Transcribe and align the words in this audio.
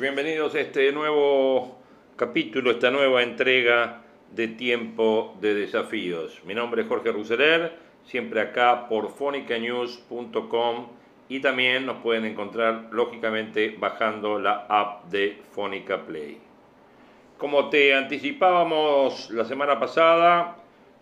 Bienvenidos 0.00 0.54
a 0.54 0.60
este 0.60 0.92
nuevo 0.92 1.78
capítulo, 2.16 2.70
esta 2.70 2.90
nueva 2.90 3.22
entrega 3.22 4.00
de 4.32 4.48
Tiempo 4.48 5.36
de 5.42 5.52
Desafíos. 5.52 6.40
Mi 6.46 6.54
nombre 6.54 6.82
es 6.82 6.88
Jorge 6.88 7.12
Ruseler, 7.12 7.72
siempre 8.04 8.40
acá 8.40 8.88
por 8.88 9.10
fonicanews.com 9.10 10.86
y 11.28 11.40
también 11.40 11.84
nos 11.84 11.98
pueden 11.98 12.24
encontrar 12.24 12.88
lógicamente 12.92 13.76
bajando 13.78 14.38
la 14.38 14.64
app 14.70 15.04
de 15.10 15.36
Fónica 15.52 16.06
Play. 16.06 16.38
Como 17.36 17.68
te 17.68 17.94
anticipábamos 17.94 19.30
la 19.30 19.44
semana 19.44 19.78
pasada, 19.78 20.56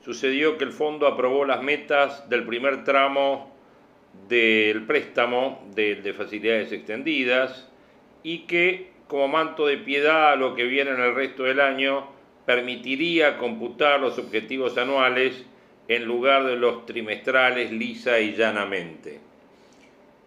sucedió 0.04 0.58
que 0.58 0.64
el 0.64 0.72
fondo 0.72 1.06
aprobó 1.06 1.44
las 1.44 1.62
metas 1.62 2.28
del 2.28 2.44
primer 2.44 2.82
tramo 2.82 3.54
del 4.28 4.84
préstamo 4.86 5.64
de, 5.72 5.94
de 5.96 6.12
facilidades 6.14 6.72
extendidas 6.72 7.67
y 8.28 8.40
que 8.40 8.90
como 9.06 9.26
manto 9.26 9.66
de 9.66 9.78
piedad 9.78 10.32
a 10.32 10.36
lo 10.36 10.54
que 10.54 10.64
viene 10.64 10.90
en 10.90 11.00
el 11.00 11.14
resto 11.14 11.44
del 11.44 11.60
año 11.60 12.06
permitiría 12.44 13.38
computar 13.38 14.00
los 14.00 14.18
objetivos 14.18 14.76
anuales 14.76 15.46
en 15.88 16.04
lugar 16.04 16.44
de 16.44 16.56
los 16.56 16.84
trimestrales 16.84 17.72
lisa 17.72 18.20
y 18.20 18.34
llanamente. 18.34 19.18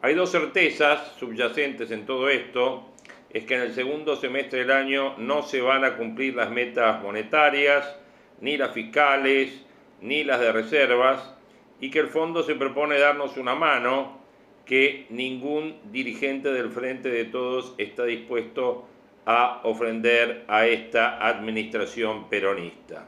Hay 0.02 0.16
dos 0.16 0.32
certezas 0.32 1.14
subyacentes 1.20 1.92
en 1.92 2.08
todo 2.08 2.28
esto, 2.28 2.90
es 3.30 3.46
que 3.46 3.54
en 3.54 3.62
el 3.62 3.76
segundo 3.76 4.16
semestre 4.16 4.62
del 4.62 4.72
año 4.72 5.14
no 5.20 5.44
se 5.44 5.62
van 5.62 5.86
a 5.86 5.96
cumplir 5.96 6.34
las 6.36 6.50
metas 6.50 7.04
monetarias, 7.04 8.00
ni 8.40 8.58
las 8.58 8.74
fiscales, 8.74 9.64
ni 10.02 10.24
las 10.24 10.40
de 10.40 10.52
reservas, 10.52 11.36
y 11.80 11.92
que 11.92 12.00
el 12.00 12.08
fondo 12.08 12.42
se 12.42 12.56
propone 12.56 12.98
darnos 12.98 13.38
una 13.38 13.54
mano 13.54 14.21
que 14.66 15.06
ningún 15.10 15.76
dirigente 15.92 16.52
del 16.52 16.70
Frente 16.70 17.10
de 17.10 17.26
Todos 17.26 17.74
está 17.78 18.06
dispuesto 18.06 18.88
a 19.26 19.62
ofrender 19.64 20.46
a 20.48 20.66
esta 20.66 21.28
administración 21.28 22.30
peronista. 22.30 23.08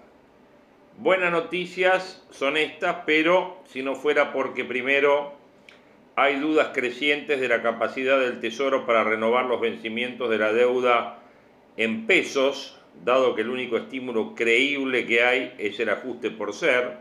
Buenas 0.98 1.32
noticias 1.32 2.24
son 2.30 2.56
estas, 2.56 2.98
pero 3.06 3.58
si 3.66 3.82
no 3.82 3.96
fuera 3.96 4.32
porque 4.32 4.64
primero 4.64 5.34
hay 6.16 6.40
dudas 6.40 6.70
crecientes 6.74 7.42
de 7.42 7.48
la 7.48 7.64
capacidad 7.64 8.20
del 8.20 8.40
Tesoro 8.40 8.86
para 8.86 9.04
renovar 9.04 9.46
los 9.46 9.60
vencimientos 9.60 10.30
de 10.30 10.38
la 10.38 10.54
deuda 10.54 11.20
en 11.78 12.06
pesos, 12.06 12.80
dado 13.04 13.34
que 13.34 13.42
el 13.42 13.50
único 13.50 13.78
estímulo 13.78 14.36
creíble 14.36 15.08
que 15.08 15.24
hay 15.24 15.56
es 15.58 15.80
el 15.80 15.90
ajuste 15.90 16.30
por 16.30 16.54
ser, 16.54 16.98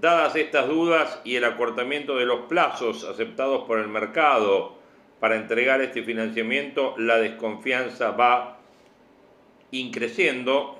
Dadas 0.00 0.36
estas 0.36 0.68
dudas 0.68 1.20
y 1.24 1.36
el 1.36 1.44
acortamiento 1.44 2.16
de 2.16 2.26
los 2.26 2.46
plazos 2.46 3.04
aceptados 3.04 3.64
por 3.64 3.78
el 3.78 3.88
mercado 3.88 4.76
para 5.20 5.36
entregar 5.36 5.80
este 5.80 6.02
financiamiento, 6.02 6.94
la 6.98 7.18
desconfianza 7.18 8.10
va 8.10 8.58
increciendo. 9.70 10.78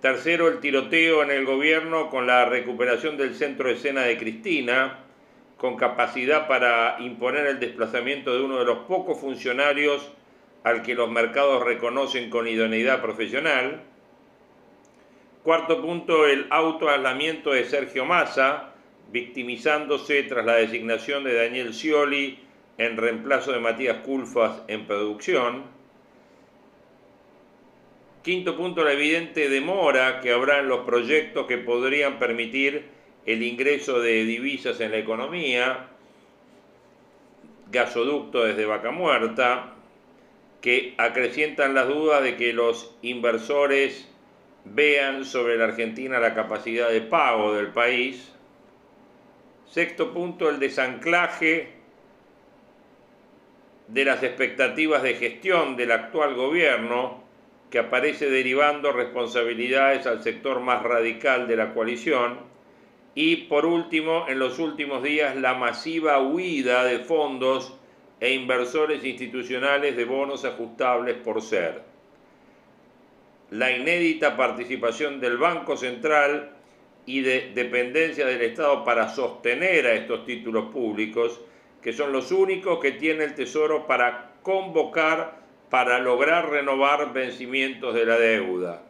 Tercero, 0.00 0.48
el 0.48 0.60
tiroteo 0.60 1.22
en 1.22 1.30
el 1.30 1.46
gobierno 1.46 2.10
con 2.10 2.26
la 2.26 2.44
recuperación 2.44 3.16
del 3.16 3.34
centro 3.34 3.68
de 3.68 3.74
escena 3.74 4.02
de 4.02 4.18
Cristina, 4.18 4.98
con 5.56 5.76
capacidad 5.76 6.46
para 6.46 6.96
imponer 7.00 7.46
el 7.46 7.60
desplazamiento 7.60 8.34
de 8.34 8.42
uno 8.42 8.58
de 8.58 8.66
los 8.66 8.78
pocos 8.80 9.18
funcionarios 9.18 10.12
al 10.64 10.82
que 10.82 10.94
los 10.94 11.10
mercados 11.10 11.64
reconocen 11.64 12.28
con 12.28 12.46
idoneidad 12.46 13.00
profesional. 13.00 13.80
Cuarto 15.46 15.80
punto, 15.80 16.26
el 16.26 16.48
autoaislamiento 16.50 17.52
de 17.52 17.64
Sergio 17.66 18.04
Massa, 18.04 18.72
victimizándose 19.12 20.24
tras 20.24 20.44
la 20.44 20.54
designación 20.54 21.22
de 21.22 21.34
Daniel 21.34 21.72
Scioli 21.72 22.40
en 22.78 22.96
reemplazo 22.96 23.52
de 23.52 23.60
Matías 23.60 23.98
Culfas 23.98 24.62
en 24.66 24.88
producción. 24.88 25.62
Quinto 28.24 28.56
punto, 28.56 28.82
la 28.82 28.94
evidente 28.94 29.48
demora 29.48 30.20
que 30.20 30.32
habrá 30.32 30.58
en 30.58 30.68
los 30.68 30.80
proyectos 30.80 31.46
que 31.46 31.58
podrían 31.58 32.18
permitir 32.18 32.86
el 33.24 33.44
ingreso 33.44 34.00
de 34.00 34.24
divisas 34.24 34.80
en 34.80 34.90
la 34.90 34.98
economía, 34.98 35.90
gasoducto 37.70 38.42
desde 38.42 38.66
Vaca 38.66 38.90
Muerta, 38.90 39.74
que 40.60 40.94
acrecientan 40.98 41.72
las 41.72 41.86
dudas 41.86 42.24
de 42.24 42.36
que 42.36 42.52
los 42.52 42.96
inversores 43.02 44.10
vean 44.74 45.24
sobre 45.24 45.56
la 45.56 45.64
Argentina 45.64 46.18
la 46.18 46.34
capacidad 46.34 46.90
de 46.90 47.00
pago 47.00 47.54
del 47.54 47.68
país. 47.68 48.32
Sexto 49.66 50.12
punto, 50.12 50.48
el 50.48 50.58
desanclaje 50.58 51.72
de 53.88 54.04
las 54.04 54.22
expectativas 54.22 55.02
de 55.02 55.14
gestión 55.14 55.76
del 55.76 55.92
actual 55.92 56.34
gobierno 56.34 57.24
que 57.70 57.78
aparece 57.78 58.30
derivando 58.30 58.92
responsabilidades 58.92 60.06
al 60.06 60.22
sector 60.22 60.60
más 60.60 60.82
radical 60.82 61.46
de 61.48 61.56
la 61.56 61.74
coalición. 61.74 62.38
Y 63.14 63.36
por 63.48 63.66
último, 63.66 64.26
en 64.28 64.38
los 64.38 64.58
últimos 64.58 65.02
días, 65.02 65.36
la 65.36 65.54
masiva 65.54 66.20
huida 66.20 66.84
de 66.84 66.98
fondos 66.98 67.76
e 68.20 68.32
inversores 68.32 69.04
institucionales 69.04 69.96
de 69.96 70.04
bonos 70.04 70.44
ajustables 70.44 71.16
por 71.16 71.42
ser 71.42 71.95
la 73.50 73.70
inédita 73.70 74.36
participación 74.36 75.20
del 75.20 75.36
Banco 75.36 75.76
Central 75.76 76.50
y 77.06 77.20
de 77.20 77.52
dependencia 77.54 78.26
del 78.26 78.42
Estado 78.42 78.84
para 78.84 79.08
sostener 79.08 79.86
a 79.86 79.94
estos 79.94 80.24
títulos 80.24 80.72
públicos, 80.72 81.40
que 81.80 81.92
son 81.92 82.12
los 82.12 82.32
únicos 82.32 82.80
que 82.80 82.92
tiene 82.92 83.24
el 83.24 83.34
Tesoro 83.34 83.86
para 83.86 84.32
convocar 84.42 85.46
para 85.70 85.98
lograr 85.98 86.50
renovar 86.50 87.12
vencimientos 87.12 87.94
de 87.94 88.06
la 88.06 88.18
deuda. 88.18 88.82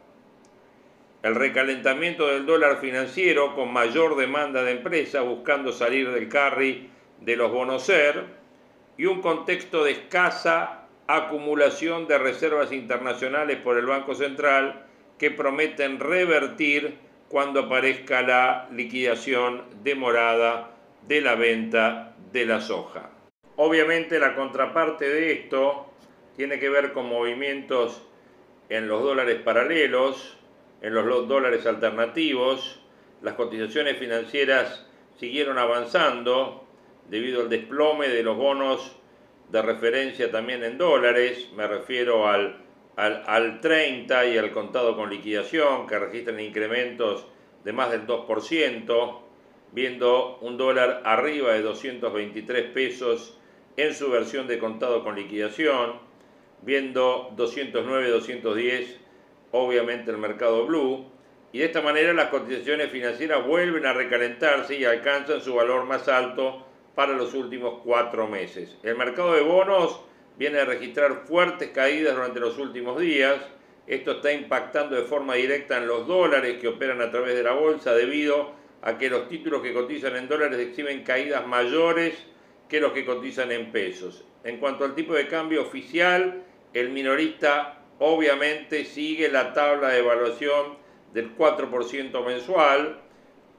El 1.23 1.35
recalentamiento 1.35 2.27
del 2.27 2.45
dólar 2.45 2.79
financiero 2.79 3.55
con 3.55 3.73
mayor 3.73 4.15
demanda 4.15 4.63
de 4.63 4.71
empresas 4.71 5.25
buscando 5.25 5.71
salir 5.71 6.11
del 6.11 6.29
carry 6.29 6.89
de 7.21 7.35
los 7.35 7.51
bonos 7.51 7.83
ser 7.83 8.25
y 8.97 9.05
un 9.05 9.21
contexto 9.21 9.83
de 9.83 9.91
escasa 9.91 10.86
acumulación 11.07 12.07
de 12.07 12.17
reservas 12.17 12.71
internacionales 12.71 13.57
por 13.63 13.77
el 13.77 13.85
Banco 13.85 14.13
Central 14.13 14.85
que 15.17 15.31
prometen 15.31 15.99
revertir 15.99 16.97
cuando 17.29 17.61
aparezca 17.61 18.21
la 18.21 18.67
liquidación 18.71 19.63
demorada 19.83 20.71
de 21.07 21.21
la 21.21 21.35
venta 21.35 22.15
de 22.31 22.45
la 22.45 22.61
soja. 22.61 23.09
Obviamente 23.55 24.19
la 24.19 24.35
contraparte 24.35 25.09
de 25.09 25.31
esto 25.31 25.87
tiene 26.35 26.59
que 26.59 26.69
ver 26.69 26.93
con 26.93 27.07
movimientos 27.07 28.03
en 28.69 28.87
los 28.87 29.01
dólares 29.01 29.41
paralelos, 29.43 30.37
en 30.81 30.93
los 30.93 31.27
dólares 31.27 31.65
alternativos. 31.65 32.81
Las 33.21 33.33
cotizaciones 33.33 33.97
financieras 33.97 34.85
siguieron 35.17 35.57
avanzando 35.57 36.67
debido 37.09 37.41
al 37.41 37.49
desplome 37.49 38.09
de 38.09 38.21
los 38.21 38.37
bonos 38.37 38.96
de 39.49 39.61
referencia 39.61 40.31
también 40.31 40.63
en 40.63 40.77
dólares, 40.77 41.49
me 41.55 41.67
refiero 41.67 42.27
al, 42.27 42.57
al, 42.97 43.61
30 43.61 44.25
y 44.25 44.37
al 44.37 44.51
contado 44.51 44.95
con 44.95 45.09
liquidación, 45.09 45.87
que 45.87 45.99
registran 45.99 46.39
incrementos 46.39 47.25
de 47.63 47.73
más 47.73 47.91
del 47.91 48.05
2%, 48.05 49.19
viendo 49.71 50.37
un 50.41 50.57
dólar 50.57 51.01
arriba 51.05 51.53
de 51.53 51.61
223 51.61 52.71
pesos 52.71 53.37
en 53.77 53.93
su 53.93 54.09
versión 54.09 54.47
de 54.47 54.59
contado 54.59 55.03
con 55.03 55.15
liquidación, 55.15 55.99
viendo 56.61 57.31
209, 57.35 58.09
210, 58.09 58.99
obviamente 59.51 60.11
el 60.11 60.17
mercado 60.17 60.65
blue, 60.65 61.05
y 61.53 61.59
de 61.59 61.65
esta 61.65 61.81
manera 61.81 62.13
las 62.13 62.27
cotizaciones 62.29 62.91
financieras 62.91 63.45
vuelven 63.45 63.85
a 63.85 63.93
recalentarse 63.93 64.75
y 64.75 64.83
alcanzan 64.83 65.41
su 65.41 65.55
valor 65.55 65.85
más 65.85 66.07
alto 66.09 66.65
para 66.97 67.13
los 67.13 67.35
últimos 67.35 67.81
cuatro 67.83 68.27
meses. 68.27 68.75
El 68.81 68.97
mercado 68.97 69.35
de 69.35 69.41
bonos 69.41 70.01
viene 70.35 70.57
a 70.57 70.65
registrar 70.65 71.25
fuertes 71.27 71.69
caídas 71.69 72.15
durante 72.15 72.39
los 72.39 72.57
últimos 72.57 72.99
días, 72.99 73.37
Esto 73.85 74.13
está 74.13 74.33
impactando 74.33 74.95
de 74.95 75.03
forma 75.03 75.35
directa 75.35 75.77
en 75.77 75.85
los 75.87 76.07
dólares 76.07 76.57
que 76.59 76.67
operan 76.67 76.99
a 77.01 77.11
través 77.11 77.35
de 77.35 77.43
la 77.43 77.51
bolsa 77.51 77.93
debido 77.93 78.51
a 78.81 78.97
que 78.97 79.11
los 79.11 79.29
títulos 79.29 79.61
que 79.61 79.73
cotizan 79.73 80.15
en 80.15 80.27
dólares 80.27 80.59
exhiben 80.59 81.03
caídas 81.03 81.45
mayores 81.45 82.15
que 82.67 82.81
los 82.81 82.91
que 82.93 83.05
cotizan 83.05 83.51
en 83.51 83.71
pesos. 83.71 84.25
En 84.43 84.57
cuanto 84.57 84.83
al 84.83 84.95
tipo 84.95 85.13
de 85.13 85.27
cambio 85.27 85.61
oficial, 85.61 86.43
el 86.73 86.89
minorista 86.89 87.77
obviamente 87.99 88.85
sigue 88.85 89.29
la 89.29 89.53
tabla 89.53 89.89
de 89.89 89.99
evaluación 89.99 90.79
del 91.13 91.37
4% 91.37 92.25
mensual, 92.25 92.99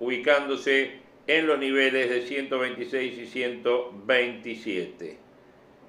ubicándose 0.00 1.07
en 1.28 1.46
los 1.46 1.58
niveles 1.58 2.10
de 2.10 2.22
126 2.22 3.18
y 3.18 3.26
127. 3.26 5.18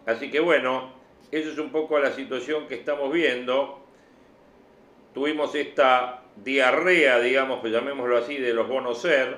Así 0.05 0.29
que 0.29 0.39
bueno, 0.39 0.93
eso 1.31 1.49
es 1.49 1.57
un 1.57 1.71
poco 1.71 1.97
la 1.97 2.11
situación 2.11 2.67
que 2.67 2.75
estamos 2.75 3.11
viendo. 3.11 3.79
Tuvimos 5.13 5.55
esta 5.55 6.23
diarrea, 6.35 7.19
digamos, 7.19 7.61
pues 7.61 7.73
llamémoslo 7.73 8.17
así, 8.17 8.37
de 8.37 8.53
los 8.53 8.67
bonos 8.67 9.01
ser. 9.01 9.37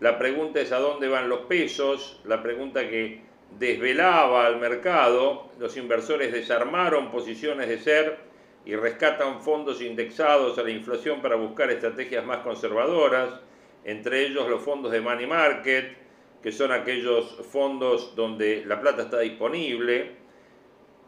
La 0.00 0.18
pregunta 0.18 0.60
es 0.60 0.70
a 0.70 0.78
dónde 0.78 1.08
van 1.08 1.28
los 1.30 1.40
pesos, 1.40 2.20
la 2.24 2.42
pregunta 2.42 2.88
que 2.88 3.22
desvelaba 3.58 4.46
al 4.46 4.58
mercado, 4.60 5.50
los 5.58 5.76
inversores 5.76 6.32
desarmaron 6.32 7.10
posiciones 7.10 7.68
de 7.68 7.78
ser 7.78 8.18
y 8.66 8.74
rescatan 8.76 9.40
fondos 9.40 9.80
indexados 9.80 10.58
a 10.58 10.62
la 10.62 10.70
inflación 10.70 11.22
para 11.22 11.36
buscar 11.36 11.70
estrategias 11.70 12.24
más 12.24 12.38
conservadoras, 12.38 13.40
entre 13.84 14.26
ellos 14.26 14.48
los 14.48 14.62
fondos 14.62 14.92
de 14.92 15.00
money 15.00 15.26
market, 15.26 15.96
que 16.42 16.52
son 16.52 16.72
aquellos 16.72 17.38
fondos 17.50 18.14
donde 18.16 18.64
la 18.66 18.80
plata 18.80 19.02
está 19.02 19.20
disponible, 19.20 20.16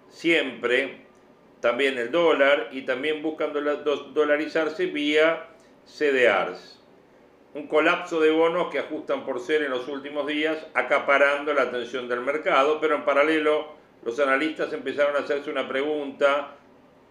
siempre, 0.09 1.07
también 1.61 1.99
el 1.99 2.11
dólar, 2.11 2.69
y 2.73 2.83
también 2.83 3.23
buscan 3.23 3.53
dolarizarse 3.53 4.87
vía 4.87 5.49
CDRs 5.85 6.77
un 7.57 7.69
colapso 7.69 8.21
de 8.21 8.31
bonos 8.31 8.69
que 8.71 8.81
ajustan 8.81 9.25
por 9.25 9.41
ser 9.41 9.63
en 9.63 9.71
los 9.71 9.89
últimos 9.89 10.27
días, 10.27 10.59
acaparando 10.75 11.55
la 11.55 11.63
atención 11.63 12.07
del 12.07 12.21
mercado, 12.21 12.79
pero 12.83 12.97
en 12.97 13.05
paralelo 13.07 13.69
los 14.05 14.21
analistas 14.21 14.71
empezaron 14.75 15.17
a 15.17 15.21
hacerse 15.21 15.51
una 15.51 15.67
pregunta 15.67 16.56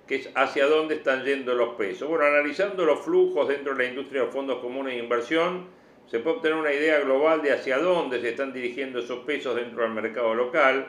que 0.08 0.16
es 0.16 0.30
hacia 0.36 0.68
dónde 0.68 0.96
están 0.96 1.24
yendo 1.24 1.56
los 1.56 1.76
pesos. 1.76 2.08
Bueno, 2.08 2.26
analizando 2.26 2.86
los 2.86 3.02
flujos 3.02 3.48
dentro 3.48 3.74
de 3.74 3.84
la 3.84 3.90
industria 3.90 4.24
de 4.24 4.28
fondos 4.32 4.60
comunes 4.60 4.94
de 4.94 5.00
inversión, 5.00 5.68
se 6.08 6.20
puede 6.20 6.38
obtener 6.38 6.58
una 6.58 6.74
idea 6.74 7.00
global 7.00 7.42
de 7.42 7.54
hacia 7.54 7.80
dónde 7.80 8.22
se 8.22 8.30
están 8.30 8.54
dirigiendo 8.54 9.00
esos 9.00 9.20
pesos 9.26 9.56
dentro 9.56 9.84
del 9.84 9.92
mercado 9.92 10.36
local. 10.36 10.88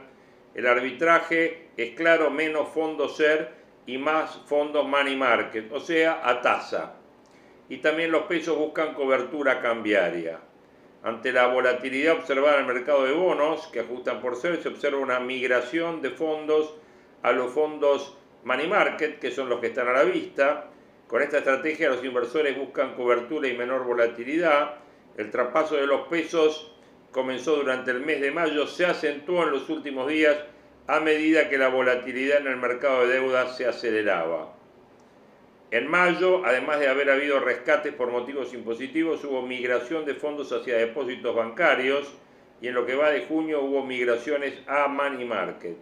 El 0.55 0.67
arbitraje 0.67 1.69
es 1.77 1.95
claro, 1.97 2.31
menos 2.31 2.69
fondos 2.69 3.17
SER 3.17 3.51
y 3.87 3.99
más 3.99 4.43
fondos 4.47 4.87
money 4.87 5.17
market, 5.17 5.73
o 5.73 5.81
sea, 5.81 6.21
a 6.23 6.41
tasa 6.41 6.97
y 7.69 7.79
también 7.79 8.13
los 8.13 8.23
pesos 8.23 8.57
buscan 8.57 8.95
cobertura 8.95 9.61
cambiaria. 9.61 10.39
Ante 11.03 11.33
la 11.33 11.47
volatilidad 11.49 12.17
observada 12.17 12.61
en 12.61 12.67
el 12.67 12.75
mercado 12.75 13.05
de 13.05 13.13
bonos, 13.13 13.67
que 13.69 13.81
ajustan 13.81 14.21
por 14.21 14.37
ser, 14.37 14.63
se 14.63 14.69
observa 14.69 14.99
una 14.99 15.21
migración 15.21 16.03
de 16.03 16.11
fondos 16.11 16.75
a 17.23 17.33
los 17.33 17.53
fondos 17.53 18.17
money 18.47 18.69
market, 18.69 19.19
que 19.19 19.33
son 19.33 19.49
los 19.49 19.59
que 19.59 19.67
están 19.67 19.89
a 19.89 19.93
la 19.93 20.05
vista. 20.05 20.67
Con 21.09 21.21
esta 21.21 21.39
estrategia 21.39 21.91
los 21.91 22.05
inversores 22.05 22.57
buscan 22.57 22.95
cobertura 22.95 23.49
y 23.49 23.57
menor 23.57 23.85
volatilidad. 23.85 24.77
El 25.17 25.33
traspaso 25.33 25.75
de 25.75 25.87
los 25.87 26.07
pesos 26.07 26.73
comenzó 27.11 27.57
durante 27.57 27.91
el 27.91 28.01
mes 28.01 28.21
de 28.21 28.31
mayo, 28.31 28.69
se 28.69 28.87
acentuó 28.87 29.43
en 29.43 29.51
los 29.51 29.69
últimos 29.69 30.07
días 30.07 30.37
a 30.87 31.01
medida 31.01 31.49
que 31.49 31.59
la 31.59 31.69
volatilidad 31.69 32.39
en 32.39 32.47
el 32.47 32.57
mercado 32.57 33.01
de 33.01 33.15
deuda 33.15 33.49
se 33.49 33.67
aceleraba. 33.67 34.55
En 35.73 35.89
mayo, 35.89 36.47
además 36.47 36.79
de 36.79 36.87
haber 36.87 37.11
habido 37.11 37.41
rescates 37.41 37.93
por 37.95 38.13
motivos 38.13 38.55
impositivos, 38.55 39.25
hubo 39.25 39.43
migración 39.43 40.05
de 40.05 40.15
fondos 40.15 40.53
hacia 40.53 40.77
depósitos 40.77 41.35
bancarios 41.35 42.15
y 42.61 42.69
en 42.69 42.75
lo 42.75 42.87
que 42.87 42.95
va 42.95 43.11
de 43.11 43.23
junio 43.23 43.63
hubo 43.63 43.85
migraciones 43.85 44.55
a 44.69 44.87
money 44.87 45.25
market. 45.25 45.77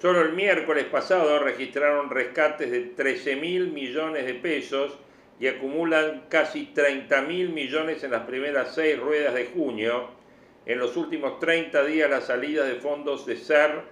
Solo 0.00 0.22
el 0.22 0.32
miércoles 0.32 0.86
pasado 0.86 1.38
registraron 1.38 2.10
rescates 2.10 2.70
de 2.70 2.80
13 2.80 3.36
mil 3.36 3.72
millones 3.72 4.26
de 4.26 4.34
pesos 4.34 4.98
y 5.38 5.46
acumulan 5.46 6.24
casi 6.28 6.66
30 6.66 7.22
mil 7.22 7.50
millones 7.50 8.02
en 8.04 8.12
las 8.12 8.26
primeras 8.26 8.74
seis 8.74 8.98
ruedas 8.98 9.34
de 9.34 9.46
junio. 9.46 10.08
En 10.66 10.78
los 10.78 10.96
últimos 10.96 11.40
30 11.40 11.84
días 11.84 12.08
las 12.08 12.26
salidas 12.26 12.68
de 12.68 12.76
fondos 12.76 13.26
de 13.26 13.36
SER 13.36 13.82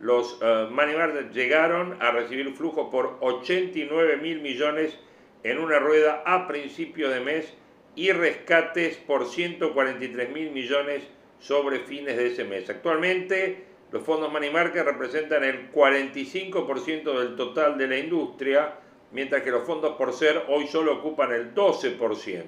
Los 0.00 0.40
uh, 0.40 0.70
Money 0.70 0.96
Market 0.96 1.32
llegaron 1.32 1.96
a 2.00 2.10
recibir 2.10 2.52
flujos 2.54 2.88
por 2.90 3.18
89 3.20 4.16
mil 4.16 4.40
millones 4.40 4.98
en 5.42 5.58
una 5.58 5.78
rueda 5.78 6.22
a 6.26 6.46
principio 6.48 7.10
de 7.10 7.20
mes 7.20 7.52
y 7.94 8.12
rescates 8.12 8.96
por 8.96 9.26
143 9.26 10.30
mil 10.30 10.50
millones 10.50 11.02
sobre 11.38 11.80
fines 11.80 12.16
de 12.16 12.28
ese 12.28 12.44
mes. 12.44 12.68
Actualmente, 12.68 13.64
los 13.90 14.02
fondos 14.02 14.32
money 14.32 14.50
market 14.50 14.84
representan 14.84 15.42
el 15.44 15.72
45% 15.72 17.18
del 17.18 17.36
total 17.36 17.76
de 17.76 17.88
la 17.88 17.98
industria, 17.98 18.74
mientras 19.12 19.42
que 19.42 19.50
los 19.50 19.66
fondos 19.66 19.96
por 19.96 20.12
ser 20.12 20.44
hoy 20.48 20.66
solo 20.66 20.94
ocupan 20.94 21.32
el 21.32 21.54
12%. 21.54 22.46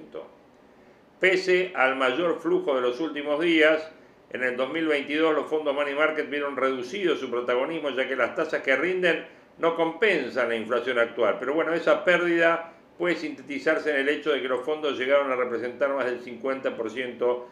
Pese 1.23 1.71
al 1.73 1.95
mayor 1.95 2.41
flujo 2.41 2.75
de 2.75 2.81
los 2.81 2.99
últimos 2.99 3.39
días, 3.39 3.89
en 4.29 4.43
el 4.43 4.57
2022 4.57 5.33
los 5.33 5.45
fondos 5.45 5.73
money 5.73 5.95
market 5.95 6.29
vieron 6.29 6.57
reducido 6.57 7.15
su 7.15 7.31
protagonismo 7.31 7.91
ya 7.91 8.09
que 8.09 8.17
las 8.17 8.35
tasas 8.35 8.61
que 8.61 8.75
rinden 8.75 9.25
no 9.57 9.77
compensan 9.77 10.49
la 10.49 10.57
inflación 10.57 10.99
actual. 10.99 11.37
Pero 11.39 11.53
bueno, 11.53 11.73
esa 11.73 12.03
pérdida 12.03 12.73
puede 12.97 13.15
sintetizarse 13.15 13.91
en 13.91 14.01
el 14.01 14.09
hecho 14.09 14.33
de 14.33 14.41
que 14.41 14.49
los 14.49 14.65
fondos 14.65 14.99
llegaron 14.99 15.31
a 15.31 15.37
representar 15.37 15.93
más 15.93 16.07
del 16.07 16.21
50% 16.21 17.43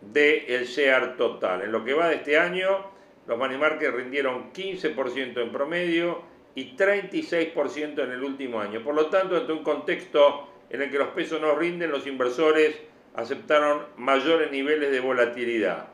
del 0.00 0.64
share 0.64 1.16
total. 1.16 1.62
En 1.62 1.70
lo 1.70 1.84
que 1.84 1.94
va 1.94 2.08
de 2.08 2.16
este 2.16 2.36
año, 2.36 2.90
los 3.28 3.38
money 3.38 3.56
market 3.56 3.94
rindieron 3.94 4.52
15% 4.52 5.40
en 5.40 5.52
promedio 5.52 6.22
y 6.56 6.76
36% 6.76 8.02
en 8.02 8.10
el 8.10 8.24
último 8.24 8.60
año. 8.60 8.82
Por 8.82 8.96
lo 8.96 9.06
tanto, 9.06 9.36
ante 9.36 9.52
un 9.52 9.62
contexto 9.62 10.48
en 10.68 10.82
el 10.82 10.90
que 10.90 10.98
los 10.98 11.10
pesos 11.10 11.40
no 11.40 11.54
rinden, 11.54 11.92
los 11.92 12.04
inversores 12.08 12.90
aceptaron 13.14 13.86
mayores 13.96 14.50
niveles 14.50 14.90
de 14.90 15.00
volatilidad. 15.00 15.88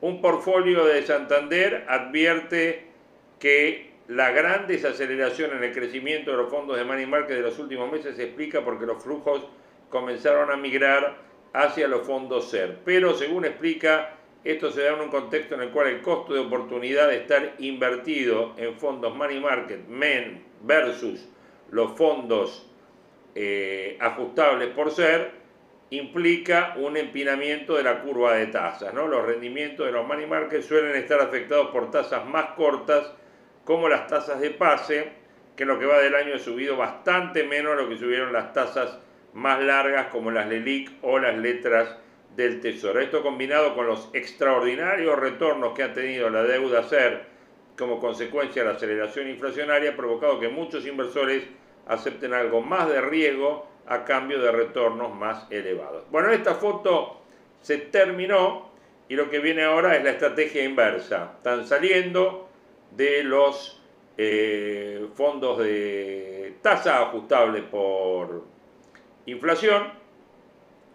Un 0.00 0.20
portfolio 0.20 0.84
de 0.84 1.02
Santander 1.04 1.84
advierte 1.88 2.86
que 3.38 3.92
la 4.08 4.30
gran 4.30 4.66
desaceleración 4.66 5.56
en 5.56 5.64
el 5.64 5.72
crecimiento 5.72 6.32
de 6.32 6.38
los 6.38 6.50
fondos 6.50 6.76
de 6.76 6.84
money 6.84 7.06
market 7.06 7.36
de 7.36 7.42
los 7.42 7.58
últimos 7.58 7.90
meses 7.90 8.16
se 8.16 8.24
explica 8.24 8.64
porque 8.64 8.86
los 8.86 9.02
flujos 9.02 9.46
comenzaron 9.90 10.50
a 10.50 10.56
migrar 10.56 11.16
hacia 11.52 11.86
los 11.86 12.06
fondos 12.06 12.50
SER. 12.50 12.78
Pero, 12.84 13.14
según 13.14 13.44
explica, 13.44 14.14
esto 14.44 14.72
se 14.72 14.82
da 14.82 14.94
en 14.94 15.02
un 15.02 15.08
contexto 15.08 15.54
en 15.54 15.62
el 15.62 15.70
cual 15.70 15.88
el 15.88 16.02
costo 16.02 16.34
de 16.34 16.40
oportunidad 16.40 17.08
de 17.08 17.18
estar 17.18 17.54
invertido 17.58 18.54
en 18.56 18.74
fondos 18.74 19.14
money 19.14 19.38
market 19.38 19.86
men 19.86 20.42
versus 20.62 21.28
los 21.70 21.92
fondos 21.92 22.68
eh, 23.34 23.96
ajustables 24.00 24.68
por 24.70 24.90
ser 24.90 25.41
implica 25.92 26.74
un 26.76 26.96
empinamiento 26.96 27.76
de 27.76 27.82
la 27.82 28.00
curva 28.00 28.34
de 28.34 28.46
tasas. 28.46 28.94
¿no? 28.94 29.06
Los 29.06 29.26
rendimientos 29.26 29.84
de 29.84 29.92
los 29.92 30.06
money 30.06 30.26
market 30.26 30.62
suelen 30.62 30.96
estar 30.96 31.20
afectados 31.20 31.68
por 31.68 31.90
tasas 31.90 32.24
más 32.26 32.52
cortas 32.56 33.12
como 33.64 33.88
las 33.88 34.06
tasas 34.06 34.40
de 34.40 34.50
pase, 34.50 35.12
que 35.54 35.64
en 35.64 35.68
lo 35.68 35.78
que 35.78 35.84
va 35.84 35.98
del 35.98 36.14
año 36.14 36.34
ha 36.34 36.38
subido 36.38 36.78
bastante 36.78 37.44
menos 37.44 37.76
lo 37.76 37.88
que 37.88 37.98
subieron 37.98 38.32
las 38.32 38.54
tasas 38.54 38.98
más 39.34 39.60
largas 39.60 40.06
como 40.06 40.30
las 40.30 40.48
LELIC 40.48 40.90
o 41.02 41.18
las 41.18 41.36
letras 41.36 41.94
del 42.36 42.60
Tesoro. 42.60 42.98
Esto 42.98 43.22
combinado 43.22 43.74
con 43.74 43.86
los 43.86 44.08
extraordinarios 44.14 45.18
retornos 45.18 45.74
que 45.74 45.82
ha 45.82 45.92
tenido 45.92 46.30
la 46.30 46.42
deuda 46.42 46.84
SER 46.84 47.26
como 47.76 48.00
consecuencia 48.00 48.62
de 48.62 48.68
la 48.68 48.76
aceleración 48.76 49.28
inflacionaria 49.28 49.90
ha 49.90 49.96
provocado 49.96 50.40
que 50.40 50.48
muchos 50.48 50.86
inversores 50.86 51.44
acepten 51.86 52.32
algo 52.32 52.62
más 52.62 52.88
de 52.88 53.00
riesgo 53.02 53.71
a 53.86 54.04
cambio 54.04 54.40
de 54.40 54.52
retornos 54.52 55.14
más 55.14 55.46
elevados. 55.50 56.04
Bueno, 56.10 56.30
esta 56.30 56.54
foto 56.54 57.20
se 57.60 57.78
terminó 57.78 58.70
y 59.08 59.16
lo 59.16 59.28
que 59.28 59.40
viene 59.40 59.64
ahora 59.64 59.96
es 59.96 60.04
la 60.04 60.10
estrategia 60.10 60.64
inversa. 60.64 61.32
Están 61.36 61.66
saliendo 61.66 62.48
de 62.92 63.22
los 63.24 63.82
eh, 64.16 65.08
fondos 65.14 65.58
de 65.58 66.56
tasa 66.62 67.02
ajustable 67.02 67.62
por 67.62 68.44
inflación, 69.26 69.90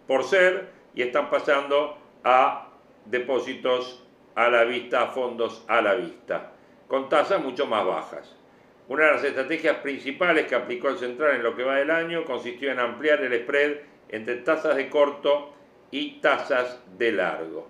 por 0.08 0.24
ser, 0.24 0.70
y 0.94 1.02
están 1.02 1.30
pasando 1.30 1.98
a 2.24 2.70
depósitos 3.06 4.04
a 4.36 4.50
la 4.50 4.64
vista, 4.64 5.04
a 5.04 5.08
fondos 5.08 5.64
a 5.68 5.82
la 5.82 5.96
vista, 5.96 6.52
con 6.88 7.10
tasas 7.10 7.44
mucho 7.44 7.66
más 7.66 7.86
bajas. 7.86 8.37
Una 8.88 9.06
de 9.06 9.12
las 9.12 9.24
estrategias 9.24 9.78
principales 9.78 10.48
que 10.48 10.56
aplicó 10.56 10.90
el 10.90 10.98
Central 10.98 11.36
en 11.36 11.44
lo 11.44 11.56
que 11.56 11.64
va 11.64 11.76
del 11.76 11.92
año 11.92 12.24
consistió 12.24 12.72
en 12.72 12.80
ampliar 12.80 13.22
el 13.22 13.38
spread 13.42 13.78
entre 14.10 14.38
tasas 14.38 14.78
de 14.78 14.90
corto 14.90 15.54
y 15.92 16.20
tasas 16.22 16.82
de 16.98 17.12
largo. 17.12 17.68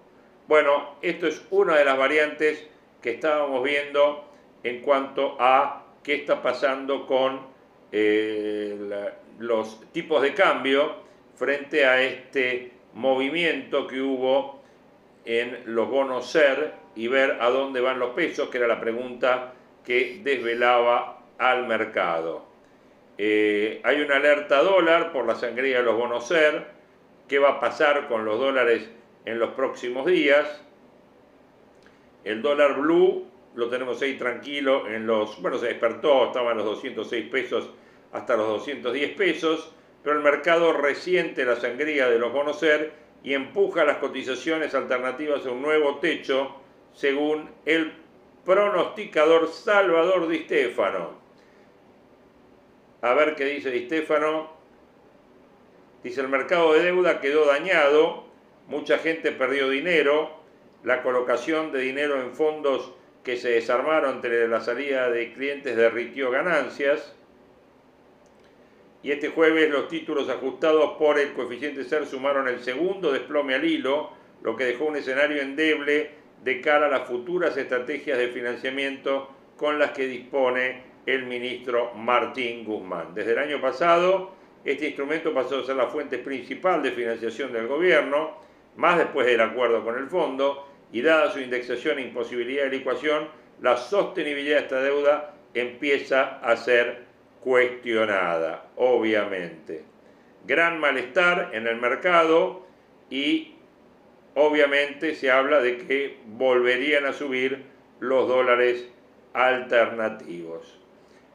Bueno, 0.47 0.95
esto 1.01 1.27
es 1.27 1.43
una 1.50 1.75
de 1.75 1.86
las 1.86 1.97
variantes 1.97 2.67
que 3.01 3.12
estábamos 3.12 3.63
viendo 3.63 4.25
en 4.63 4.81
cuanto 4.81 5.36
a 5.39 5.86
qué 6.03 6.15
está 6.15 6.41
pasando 6.41 7.07
con 7.07 7.41
eh, 7.91 9.12
los 9.39 9.81
tipos 9.91 10.21
de 10.21 10.33
cambio 10.33 10.97
frente 11.36 11.86
a 11.86 12.01
este 12.01 12.71
movimiento 12.93 13.88
que 13.88 14.01
hubo 14.01 14.62
en 15.25 15.63
los 15.65 15.89
bonos 15.89 16.29
SER 16.31 16.74
y 16.95 17.07
ver 17.07 17.38
a 17.41 17.50
dónde 17.50 17.81
van 17.81 18.00
los 18.00 18.12
pesos, 18.12 18.50
que 18.50 18.57
era 18.57 18.67
la 18.67 18.79
pregunta 18.79 19.53
que 19.88 20.20
desvelaba 20.22 21.22
al 21.38 21.65
mercado. 21.65 22.46
Eh, 23.17 23.79
hay 23.86 24.01
una 24.01 24.17
alerta 24.17 24.62
dólar 24.62 25.13
por 25.13 25.25
la 25.25 25.36
sangría 25.36 25.77
de 25.77 25.84
los 25.84 25.96
bonos 25.96 26.27
SER. 26.27 26.67
¿Qué 27.29 27.39
va 27.39 27.51
a 27.51 27.60
pasar 27.62 28.10
con 28.10 28.25
los 28.25 28.38
dólares 28.38 28.89
en 29.24 29.39
los 29.39 29.51
próximos 29.51 30.06
días? 30.06 30.62
El 32.25 32.41
dólar 32.41 32.77
blue 32.77 33.27
lo 33.56 33.70
tenemos 33.70 34.01
ahí 34.01 34.17
tranquilo 34.17 34.89
en 34.89 35.08
los, 35.08 35.41
bueno, 35.41 35.58
se 35.58 35.67
despertó, 35.67 36.25
estaba 36.25 36.51
en 36.51 36.58
los 36.58 36.65
206 36.65 37.29
pesos 37.29 37.70
hasta 38.12 38.36
los 38.36 38.46
210 38.50 39.12
pesos, 39.12 39.74
pero 40.03 40.17
el 40.17 40.22
mercado 40.22 40.74
resiente 40.74 41.46
la 41.46 41.56
sangría 41.56 42.10
de 42.10 42.20
los 42.20 42.34
bonos 42.34 42.60
SER 42.60 42.91
y 43.24 43.34
empuja 43.34 43.86
las 43.86 44.00
cotizaciones 44.00 44.75
alternativas 44.75 45.46
a 45.46 45.51
un 45.51 45.62
nuevo 45.62 46.00
techo, 46.00 46.58
según 46.94 47.50
el 47.65 47.94
pronosticador 48.48 49.50
Salvador 49.50 50.30
Di 50.30 50.46
Stefano. 50.46 51.20
A 53.01 53.13
ver 53.13 53.36
qué 53.36 53.44
dice 53.44 53.70
Di 53.70 53.86
Stefano. 53.88 54.50
Dice, 56.01 56.22
el 56.22 56.30
mercado 56.30 56.72
de 56.72 56.84
deuda 56.84 57.20
quedó 57.20 57.46
dañado, 57.46 58.24
mucha 58.68 59.00
gente 59.00 59.34
perdió 59.34 59.68
dinero, 59.70 60.32
la 60.86 61.04
colocación 61.04 61.74
de 61.74 61.82
dinero 61.82 62.22
en 62.22 62.34
fondos 62.34 62.94
que 63.24 63.36
se 63.36 63.50
desarmaron 63.50 64.16
entre 64.16 64.48
la 64.48 64.62
salida 64.62 65.10
de 65.10 65.34
clientes 65.34 65.75
derritió 65.75 66.32
ganancias. 66.32 67.13
Y 69.04 69.12
este 69.12 69.27
jueves 69.27 69.70
los 69.70 69.89
títulos 69.89 70.30
ajustados 70.30 70.92
por 70.98 71.20
el 71.20 71.34
coeficiente 71.34 71.84
SER 71.84 72.06
sumaron 72.06 72.48
el 72.48 72.63
segundo 72.63 73.12
desplome 73.12 73.56
al 73.56 73.66
hilo, 73.66 74.12
lo 74.42 74.56
que 74.56 74.63
dejó 74.63 74.86
un 74.86 74.96
escenario 74.96 75.42
endeble 75.42 76.16
de 76.48 76.62
cara 76.62 76.86
a 76.86 76.89
las 76.89 77.06
futuras 77.06 77.58
estrategias 77.58 78.18
de 78.18 78.30
financiamiento 78.30 79.30
con 79.58 79.77
las 79.77 79.92
que 79.92 80.08
dispone 80.08 80.82
el 81.06 81.25
ministro 81.25 81.94
Martín 81.94 82.63
Guzmán. 82.63 83.13
Desde 83.13 83.34
el 83.34 83.39
año 83.39 83.60
pasado, 83.60 84.32
este 84.63 84.88
instrumento 84.88 85.34
pasó 85.34 85.60
a 85.60 85.66
ser 85.66 85.75
la 85.75 85.88
fuente 85.88 86.20
principal 86.20 86.82
de 86.82 86.94
financiación 86.94 87.51
del 87.51 87.68
gobierno, 87.68 88.38
más 88.77 88.98
después 88.98 89.27
del 89.27 89.42
acuerdo 89.42 89.84
con 89.84 89.98
el 89.98 90.08
fondo, 90.08 90.66
y 90.94 91.01
dada 91.01 91.34
su 91.34 91.42
indexación 91.42 92.00
e 92.00 92.04
imposibilidad 92.04 92.63
de 92.63 92.77
licuación, 92.77 93.27
la 93.62 93.75
sostenibilidad 93.75 94.60
de 94.60 94.63
esta 94.63 94.82
deuda 94.82 95.34
empieza 95.54 96.39
a 96.39 96.56
ser 96.56 97.08
cuestionada, 97.42 98.70
obviamente. 98.77 99.84
Gran 100.46 100.80
malestar 100.80 101.50
en 101.51 101.68
el 101.68 101.75
mercado 101.75 102.66
y 103.10 103.56
obviamente 104.39 105.15
se 105.15 105.32
habla 105.32 105.62
de 105.62 105.79
que 105.79 106.17
volverían 106.27 107.08
a 107.08 107.13
subir 107.13 107.63
los 108.00 108.27
dólares 108.27 108.88
alternativos. 109.34 110.77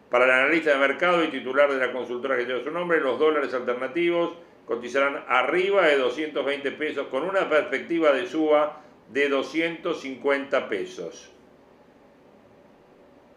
Para 0.08 0.26
el 0.26 0.30
analista 0.30 0.70
de 0.70 0.78
mercado 0.78 1.24
y 1.24 1.28
titular 1.28 1.72
de 1.72 1.84
la 1.84 1.92
consultora 1.92 2.36
que 2.36 2.44
lleva 2.44 2.62
su 2.62 2.70
nombre, 2.70 3.00
los 3.00 3.18
dólares 3.18 3.52
alternativos 3.54 4.36
cotizarán 4.66 5.24
arriba 5.26 5.86
de 5.86 5.96
220 5.96 6.70
pesos 6.72 7.08
con 7.08 7.24
una 7.24 7.50
perspectiva 7.50 8.12
de 8.12 8.28
suba 8.28 8.80
de 9.10 9.28
250 9.28 10.68
pesos. 10.68 11.32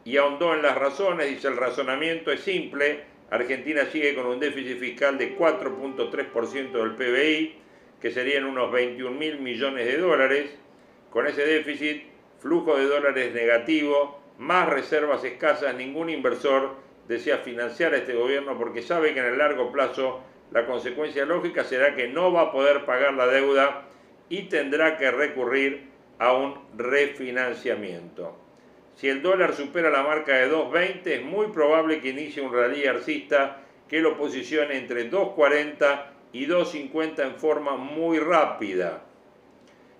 Y 0.03 0.17
ahondó 0.17 0.53
en 0.53 0.61
las 0.61 0.77
razones, 0.77 1.27
dice 1.27 1.47
el 1.47 1.57
razonamiento 1.57 2.31
es 2.31 2.41
simple, 2.41 3.05
Argentina 3.31 3.83
sigue 3.85 4.13
con 4.13 4.27
un 4.27 4.39
déficit 4.39 4.77
fiscal 4.77 5.17
de 5.17 5.35
4.3% 5.35 6.71
del 6.71 6.91
PBI, 6.91 7.64
que 8.05 8.11
serían 8.11 8.45
unos 8.45 8.71
21 8.71 9.17
mil 9.17 9.39
millones 9.39 9.87
de 9.87 9.97
dólares. 9.97 10.55
Con 11.09 11.25
ese 11.25 11.43
déficit, 11.43 12.03
flujo 12.37 12.77
de 12.77 12.85
dólares 12.85 13.33
negativo, 13.33 14.21
más 14.37 14.69
reservas 14.69 15.23
escasas, 15.23 15.73
ningún 15.73 16.11
inversor 16.11 16.75
desea 17.07 17.39
financiar 17.39 17.95
a 17.95 17.97
este 17.97 18.13
gobierno 18.13 18.59
porque 18.59 18.83
sabe 18.83 19.15
que 19.15 19.21
en 19.21 19.25
el 19.25 19.39
largo 19.39 19.71
plazo 19.71 20.21
la 20.51 20.67
consecuencia 20.67 21.25
lógica 21.25 21.63
será 21.63 21.95
que 21.95 22.07
no 22.07 22.31
va 22.31 22.41
a 22.41 22.51
poder 22.51 22.85
pagar 22.85 23.15
la 23.15 23.25
deuda 23.25 23.87
y 24.29 24.43
tendrá 24.49 24.99
que 24.99 25.09
recurrir 25.09 25.89
a 26.19 26.33
un 26.33 26.59
refinanciamiento. 26.77 28.37
Si 28.93 29.09
el 29.09 29.23
dólar 29.23 29.55
supera 29.55 29.89
la 29.89 30.03
marca 30.03 30.33
de 30.33 30.51
2.20, 30.51 31.07
es 31.07 31.23
muy 31.23 31.47
probable 31.47 32.01
que 32.01 32.09
inicie 32.09 32.43
un 32.43 32.53
rally 32.53 32.85
arcista 32.85 33.63
que 33.89 33.99
lo 33.99 34.15
posicione 34.15 34.77
entre 34.77 35.09
2.40 35.09 36.14
y 36.35 36.47
2.50 36.47 37.19
en 37.23 37.35
forma 37.35 37.77
muy 37.77 38.19
rápida. 38.19 39.03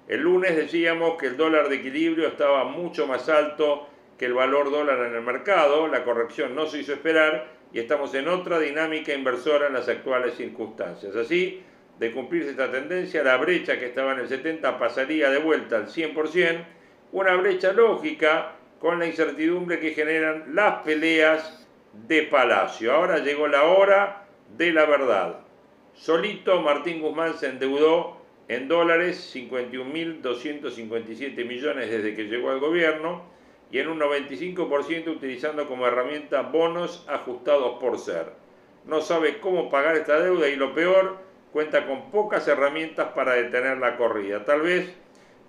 El 0.05 0.19
lunes 0.19 0.53
decíamos 0.57 1.15
que 1.17 1.27
el 1.27 1.37
dólar 1.37 1.69
de 1.69 1.77
equilibrio 1.77 2.27
estaba 2.27 2.65
mucho 2.65 3.07
más 3.07 3.29
alto 3.29 3.87
que 4.17 4.25
el 4.25 4.33
valor 4.33 4.69
dólar 4.69 5.07
en 5.07 5.15
el 5.15 5.21
mercado, 5.21 5.87
la 5.87 6.03
corrección 6.03 6.53
no 6.53 6.65
se 6.65 6.79
hizo 6.79 6.91
esperar 6.91 7.47
y 7.71 7.79
estamos 7.79 8.13
en 8.15 8.27
otra 8.27 8.59
dinámica 8.59 9.13
inversora 9.13 9.67
en 9.67 9.73
las 9.75 9.87
actuales 9.87 10.35
circunstancias. 10.35 11.15
Así, 11.15 11.63
de 11.99 12.11
cumplirse 12.11 12.49
esta 12.49 12.69
tendencia, 12.69 13.23
la 13.23 13.37
brecha 13.37 13.79
que 13.79 13.85
estaba 13.85 14.11
en 14.11 14.19
el 14.19 14.27
70 14.27 14.77
pasaría 14.77 15.29
de 15.29 15.39
vuelta 15.39 15.77
al 15.77 15.87
100%, 15.87 16.65
una 17.13 17.33
brecha 17.37 17.71
lógica 17.71 18.55
con 18.79 18.99
la 18.99 19.05
incertidumbre 19.05 19.79
que 19.79 19.91
generan 19.91 20.53
las 20.53 20.83
peleas 20.83 21.65
de 21.93 22.23
Palacio. 22.23 22.91
Ahora 22.91 23.19
llegó 23.19 23.47
la 23.47 23.63
hora 23.63 24.25
de 24.57 24.73
la 24.73 24.85
verdad. 24.85 25.44
Solito 25.95 26.61
Martín 26.61 27.01
Guzmán 27.01 27.33
se 27.35 27.47
endeudó 27.47 28.17
en 28.49 28.67
dólares 28.67 29.33
51.257 29.33 31.45
millones 31.45 31.89
desde 31.89 32.13
que 32.13 32.25
llegó 32.25 32.51
al 32.51 32.59
gobierno 32.59 33.23
y 33.71 33.79
en 33.79 33.87
un 33.87 33.99
95% 33.99 35.07
utilizando 35.07 35.67
como 35.67 35.87
herramienta 35.87 36.41
bonos 36.41 37.05
ajustados 37.07 37.79
por 37.79 37.97
ser. 37.97 38.33
No 38.85 38.99
sabe 39.01 39.39
cómo 39.39 39.69
pagar 39.69 39.95
esta 39.95 40.19
deuda 40.19 40.49
y 40.49 40.57
lo 40.57 40.75
peor, 40.75 41.17
cuenta 41.51 41.87
con 41.87 42.11
pocas 42.11 42.47
herramientas 42.47 43.13
para 43.15 43.33
detener 43.33 43.77
la 43.77 43.97
corrida. 43.97 44.45
Tal 44.45 44.61
vez 44.61 44.93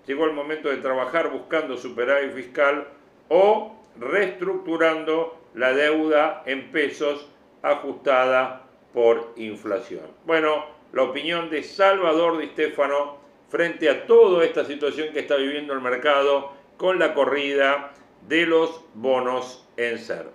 llegó 0.06 0.24
el 0.26 0.32
momento 0.32 0.70
de 0.70 0.76
trabajar 0.76 1.30
buscando 1.30 1.76
superávit 1.76 2.32
fiscal 2.32 2.86
o 3.28 3.74
reestructurando 3.98 5.36
la 5.54 5.72
deuda 5.72 6.44
en 6.46 6.70
pesos 6.70 7.28
ajustada 7.62 8.65
por 8.96 9.34
inflación. 9.36 10.06
Bueno, 10.24 10.64
la 10.94 11.02
opinión 11.02 11.50
de 11.50 11.62
Salvador 11.62 12.38
Di 12.38 12.46
Stefano 12.46 13.18
frente 13.50 13.90
a 13.90 14.06
toda 14.06 14.42
esta 14.42 14.64
situación 14.64 15.12
que 15.12 15.20
está 15.20 15.36
viviendo 15.36 15.74
el 15.74 15.82
mercado 15.82 16.52
con 16.78 16.98
la 16.98 17.12
corrida 17.12 17.92
de 18.26 18.46
los 18.46 18.80
bonos 18.94 19.68
en 19.76 19.98
ser, 19.98 20.28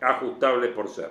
ajustables 0.00 0.70
por 0.70 0.88
ser. 0.88 1.10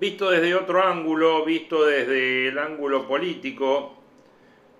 Visto 0.00 0.30
desde 0.30 0.54
otro 0.54 0.82
ángulo, 0.82 1.44
visto 1.44 1.84
desde 1.84 2.48
el 2.48 2.58
ángulo 2.58 3.06
político, 3.06 3.98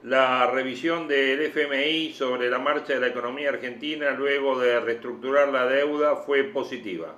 la 0.02 0.50
revisión 0.50 1.08
del 1.08 1.42
FMI 1.42 2.14
sobre 2.14 2.48
la 2.48 2.58
marcha 2.58 2.94
de 2.94 3.00
la 3.00 3.08
economía 3.08 3.50
argentina 3.50 4.12
luego 4.12 4.58
de 4.58 4.80
reestructurar 4.80 5.48
la 5.48 5.66
deuda 5.66 6.16
fue 6.16 6.44
positiva. 6.44 7.16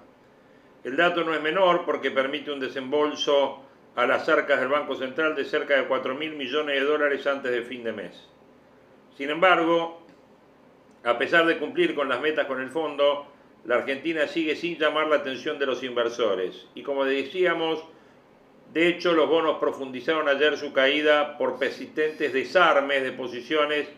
El 0.82 0.96
dato 0.96 1.22
no 1.22 1.32
es 1.32 1.40
menor 1.40 1.84
porque 1.84 2.10
permite 2.10 2.50
un 2.50 2.58
desembolso 2.58 3.62
a 3.94 4.04
las 4.04 4.28
arcas 4.28 4.58
del 4.58 4.70
Banco 4.70 4.96
Central 4.96 5.36
de 5.36 5.44
cerca 5.44 5.76
de 5.76 5.86
4 5.86 6.16
mil 6.16 6.34
millones 6.34 6.80
de 6.80 6.84
dólares 6.84 7.24
antes 7.28 7.52
de 7.52 7.62
fin 7.62 7.84
de 7.84 7.92
mes. 7.92 8.28
Sin 9.16 9.30
embargo, 9.30 10.02
a 11.04 11.16
pesar 11.18 11.46
de 11.46 11.56
cumplir 11.56 11.94
con 11.94 12.08
las 12.08 12.20
metas 12.20 12.46
con 12.46 12.60
el 12.60 12.70
fondo, 12.70 13.31
la 13.64 13.76
Argentina 13.76 14.26
sigue 14.26 14.56
sin 14.56 14.78
llamar 14.78 15.06
la 15.06 15.16
atención 15.16 15.58
de 15.58 15.66
los 15.66 15.82
inversores. 15.82 16.66
Y 16.74 16.82
como 16.82 17.04
decíamos, 17.04 17.82
de 18.72 18.88
hecho 18.88 19.12
los 19.12 19.28
bonos 19.28 19.58
profundizaron 19.58 20.28
ayer 20.28 20.56
su 20.56 20.72
caída 20.72 21.38
por 21.38 21.58
persistentes 21.58 22.32
desarmes 22.32 23.02
de 23.02 23.12
posiciones 23.12 23.88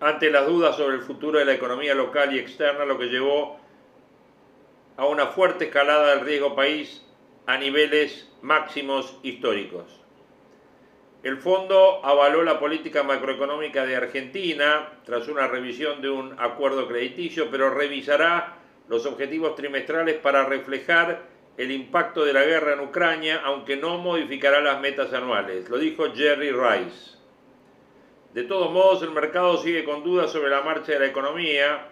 ante 0.00 0.30
las 0.30 0.46
dudas 0.46 0.76
sobre 0.76 0.96
el 0.96 1.02
futuro 1.02 1.38
de 1.38 1.44
la 1.44 1.54
economía 1.54 1.94
local 1.94 2.34
y 2.34 2.38
externa, 2.38 2.84
lo 2.84 2.98
que 2.98 3.06
llevó 3.06 3.58
a 4.96 5.06
una 5.06 5.28
fuerte 5.28 5.66
escalada 5.66 6.14
del 6.14 6.24
riesgo 6.24 6.54
país 6.54 7.02
a 7.46 7.56
niveles 7.58 8.30
máximos 8.42 9.18
históricos. 9.22 9.99
El 11.22 11.36
fondo 11.36 12.00
avaló 12.02 12.42
la 12.42 12.58
política 12.58 13.02
macroeconómica 13.02 13.84
de 13.84 13.94
Argentina 13.94 14.88
tras 15.04 15.28
una 15.28 15.48
revisión 15.48 16.00
de 16.00 16.08
un 16.08 16.34
acuerdo 16.38 16.88
crediticio, 16.88 17.50
pero 17.50 17.68
revisará 17.68 18.56
los 18.88 19.04
objetivos 19.04 19.54
trimestrales 19.54 20.16
para 20.16 20.46
reflejar 20.46 21.20
el 21.58 21.72
impacto 21.72 22.24
de 22.24 22.32
la 22.32 22.44
guerra 22.44 22.72
en 22.72 22.80
Ucrania, 22.80 23.42
aunque 23.44 23.76
no 23.76 23.98
modificará 23.98 24.62
las 24.62 24.80
metas 24.80 25.12
anuales. 25.12 25.68
Lo 25.68 25.76
dijo 25.76 26.10
Jerry 26.14 26.52
Rice. 26.52 27.18
De 28.32 28.44
todos 28.44 28.72
modos, 28.72 29.02
el 29.02 29.10
mercado 29.10 29.58
sigue 29.58 29.84
con 29.84 30.02
dudas 30.02 30.32
sobre 30.32 30.48
la 30.48 30.62
marcha 30.62 30.92
de 30.92 31.00
la 31.00 31.06
economía. 31.06 31.88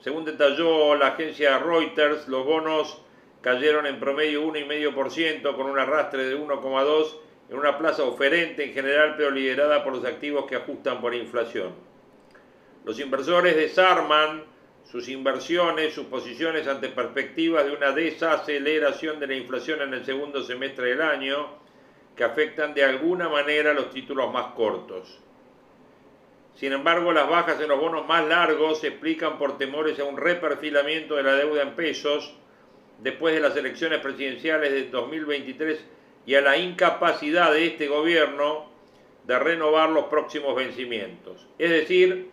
Según 0.00 0.24
detalló 0.24 0.94
la 0.94 1.08
agencia 1.08 1.58
Reuters, 1.58 2.28
los 2.28 2.46
bonos 2.46 3.02
cayeron 3.42 3.84
en 3.84 4.00
promedio 4.00 4.42
1,5% 4.42 5.54
con 5.54 5.66
un 5.66 5.78
arrastre 5.78 6.24
de 6.24 6.38
1,2% 6.38 7.29
en 7.50 7.58
una 7.58 7.76
plaza 7.76 8.04
oferente 8.04 8.64
en 8.64 8.72
general, 8.72 9.14
pero 9.16 9.32
liderada 9.32 9.82
por 9.82 9.94
los 9.94 10.04
activos 10.04 10.46
que 10.46 10.54
ajustan 10.54 11.00
por 11.00 11.14
inflación. 11.14 11.72
Los 12.84 13.00
inversores 13.00 13.56
desarman 13.56 14.44
sus 14.84 15.08
inversiones, 15.08 15.92
sus 15.92 16.06
posiciones 16.06 16.68
ante 16.68 16.88
perspectivas 16.88 17.64
de 17.64 17.72
una 17.72 17.90
desaceleración 17.90 19.18
de 19.18 19.26
la 19.26 19.34
inflación 19.34 19.82
en 19.82 19.94
el 19.94 20.04
segundo 20.04 20.42
semestre 20.42 20.90
del 20.90 21.02
año, 21.02 21.48
que 22.16 22.22
afectan 22.22 22.72
de 22.72 22.84
alguna 22.84 23.28
manera 23.28 23.72
los 23.72 23.90
títulos 23.90 24.32
más 24.32 24.54
cortos. 24.54 25.18
Sin 26.54 26.72
embargo, 26.72 27.12
las 27.12 27.28
bajas 27.28 27.60
en 27.60 27.68
los 27.68 27.80
bonos 27.80 28.06
más 28.06 28.26
largos 28.26 28.80
se 28.80 28.88
explican 28.88 29.38
por 29.38 29.58
temores 29.58 29.98
a 29.98 30.04
un 30.04 30.16
reperfilamiento 30.16 31.16
de 31.16 31.22
la 31.24 31.34
deuda 31.34 31.62
en 31.62 31.74
pesos 31.74 32.34
después 32.98 33.34
de 33.34 33.40
las 33.40 33.56
elecciones 33.56 34.00
presidenciales 34.00 34.70
de 34.70 34.90
2023 34.90 35.84
y 36.26 36.34
a 36.34 36.40
la 36.40 36.56
incapacidad 36.56 37.52
de 37.52 37.66
este 37.66 37.88
gobierno 37.88 38.70
de 39.24 39.38
renovar 39.38 39.90
los 39.90 40.04
próximos 40.06 40.54
vencimientos. 40.56 41.46
Es 41.58 41.70
decir, 41.70 42.30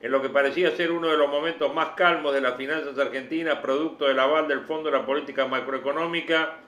en 0.00 0.10
lo 0.10 0.20
que 0.20 0.28
parecía 0.28 0.74
ser 0.76 0.90
uno 0.90 1.08
de 1.08 1.16
los 1.16 1.30
momentos 1.30 1.72
más 1.74 1.90
calmos 1.90 2.34
de 2.34 2.40
las 2.40 2.56
finanzas 2.56 2.98
argentinas, 2.98 3.58
producto 3.58 4.06
del 4.08 4.18
aval 4.18 4.48
del 4.48 4.62
Fondo 4.62 4.90
de 4.90 4.98
la 4.98 5.06
Política 5.06 5.46
Macroeconómica, 5.46 6.58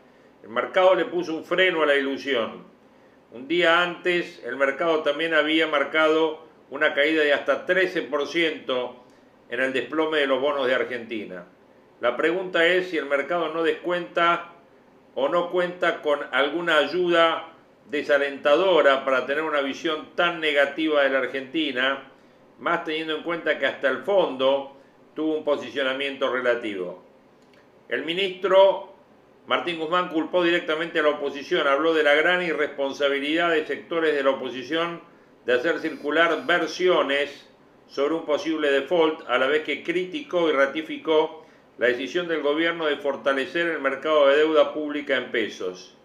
el 0.42 0.50
mercado 0.50 0.94
le 0.94 1.06
puso 1.06 1.34
un 1.34 1.44
freno 1.44 1.82
a 1.82 1.86
la 1.86 1.96
ilusión. 1.96 2.64
Un 3.32 3.48
día 3.48 3.82
antes, 3.82 4.40
el 4.44 4.56
mercado 4.56 5.02
también 5.02 5.34
había 5.34 5.66
marcado 5.66 6.46
una 6.70 6.94
caída 6.94 7.24
de 7.24 7.32
hasta 7.32 7.66
13% 7.66 8.94
en 9.48 9.60
el 9.60 9.72
desplome 9.72 10.18
de 10.18 10.26
los 10.26 10.40
bonos 10.40 10.66
de 10.66 10.74
Argentina. 10.74 11.46
La 12.00 12.16
pregunta 12.16 12.64
es 12.66 12.90
si 12.90 12.98
el 12.98 13.06
mercado 13.06 13.52
no 13.52 13.62
descuenta 13.62 14.53
o 15.14 15.28
no 15.28 15.50
cuenta 15.50 16.02
con 16.02 16.20
alguna 16.32 16.78
ayuda 16.78 17.52
desalentadora 17.90 19.04
para 19.04 19.26
tener 19.26 19.44
una 19.44 19.60
visión 19.60 20.14
tan 20.14 20.40
negativa 20.40 21.02
de 21.02 21.10
la 21.10 21.18
Argentina 21.18 22.10
más 22.58 22.84
teniendo 22.84 23.16
en 23.16 23.22
cuenta 23.22 23.58
que 23.58 23.66
hasta 23.66 23.88
el 23.88 23.98
fondo 23.98 24.76
tuvo 25.14 25.36
un 25.36 25.44
posicionamiento 25.44 26.32
relativo. 26.32 27.02
El 27.88 28.04
ministro 28.04 28.94
Martín 29.46 29.78
Guzmán 29.78 30.08
culpó 30.08 30.42
directamente 30.42 31.00
a 31.00 31.02
la 31.02 31.10
oposición, 31.10 31.66
habló 31.66 31.92
de 31.92 32.02
la 32.02 32.14
gran 32.14 32.42
irresponsabilidad 32.42 33.50
de 33.50 33.66
sectores 33.66 34.14
de 34.14 34.22
la 34.22 34.30
oposición 34.30 35.02
de 35.44 35.52
hacer 35.52 35.80
circular 35.80 36.46
versiones 36.46 37.46
sobre 37.86 38.14
un 38.14 38.24
posible 38.24 38.70
default, 38.70 39.28
a 39.28 39.36
la 39.36 39.46
vez 39.46 39.62
que 39.62 39.82
criticó 39.82 40.48
y 40.48 40.52
ratificó 40.52 41.43
la 41.78 41.88
decisión 41.88 42.28
del 42.28 42.42
gobierno 42.42 42.86
de 42.86 42.96
fortalecer 42.96 43.66
el 43.66 43.80
mercado 43.80 44.28
de 44.28 44.36
deuda 44.36 44.72
pública 44.72 45.16
en 45.16 45.30
pesos. 45.30 45.96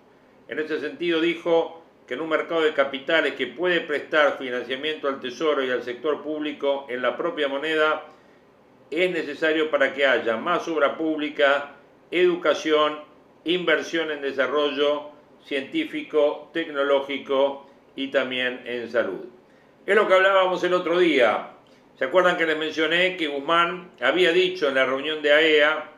En 0.48 0.60
ese 0.60 0.80
sentido 0.80 1.22
dijo, 1.22 1.80
que 2.10 2.16
en 2.16 2.22
un 2.22 2.30
mercado 2.30 2.62
de 2.62 2.74
capitales 2.74 3.36
que 3.36 3.46
puede 3.46 3.82
prestar 3.82 4.40
financiamiento 4.40 5.08
al 5.08 5.20
Tesoro 5.20 5.64
y 5.64 5.70
al 5.70 5.84
sector 5.84 6.24
público 6.24 6.88
en 6.90 7.04
la 7.04 7.16
propia 7.16 7.48
moneda, 7.48 8.04
es 8.90 9.12
necesario 9.12 9.70
para 9.70 9.94
que 9.94 10.08
haya 10.08 10.36
más 10.36 10.68
obra 10.68 10.98
pública, 10.98 11.76
educación, 12.10 12.98
inversión 13.44 14.10
en 14.10 14.24
desarrollo 14.24 15.12
científico, 15.46 16.50
tecnológico 16.52 17.70
y 17.96 18.08
también 18.08 18.64
en 18.66 18.90
salud. 18.90 19.26
Es 19.86 19.96
lo 19.96 20.08
que 20.08 20.16
hablábamos 20.16 20.64
el 20.64 20.74
otro 20.74 20.98
día. 20.98 21.52
¿Se 22.00 22.06
acuerdan 22.06 22.38
que 22.38 22.46
les 22.46 22.58
mencioné 22.58 23.18
que 23.18 23.28
Guzmán 23.28 23.92
había 24.00 24.32
dicho 24.32 24.70
en 24.70 24.76
la 24.76 24.86
reunión 24.86 25.22
de 25.22 25.34
AEA 25.34 25.90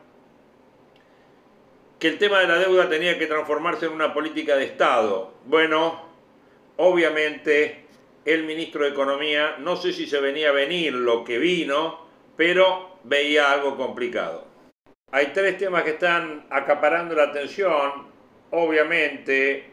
que 2.00 2.08
el 2.08 2.18
tema 2.18 2.40
de 2.40 2.48
la 2.48 2.58
deuda 2.58 2.90
tenía 2.90 3.20
que 3.20 3.28
transformarse 3.28 3.86
en 3.86 3.92
una 3.92 4.12
política 4.12 4.56
de 4.56 4.64
Estado. 4.64 5.36
Bueno, 5.46 6.10
obviamente 6.78 7.86
el 8.26 8.46
ministro 8.46 8.84
de 8.84 8.90
Economía, 8.90 9.58
no 9.60 9.76
sé 9.76 9.94
si 9.94 10.08
se 10.08 10.20
venía 10.20 10.50
a 10.50 10.54
venir 10.54 10.94
lo 10.94 11.24
que 11.24 11.38
vino, 11.38 12.08
pero 12.36 12.98
veía 13.04 13.52
algo 13.52 13.78
complicado. 13.78 14.48
Hay 15.12 15.28
tres 15.28 15.60
temas 15.60 15.84
que 15.84 15.92
están 15.92 16.48
acaparando 16.50 17.14
la 17.14 17.26
atención, 17.26 18.08
obviamente, 18.50 19.70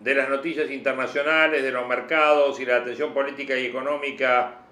de 0.00 0.14
las 0.16 0.28
noticias 0.28 0.68
internacionales, 0.72 1.62
de 1.62 1.70
los 1.70 1.86
mercados 1.86 2.58
y 2.58 2.66
la 2.66 2.78
atención 2.78 3.14
política 3.14 3.56
y 3.56 3.66
económica 3.66 4.66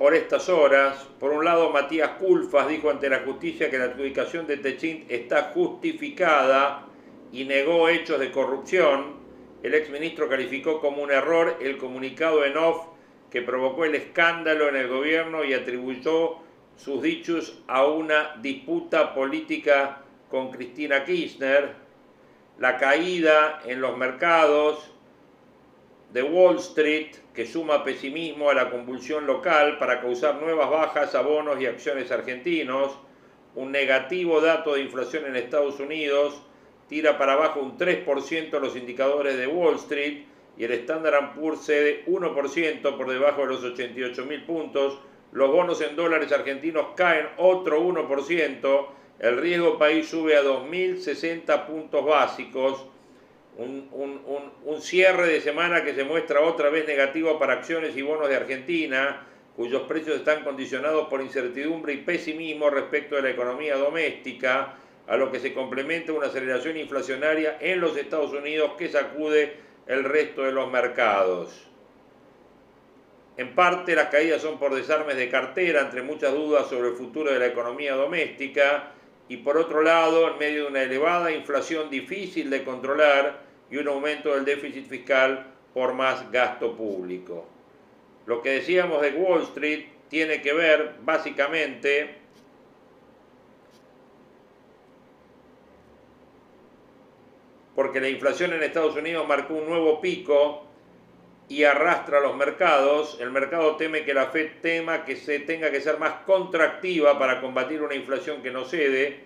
por 0.00 0.14
estas 0.14 0.48
horas. 0.48 0.96
Por 1.18 1.30
un 1.30 1.44
lado, 1.44 1.68
Matías 1.68 2.12
Culfas 2.12 2.66
dijo 2.68 2.88
ante 2.88 3.10
la 3.10 3.18
justicia 3.18 3.70
que 3.70 3.76
la 3.76 3.84
adjudicación 3.84 4.46
de 4.46 4.56
Techint 4.56 5.10
está 5.10 5.50
justificada 5.52 6.86
y 7.30 7.44
negó 7.44 7.86
hechos 7.86 8.18
de 8.18 8.32
corrupción. 8.32 9.16
El 9.62 9.74
exministro 9.74 10.26
calificó 10.26 10.80
como 10.80 11.02
un 11.02 11.10
error 11.10 11.58
el 11.60 11.76
comunicado 11.76 12.46
en 12.46 12.56
off 12.56 12.86
que 13.30 13.42
provocó 13.42 13.84
el 13.84 13.94
escándalo 13.94 14.70
en 14.70 14.76
el 14.76 14.88
gobierno 14.88 15.44
y 15.44 15.52
atribuyó 15.52 16.36
sus 16.76 17.02
dichos 17.02 17.62
a 17.66 17.84
una 17.84 18.36
disputa 18.40 19.12
política 19.12 20.00
con 20.30 20.50
Cristina 20.50 21.04
Kirchner. 21.04 21.74
La 22.58 22.78
caída 22.78 23.60
en 23.66 23.82
los 23.82 23.98
mercados 23.98 24.94
de 26.12 26.22
Wall 26.22 26.56
Street 26.56 27.16
que 27.34 27.46
suma 27.46 27.84
pesimismo 27.84 28.50
a 28.50 28.54
la 28.54 28.70
convulsión 28.70 29.26
local 29.26 29.78
para 29.78 30.00
causar 30.00 30.40
nuevas 30.40 30.68
bajas 30.70 31.14
a 31.14 31.22
bonos 31.22 31.60
y 31.60 31.66
acciones 31.66 32.10
argentinos, 32.10 32.98
un 33.54 33.72
negativo 33.72 34.40
dato 34.40 34.74
de 34.74 34.82
inflación 34.82 35.26
en 35.26 35.36
Estados 35.36 35.78
Unidos 35.80 36.42
tira 36.88 37.16
para 37.18 37.34
abajo 37.34 37.60
un 37.60 37.78
3% 37.78 38.58
los 38.58 38.74
indicadores 38.74 39.36
de 39.36 39.46
Wall 39.46 39.76
Street 39.76 40.24
y 40.58 40.64
el 40.64 40.72
Standard 40.72 41.34
Poor's 41.34 41.64
cede 41.64 42.04
1% 42.06 42.96
por 42.96 43.08
debajo 43.08 43.42
de 43.42 43.46
los 43.46 43.62
88 43.62 44.26
mil 44.26 44.44
puntos, 44.44 44.98
los 45.32 45.50
bonos 45.50 45.80
en 45.80 45.94
dólares 45.94 46.32
argentinos 46.32 46.88
caen 46.96 47.28
otro 47.36 47.80
1%, 47.80 48.86
el 49.20 49.36
riesgo 49.36 49.78
país 49.78 50.08
sube 50.08 50.36
a 50.36 50.42
2.060 50.42 51.66
puntos 51.66 52.04
básicos, 52.04 52.86
un, 53.60 54.80
cierre 54.80 55.28
de 55.28 55.40
semana 55.40 55.84
que 55.84 55.94
se 55.94 56.04
muestra 56.04 56.40
otra 56.40 56.70
vez 56.70 56.86
negativo 56.86 57.38
para 57.38 57.54
acciones 57.54 57.96
y 57.96 58.02
bonos 58.02 58.28
de 58.28 58.36
Argentina, 58.36 59.26
cuyos 59.56 59.82
precios 59.82 60.16
están 60.16 60.42
condicionados 60.42 61.08
por 61.08 61.20
incertidumbre 61.20 61.92
y 61.92 61.98
pesimismo 61.98 62.70
respecto 62.70 63.16
de 63.16 63.22
la 63.22 63.30
economía 63.30 63.76
doméstica, 63.76 64.76
a 65.06 65.16
lo 65.16 65.30
que 65.30 65.40
se 65.40 65.52
complementa 65.52 66.12
una 66.12 66.26
aceleración 66.26 66.76
inflacionaria 66.76 67.58
en 67.60 67.80
los 67.80 67.96
Estados 67.96 68.32
Unidos 68.32 68.72
que 68.78 68.88
sacude 68.88 69.56
el 69.86 70.04
resto 70.04 70.42
de 70.42 70.52
los 70.52 70.70
mercados. 70.70 71.66
En 73.36 73.54
parte 73.54 73.94
las 73.94 74.08
caídas 74.08 74.42
son 74.42 74.58
por 74.58 74.74
desarmes 74.74 75.16
de 75.16 75.28
cartera, 75.28 75.80
entre 75.80 76.02
muchas 76.02 76.32
dudas 76.32 76.68
sobre 76.68 76.90
el 76.90 76.94
futuro 76.94 77.32
de 77.32 77.38
la 77.38 77.46
economía 77.46 77.94
doméstica, 77.94 78.92
y 79.28 79.38
por 79.38 79.56
otro 79.56 79.82
lado, 79.82 80.28
en 80.28 80.38
medio 80.38 80.64
de 80.64 80.70
una 80.70 80.82
elevada 80.82 81.30
inflación 81.30 81.88
difícil 81.88 82.50
de 82.50 82.64
controlar, 82.64 83.49
y 83.70 83.76
un 83.76 83.88
aumento 83.88 84.34
del 84.34 84.44
déficit 84.44 84.86
fiscal 84.88 85.46
por 85.72 85.94
más 85.94 86.30
gasto 86.30 86.76
público. 86.76 87.46
Lo 88.26 88.42
que 88.42 88.50
decíamos 88.50 89.00
de 89.02 89.12
Wall 89.12 89.42
Street 89.42 89.86
tiene 90.08 90.42
que 90.42 90.52
ver 90.52 90.96
básicamente 91.02 92.16
porque 97.74 98.00
la 98.00 98.08
inflación 98.08 98.52
en 98.52 98.62
Estados 98.62 98.96
Unidos 98.96 99.26
marcó 99.26 99.54
un 99.54 99.66
nuevo 99.66 100.00
pico 100.00 100.66
y 101.48 101.64
arrastra 101.64 102.20
los 102.20 102.36
mercados. 102.36 103.18
El 103.20 103.30
mercado 103.30 103.76
teme 103.76 104.04
que 104.04 104.14
la 104.14 104.26
Fed 104.26 104.60
tema 104.60 105.04
que 105.04 105.16
se 105.16 105.38
tenga 105.40 105.70
que 105.70 105.80
ser 105.80 105.98
más 105.98 106.12
contractiva 106.26 107.18
para 107.18 107.40
combatir 107.40 107.82
una 107.82 107.94
inflación 107.94 108.42
que 108.42 108.50
no 108.50 108.64
cede 108.64 109.24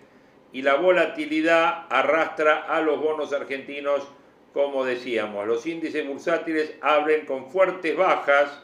y 0.52 0.62
la 0.62 0.76
volatilidad 0.76 1.86
arrastra 1.90 2.62
a 2.62 2.80
los 2.80 3.00
bonos 3.00 3.32
argentinos 3.32 4.06
como 4.54 4.84
decíamos, 4.84 5.48
los 5.48 5.66
índices 5.66 6.06
bursátiles 6.06 6.76
abren 6.80 7.26
con 7.26 7.50
fuertes 7.50 7.96
bajas 7.96 8.62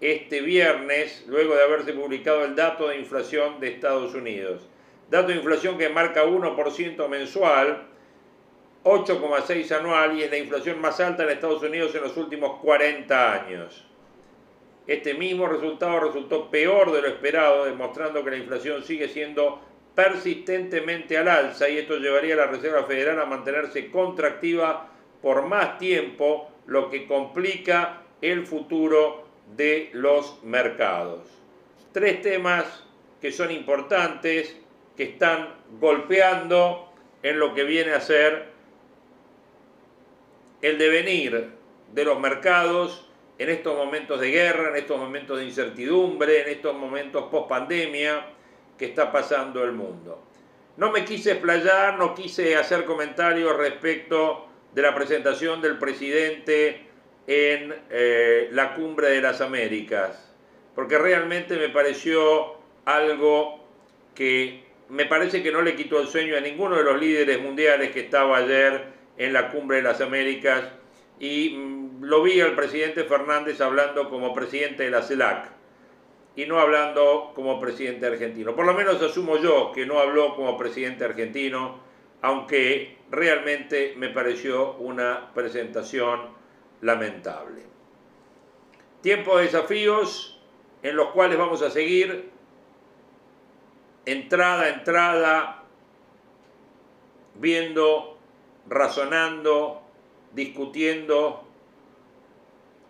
este 0.00 0.40
viernes, 0.40 1.24
luego 1.26 1.56
de 1.56 1.62
haberse 1.64 1.92
publicado 1.92 2.44
el 2.44 2.54
dato 2.54 2.86
de 2.86 2.98
inflación 2.98 3.58
de 3.58 3.68
Estados 3.68 4.14
Unidos. 4.14 4.68
Dato 5.10 5.28
de 5.28 5.36
inflación 5.36 5.76
que 5.76 5.88
marca 5.88 6.24
1% 6.24 7.08
mensual, 7.08 7.82
8,6 8.84 9.72
anual 9.72 10.16
y 10.16 10.22
es 10.22 10.30
la 10.30 10.38
inflación 10.38 10.80
más 10.80 11.00
alta 11.00 11.24
en 11.24 11.30
Estados 11.30 11.62
Unidos 11.64 11.92
en 11.96 12.02
los 12.02 12.16
últimos 12.16 12.60
40 12.60 13.32
años. 13.32 13.84
Este 14.86 15.14
mismo 15.14 15.48
resultado 15.48 15.98
resultó 15.98 16.48
peor 16.48 16.92
de 16.92 17.02
lo 17.02 17.08
esperado, 17.08 17.64
demostrando 17.64 18.22
que 18.22 18.30
la 18.30 18.36
inflación 18.36 18.84
sigue 18.84 19.08
siendo 19.08 19.60
persistentemente 19.96 21.18
al 21.18 21.26
alza 21.26 21.68
y 21.68 21.78
esto 21.78 21.96
llevaría 21.96 22.34
a 22.34 22.38
la 22.38 22.46
Reserva 22.46 22.84
Federal 22.84 23.20
a 23.20 23.26
mantenerse 23.26 23.90
contractiva 23.90 24.90
por 25.24 25.46
más 25.46 25.78
tiempo, 25.78 26.50
lo 26.66 26.90
que 26.90 27.06
complica 27.06 28.02
el 28.20 28.46
futuro 28.46 29.26
de 29.56 29.88
los 29.94 30.44
mercados. 30.44 31.22
Tres 31.92 32.20
temas 32.20 32.84
que 33.22 33.32
son 33.32 33.50
importantes, 33.50 34.54
que 34.94 35.04
están 35.04 35.54
golpeando 35.80 36.92
en 37.22 37.38
lo 37.38 37.54
que 37.54 37.64
viene 37.64 37.92
a 37.92 38.02
ser 38.02 38.50
el 40.60 40.76
devenir 40.76 41.52
de 41.94 42.04
los 42.04 42.20
mercados 42.20 43.08
en 43.38 43.48
estos 43.48 43.74
momentos 43.74 44.20
de 44.20 44.30
guerra, 44.30 44.68
en 44.68 44.76
estos 44.76 44.98
momentos 44.98 45.38
de 45.38 45.46
incertidumbre, 45.46 46.42
en 46.42 46.48
estos 46.50 46.74
momentos 46.76 47.30
post 47.30 47.48
pandemia 47.48 48.26
que 48.76 48.84
está 48.84 49.10
pasando 49.10 49.64
el 49.64 49.72
mundo. 49.72 50.22
No 50.76 50.92
me 50.92 51.02
quise 51.06 51.32
explayar, 51.32 51.96
no 51.96 52.14
quise 52.14 52.56
hacer 52.56 52.84
comentarios 52.84 53.56
respecto 53.56 54.50
de 54.74 54.82
la 54.82 54.94
presentación 54.94 55.60
del 55.62 55.78
presidente 55.78 56.86
en 57.26 57.74
eh, 57.90 58.48
la 58.52 58.74
cumbre 58.74 59.08
de 59.08 59.20
las 59.20 59.40
Américas, 59.40 60.32
porque 60.74 60.98
realmente 60.98 61.56
me 61.56 61.68
pareció 61.68 62.54
algo 62.84 63.64
que 64.14 64.64
me 64.88 65.06
parece 65.06 65.42
que 65.42 65.50
no 65.50 65.62
le 65.62 65.76
quitó 65.76 66.00
el 66.00 66.08
sueño 66.08 66.36
a 66.36 66.40
ninguno 66.40 66.76
de 66.76 66.84
los 66.84 67.00
líderes 67.00 67.40
mundiales 67.40 67.90
que 67.90 68.00
estaba 68.00 68.38
ayer 68.38 68.84
en 69.16 69.32
la 69.32 69.50
cumbre 69.50 69.78
de 69.78 69.82
las 69.84 70.00
Américas 70.00 70.64
y 71.18 71.50
mm, 71.50 72.04
lo 72.04 72.22
vi 72.22 72.40
al 72.40 72.54
presidente 72.54 73.04
Fernández 73.04 73.60
hablando 73.60 74.10
como 74.10 74.34
presidente 74.34 74.82
de 74.84 74.90
la 74.90 75.02
CELAC 75.02 75.50
y 76.36 76.46
no 76.46 76.58
hablando 76.58 77.32
como 77.34 77.60
presidente 77.60 78.06
argentino. 78.06 78.56
Por 78.56 78.66
lo 78.66 78.74
menos 78.74 79.00
asumo 79.00 79.38
yo 79.38 79.72
que 79.72 79.86
no 79.86 80.00
habló 80.00 80.34
como 80.34 80.58
presidente 80.58 81.04
argentino, 81.04 81.80
aunque 82.24 82.96
realmente 83.10 83.92
me 83.98 84.08
pareció 84.08 84.76
una 84.76 85.30
presentación 85.34 86.30
lamentable. 86.80 87.64
Tiempo 89.02 89.36
de 89.36 89.44
desafíos 89.44 90.40
en 90.82 90.96
los 90.96 91.08
cuales 91.08 91.36
vamos 91.36 91.60
a 91.60 91.68
seguir 91.68 92.30
entrada 94.06 94.62
a 94.62 94.68
entrada, 94.70 95.64
viendo, 97.34 98.16
razonando, 98.70 99.82
discutiendo 100.32 101.46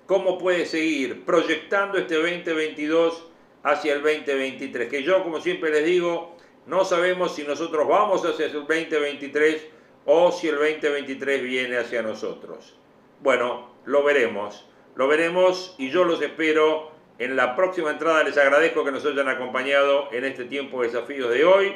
cómo 0.06 0.38
puede 0.38 0.64
seguir 0.64 1.24
proyectando 1.24 1.98
este 1.98 2.14
2022 2.14 3.26
hacia 3.64 3.94
el 3.94 4.02
2023. 4.02 4.88
Que 4.88 5.02
yo, 5.02 5.24
como 5.24 5.40
siempre 5.40 5.70
les 5.70 5.84
digo, 5.84 6.33
no 6.66 6.84
sabemos 6.84 7.34
si 7.34 7.44
nosotros 7.44 7.86
vamos 7.86 8.24
hacia 8.24 8.46
el 8.46 8.52
2023 8.52 9.66
o 10.06 10.32
si 10.32 10.48
el 10.48 10.56
2023 10.56 11.42
viene 11.42 11.76
hacia 11.76 12.02
nosotros. 12.02 12.76
Bueno, 13.20 13.70
lo 13.84 14.02
veremos. 14.02 14.66
Lo 14.96 15.08
veremos 15.08 15.74
y 15.78 15.90
yo 15.90 16.04
los 16.04 16.22
espero 16.22 16.90
en 17.18 17.36
la 17.36 17.56
próxima 17.56 17.90
entrada. 17.90 18.22
Les 18.22 18.38
agradezco 18.38 18.84
que 18.84 18.92
nos 18.92 19.04
hayan 19.04 19.28
acompañado 19.28 20.08
en 20.12 20.24
este 20.24 20.44
tiempo 20.44 20.80
de 20.80 20.88
desafíos 20.88 21.30
de 21.30 21.44
hoy 21.44 21.74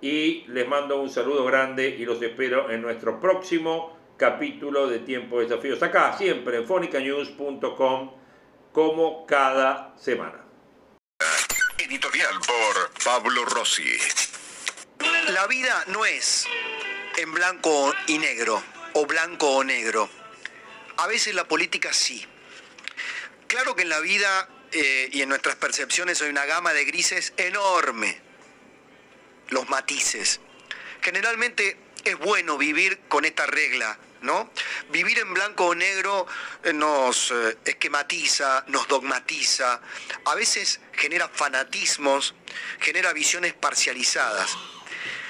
y 0.00 0.44
les 0.48 0.66
mando 0.68 1.00
un 1.00 1.10
saludo 1.10 1.44
grande 1.44 1.88
y 1.88 2.04
los 2.04 2.20
espero 2.22 2.70
en 2.70 2.82
nuestro 2.82 3.20
próximo 3.20 3.96
capítulo 4.16 4.86
de 4.86 4.98
Tiempo 4.98 5.38
de 5.38 5.46
Desafíos. 5.46 5.82
Acá, 5.82 6.12
siempre 6.12 6.58
en 6.58 6.66
fonicanews.com, 6.66 8.10
como 8.72 9.26
cada 9.26 9.94
semana. 9.96 10.49
Editorial 11.90 12.38
por 12.46 12.92
Pablo 13.02 13.44
Rossi. 13.44 13.98
La 15.30 15.48
vida 15.48 15.82
no 15.88 16.06
es 16.06 16.46
en 17.16 17.34
blanco 17.34 17.92
y 18.06 18.18
negro, 18.18 18.62
o 18.92 19.06
blanco 19.06 19.56
o 19.56 19.64
negro. 19.64 20.08
A 20.98 21.08
veces 21.08 21.34
la 21.34 21.48
política 21.48 21.92
sí. 21.92 22.24
Claro 23.48 23.74
que 23.74 23.82
en 23.82 23.88
la 23.88 23.98
vida 23.98 24.48
eh, 24.70 25.08
y 25.10 25.22
en 25.22 25.30
nuestras 25.30 25.56
percepciones 25.56 26.22
hay 26.22 26.30
una 26.30 26.46
gama 26.46 26.72
de 26.72 26.84
grises 26.84 27.32
enorme. 27.36 28.20
Los 29.48 29.68
matices. 29.68 30.38
Generalmente 31.02 31.76
es 32.04 32.16
bueno 32.18 32.56
vivir 32.56 33.00
con 33.08 33.24
esta 33.24 33.46
regla 33.46 33.98
¿no? 34.22 34.50
Vivir 34.88 35.18
en 35.18 35.34
blanco 35.34 35.66
o 35.66 35.74
negro 35.74 36.26
eh, 36.64 36.72
nos 36.72 37.30
eh, 37.30 37.58
esquematiza, 37.64 38.64
nos 38.68 38.88
dogmatiza, 38.88 39.80
a 40.24 40.34
veces 40.34 40.80
genera 40.92 41.28
fanatismos, 41.28 42.34
genera 42.80 43.12
visiones 43.12 43.54
parcializadas. 43.54 44.56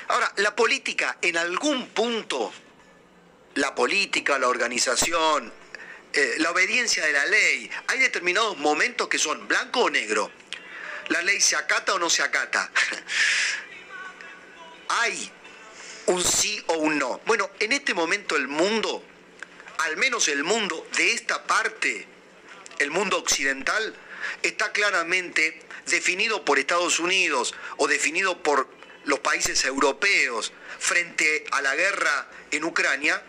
Ahora, 0.09 0.33
la 0.37 0.57
política 0.57 1.19
en 1.21 1.37
algún 1.37 1.89
punto, 1.89 2.53
la 3.55 3.75
política, 3.75 4.39
la 4.39 4.49
organización, 4.49 5.53
eh, 6.13 6.35
la 6.39 6.51
obediencia 6.51 7.05
de 7.05 7.13
la 7.13 7.27
ley, 7.27 7.71
hay 7.87 7.99
determinados 7.99 8.57
momentos 8.59 9.09
que 9.09 9.19
son 9.19 9.47
blanco 9.47 9.81
o 9.81 9.91
negro. 9.91 10.31
La 11.09 11.23
ley 11.23 11.41
se 11.41 11.57
acata 11.57 11.95
o 11.95 11.99
no 11.99 12.09
se 12.09 12.23
acata. 12.23 12.71
hay 14.89 15.31
un 16.07 16.25
sí 16.25 16.63
o 16.67 16.75
un 16.75 16.99
no. 16.99 17.21
Bueno, 17.27 17.51
en 17.61 17.73
este 17.73 17.95
momento 17.95 18.37
el 18.37 18.49
mundo, 18.49 19.05
al 19.83 19.97
menos 19.97 20.29
el 20.29 20.45
mundo 20.45 20.87
de 20.97 21.13
esta 21.13 21.45
parte, 21.45 22.07
el 22.79 22.91
mundo 22.91 23.19
occidental, 23.19 23.95
está 24.43 24.73
claramente 24.73 25.61
definido 25.87 26.45
por 26.45 26.59
Estados 26.59 26.99
Unidos 26.99 27.55
o 27.77 27.89
definido 27.89 28.43
por 28.43 28.69
los 29.05 29.21
países 29.21 29.65
europeos 29.65 30.53
frente 30.79 31.45
a 31.51 31.63
la 31.63 31.75
guerra 31.75 32.29
en 32.51 32.65
Ucrania 32.65 33.23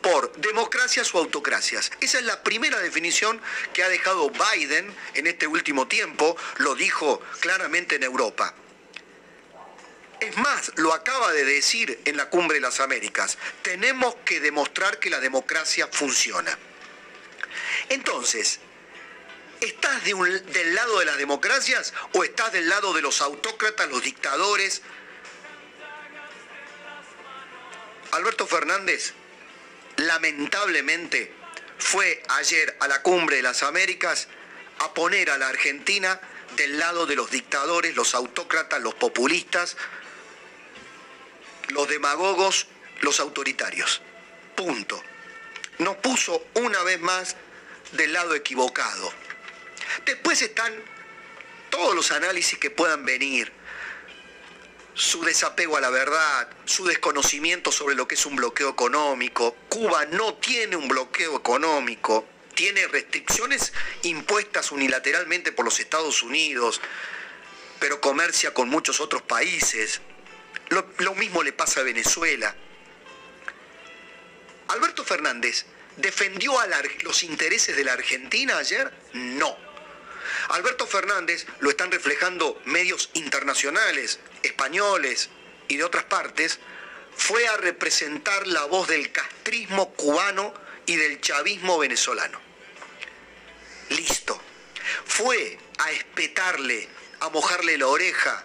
por 0.00 0.32
democracias 0.36 1.14
o 1.14 1.18
autocracias. 1.18 1.90
Esa 2.00 2.18
es 2.18 2.24
la 2.24 2.42
primera 2.42 2.78
definición 2.80 3.40
que 3.74 3.82
ha 3.82 3.88
dejado 3.88 4.30
Biden 4.30 4.94
en 5.14 5.26
este 5.26 5.46
último 5.46 5.88
tiempo, 5.88 6.36
lo 6.58 6.74
dijo 6.74 7.20
claramente 7.40 7.96
en 7.96 8.04
Europa. 8.04 8.54
Es 10.20 10.36
más, 10.36 10.72
lo 10.76 10.92
acaba 10.92 11.32
de 11.32 11.44
decir 11.44 11.98
en 12.04 12.16
la 12.16 12.28
Cumbre 12.28 12.56
de 12.56 12.60
las 12.60 12.80
Américas. 12.80 13.38
Tenemos 13.62 14.14
que 14.24 14.40
demostrar 14.40 14.98
que 14.98 15.08
la 15.08 15.18
democracia 15.18 15.88
funciona. 15.90 16.56
Entonces, 17.88 18.60
¿estás 19.60 20.04
del 20.04 20.74
lado 20.74 20.98
de 20.98 21.06
las 21.06 21.16
democracias 21.16 21.94
o 22.12 22.22
estás 22.22 22.52
del 22.52 22.68
lado 22.68 22.92
de 22.92 23.02
los 23.02 23.22
autócratas, 23.22 23.88
los 23.88 24.02
dictadores? 24.02 24.82
Alberto 28.12 28.46
Fernández, 28.46 29.14
lamentablemente, 29.96 31.32
fue 31.78 32.22
ayer 32.28 32.76
a 32.80 32.88
la 32.88 33.02
Cumbre 33.02 33.36
de 33.36 33.42
las 33.42 33.62
Américas 33.62 34.28
a 34.80 34.92
poner 34.92 35.30
a 35.30 35.38
la 35.38 35.48
Argentina 35.48 36.20
del 36.56 36.78
lado 36.78 37.06
de 37.06 37.16
los 37.16 37.30
dictadores, 37.30 37.94
los 37.94 38.14
autócratas, 38.14 38.82
los 38.82 38.94
populistas, 38.94 39.76
los 41.70 41.88
demagogos, 41.88 42.66
los 43.00 43.20
autoritarios. 43.20 44.02
Punto. 44.56 45.02
Nos 45.78 45.96
puso 45.96 46.44
una 46.54 46.82
vez 46.82 47.00
más 47.00 47.36
del 47.92 48.12
lado 48.12 48.34
equivocado. 48.34 49.12
Después 50.04 50.42
están 50.42 50.72
todos 51.70 51.94
los 51.94 52.12
análisis 52.12 52.58
que 52.58 52.70
puedan 52.70 53.04
venir. 53.04 53.52
Su 54.94 55.22
desapego 55.24 55.76
a 55.76 55.80
la 55.80 55.90
verdad, 55.90 56.48
su 56.66 56.84
desconocimiento 56.84 57.72
sobre 57.72 57.94
lo 57.94 58.06
que 58.06 58.16
es 58.16 58.26
un 58.26 58.36
bloqueo 58.36 58.68
económico. 58.68 59.56
Cuba 59.68 60.04
no 60.06 60.34
tiene 60.34 60.76
un 60.76 60.88
bloqueo 60.88 61.36
económico, 61.36 62.26
tiene 62.54 62.86
restricciones 62.88 63.72
impuestas 64.02 64.72
unilateralmente 64.72 65.52
por 65.52 65.64
los 65.64 65.80
Estados 65.80 66.22
Unidos, 66.22 66.80
pero 67.78 68.00
comercia 68.00 68.52
con 68.52 68.68
muchos 68.68 69.00
otros 69.00 69.22
países. 69.22 70.02
Lo, 70.70 71.14
mismo 71.16 71.42
le 71.42 71.52
pasa 71.52 71.80
a 71.80 71.82
Venezuela. 71.82 72.54
Alberto 74.68 75.04
Fernández 75.04 75.66
defendió 75.96 76.54
los 77.02 77.24
intereses 77.24 77.76
de 77.76 77.84
la 77.84 77.94
Argentina 77.94 78.56
ayer? 78.58 78.92
No. 79.12 79.56
Alberto 80.50 80.86
Fernández 80.86 81.46
lo 81.58 81.70
están 81.70 81.90
reflejando 81.90 82.60
medios 82.66 83.10
internacionales, 83.14 84.20
españoles 84.44 85.28
y 85.66 85.76
de 85.76 85.84
otras 85.84 86.04
partes, 86.04 86.60
fue 87.16 87.46
a 87.48 87.56
representar 87.56 88.46
la 88.46 88.64
voz 88.64 88.86
del 88.88 89.10
castrismo 89.10 89.92
cubano 89.94 90.54
y 90.86 90.96
del 90.96 91.20
chavismo 91.20 91.78
venezolano. 91.78 92.40
Listo. 93.90 94.40
Fue 95.04 95.58
a 95.78 95.90
espetarle, 95.90 96.88
a 97.20 97.28
mojarle 97.28 97.76
la 97.76 97.88
oreja, 97.88 98.44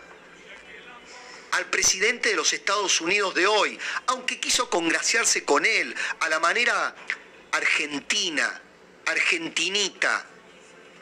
al 1.55 1.67
presidente 1.67 2.29
de 2.29 2.35
los 2.35 2.51
Estados 2.51 2.99
Unidos 2.99 3.33
de 3.33 3.47
hoy, 3.47 3.79
aunque 4.07 4.41
quiso 4.41 4.69
congraciarse 4.69 5.45
con 5.45 5.65
él 5.65 5.95
a 6.19 6.27
la 6.27 6.39
manera 6.39 6.93
argentina, 7.51 8.61
argentinita, 9.05 10.25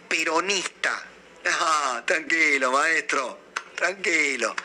peronista. 0.08 1.04
Ah, 1.46 2.04
tranquilo, 2.06 2.72
maestro, 2.72 3.39
tranquilo. 3.76 4.56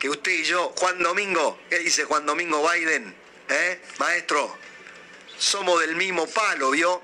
Que 0.00 0.10
usted 0.10 0.32
y 0.32 0.42
yo, 0.42 0.74
Juan 0.76 1.00
Domingo, 1.00 1.60
¿qué 1.70 1.78
dice 1.78 2.04
Juan 2.04 2.26
Domingo 2.26 2.68
Biden? 2.68 3.14
¿Eh? 3.48 3.82
Maestro, 3.98 4.58
somos 5.38 5.80
del 5.80 5.94
mismo 5.94 6.26
palo, 6.26 6.72
¿vio? 6.72 7.00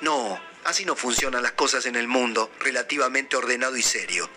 No, 0.00 0.40
así 0.64 0.86
no 0.86 0.96
funcionan 0.96 1.42
las 1.42 1.52
cosas 1.52 1.84
en 1.84 1.96
el 1.96 2.08
mundo, 2.08 2.50
relativamente 2.60 3.36
ordenado 3.36 3.76
y 3.76 3.82
serio. 3.82 4.30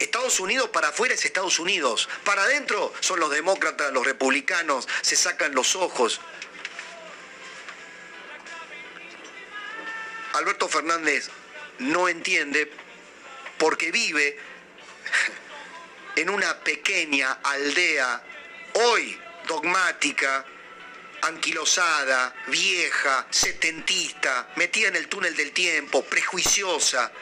Estados 0.00 0.40
Unidos 0.40 0.70
para 0.70 0.88
afuera 0.88 1.14
es 1.14 1.24
Estados 1.24 1.58
Unidos, 1.58 2.08
para 2.24 2.42
adentro 2.42 2.92
son 3.00 3.20
los 3.20 3.30
demócratas, 3.30 3.92
los 3.92 4.04
republicanos, 4.04 4.88
se 5.02 5.14
sacan 5.14 5.54
los 5.54 5.76
ojos. 5.76 6.20
Alberto 10.32 10.68
Fernández 10.68 11.28
no 11.78 12.08
entiende 12.08 12.72
porque 13.58 13.92
vive 13.92 14.38
en 16.16 16.30
una 16.30 16.58
pequeña 16.60 17.32
aldea, 17.42 18.22
hoy 18.72 19.20
dogmática, 19.46 20.46
anquilosada, 21.22 22.34
vieja, 22.46 23.26
setentista, 23.30 24.48
metida 24.56 24.88
en 24.88 24.96
el 24.96 25.08
túnel 25.08 25.36
del 25.36 25.52
tiempo, 25.52 26.02
prejuiciosa, 26.04 27.12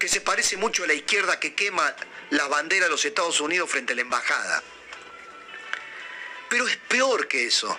que 0.00 0.08
se 0.08 0.22
parece 0.22 0.56
mucho 0.56 0.82
a 0.82 0.86
la 0.86 0.94
izquierda 0.94 1.38
que 1.38 1.54
quema 1.54 1.94
la 2.30 2.48
bandera 2.48 2.86
de 2.86 2.90
los 2.90 3.04
Estados 3.04 3.38
Unidos 3.40 3.70
frente 3.70 3.92
a 3.92 3.96
la 3.96 4.02
embajada. 4.02 4.62
Pero 6.48 6.66
es 6.66 6.76
peor 6.78 7.28
que 7.28 7.46
eso, 7.46 7.78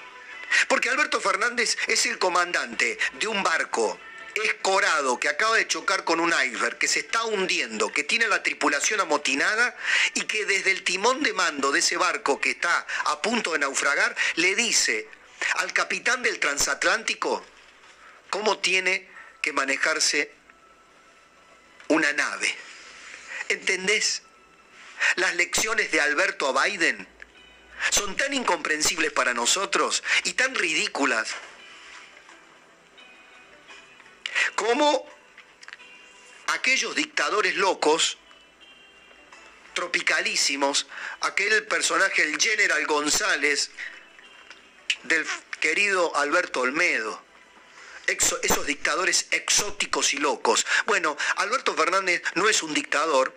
porque 0.68 0.90
Alberto 0.90 1.20
Fernández 1.20 1.78
es 1.88 2.06
el 2.06 2.20
comandante 2.20 2.98
de 3.14 3.28
un 3.28 3.42
barco 3.42 4.00
escorado 4.36 5.20
que 5.20 5.30
acaba 5.30 5.58
de 5.58 5.68
chocar 5.68 6.04
con 6.06 6.20
un 6.20 6.32
iceberg, 6.46 6.78
que 6.78 6.88
se 6.88 7.00
está 7.00 7.26
hundiendo, 7.26 7.92
que 7.92 8.04
tiene 8.04 8.28
la 8.28 8.44
tripulación 8.44 9.02
amotinada 9.02 9.76
y 10.14 10.22
que 10.22 10.46
desde 10.46 10.72
el 10.72 10.84
timón 10.84 11.24
de 11.24 11.34
mando 11.34 11.72
de 11.72 11.80
ese 11.80 11.98
barco 11.98 12.40
que 12.40 12.52
está 12.52 12.86
a 13.06 13.22
punto 13.22 13.54
de 13.54 13.60
naufragar, 13.60 14.16
le 14.36 14.56
dice 14.56 15.10
al 15.56 15.74
capitán 15.74 16.22
del 16.22 16.40
transatlántico 16.40 17.44
cómo 18.30 18.60
tiene 18.60 19.10
que 19.42 19.54
manejarse 19.54 20.41
una 21.92 22.12
nave. 22.14 22.54
¿Entendés? 23.50 24.24
Las 25.16 25.36
lecciones 25.36 25.92
de 25.92 26.00
Alberto 26.00 26.48
a 26.48 26.64
Biden 26.64 27.08
son 27.90 28.16
tan 28.16 28.34
incomprensibles 28.34 29.12
para 29.12 29.34
nosotros 29.34 30.04
y 30.24 30.34
tan 30.34 30.56
ridículas 30.56 31.30
como 34.56 35.10
aquellos 36.48 36.96
dictadores 36.96 37.56
locos, 37.56 38.18
tropicalísimos, 39.74 40.88
aquel 41.22 41.66
personaje, 41.68 42.24
el 42.24 42.40
General 42.40 42.86
González, 42.86 43.72
del 45.04 45.26
querido 45.60 46.16
Alberto 46.16 46.62
Olmedo, 46.62 47.24
esos 48.08 48.66
dictadores 48.66 49.28
exóticos 49.32 50.14
y 50.14 50.18
locos. 50.18 50.66
Bueno, 50.86 51.18
Alberto 51.38 51.74
Fernández 51.74 52.22
no 52.36 52.50
es 52.50 52.64
un 52.64 52.74
dictador, 52.74 53.34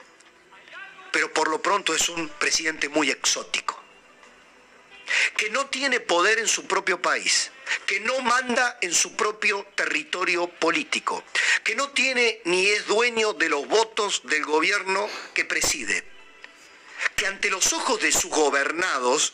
pero 1.13 1.33
por 1.33 1.49
lo 1.49 1.63
pronto 1.63 1.95
es 1.95 2.09
un 2.09 2.29
presidente 2.29 2.89
muy 2.89 3.11
exótico, 3.11 3.81
que 5.37 5.51
no 5.51 5.67
tiene 5.67 6.01
poder 6.01 6.39
en 6.39 6.49
su 6.49 6.67
propio 6.67 7.01
país 7.01 7.51
que 7.87 8.01
no 8.01 8.21
manda 8.21 8.79
en 8.81 8.95
su 8.95 9.15
propio 9.15 9.67
territorio 9.75 10.49
político, 10.49 11.25
que 11.63 11.75
no 11.75 11.91
tiene 11.91 12.41
ni 12.45 12.67
es 12.67 12.87
dueño 12.87 13.33
de 13.35 13.49
los 13.49 13.67
votos 13.67 14.23
del 14.25 14.45
gobierno 14.45 15.09
que 15.35 15.45
preside, 15.45 16.05
que 17.17 17.27
ante 17.27 17.51
los 17.51 17.73
ojos 17.73 18.01
de 18.01 18.13
sus 18.13 18.31
gobernados 18.31 19.33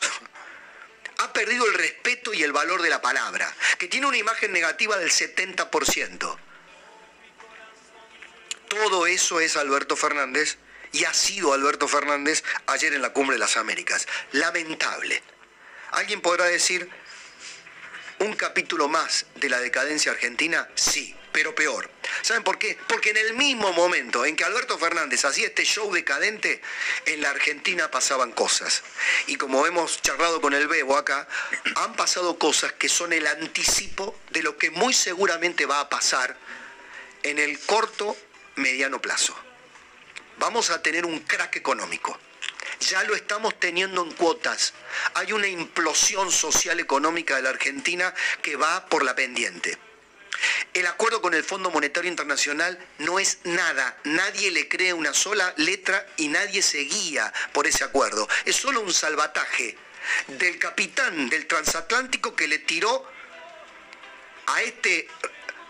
ha 1.20 1.32
perdido 1.32 1.66
el 1.66 1.74
respeto 1.74 2.32
y 2.32 2.42
el 2.42 2.52
valor 2.52 2.80
de 2.82 2.88
la 2.88 3.02
palabra, 3.02 3.54
que 3.78 3.88
tiene 3.88 4.06
una 4.06 4.16
imagen 4.16 4.52
negativa 4.52 4.96
del 4.96 5.10
70%. 5.10 6.38
Todo 8.68 9.06
eso 9.06 9.40
es 9.40 9.56
Alberto 9.56 9.96
Fernández 9.96 10.56
y 10.92 11.04
ha 11.04 11.12
sido 11.12 11.52
Alberto 11.52 11.88
Fernández 11.88 12.42
ayer 12.66 12.94
en 12.94 13.02
la 13.02 13.12
Cumbre 13.12 13.34
de 13.34 13.40
las 13.40 13.56
Américas. 13.56 14.06
Lamentable. 14.32 15.22
Alguien 15.90 16.22
podrá 16.22 16.46
decir, 16.46 16.88
un 18.20 18.34
capítulo 18.34 18.88
más 18.88 19.26
de 19.34 19.48
la 19.50 19.60
decadencia 19.60 20.12
argentina? 20.12 20.68
Sí, 20.74 21.14
pero 21.32 21.54
peor. 21.54 21.90
¿Saben 22.22 22.42
por 22.42 22.58
qué? 22.58 22.78
Porque 22.88 23.10
en 23.10 23.16
el 23.16 23.34
mismo 23.34 23.72
momento 23.72 24.24
en 24.24 24.36
que 24.36 24.44
Alberto 24.44 24.78
Fernández 24.78 25.24
hacía 25.24 25.46
este 25.46 25.64
show 25.64 25.92
decadente, 25.92 26.60
en 27.06 27.20
la 27.20 27.30
Argentina 27.30 27.90
pasaban 27.90 28.32
cosas. 28.32 28.82
Y 29.26 29.36
como 29.36 29.66
hemos 29.66 30.02
charlado 30.02 30.40
con 30.40 30.54
el 30.54 30.68
Bebo 30.68 30.96
acá, 30.96 31.28
han 31.76 31.94
pasado 31.94 32.38
cosas 32.38 32.72
que 32.72 32.88
son 32.88 33.12
el 33.12 33.26
anticipo 33.26 34.18
de 34.30 34.42
lo 34.42 34.56
que 34.56 34.70
muy 34.70 34.92
seguramente 34.92 35.66
va 35.66 35.80
a 35.80 35.88
pasar 35.88 36.36
en 37.22 37.38
el 37.38 37.58
corto, 37.60 38.16
mediano 38.56 39.00
plazo. 39.00 39.36
Vamos 40.38 40.70
a 40.70 40.82
tener 40.82 41.04
un 41.04 41.20
crack 41.20 41.56
económico 41.56 42.18
ya 42.80 43.02
lo 43.04 43.14
estamos 43.14 43.58
teniendo 43.60 44.02
en 44.02 44.12
cuotas. 44.12 44.72
Hay 45.14 45.32
una 45.32 45.46
implosión 45.46 46.32
social 46.32 46.80
económica 46.80 47.36
de 47.36 47.42
la 47.42 47.50
Argentina 47.50 48.14
que 48.42 48.56
va 48.56 48.86
por 48.86 49.04
la 49.04 49.14
pendiente. 49.14 49.78
El 50.72 50.86
acuerdo 50.86 51.20
con 51.20 51.34
el 51.34 51.44
Fondo 51.44 51.70
Monetario 51.70 52.10
Internacional 52.10 52.78
no 52.98 53.18
es 53.18 53.38
nada, 53.44 53.98
nadie 54.04 54.50
le 54.50 54.68
cree 54.68 54.92
una 54.92 55.12
sola 55.12 55.52
letra 55.56 56.06
y 56.16 56.28
nadie 56.28 56.62
se 56.62 56.78
guía 56.78 57.32
por 57.52 57.66
ese 57.66 57.84
acuerdo. 57.84 58.28
Es 58.44 58.56
solo 58.56 58.80
un 58.80 58.92
salvataje 58.92 59.76
del 60.28 60.58
capitán 60.58 61.28
del 61.28 61.46
transatlántico 61.46 62.34
que 62.34 62.48
le 62.48 62.58
tiró 62.58 63.10
a 64.46 64.62
este 64.62 65.08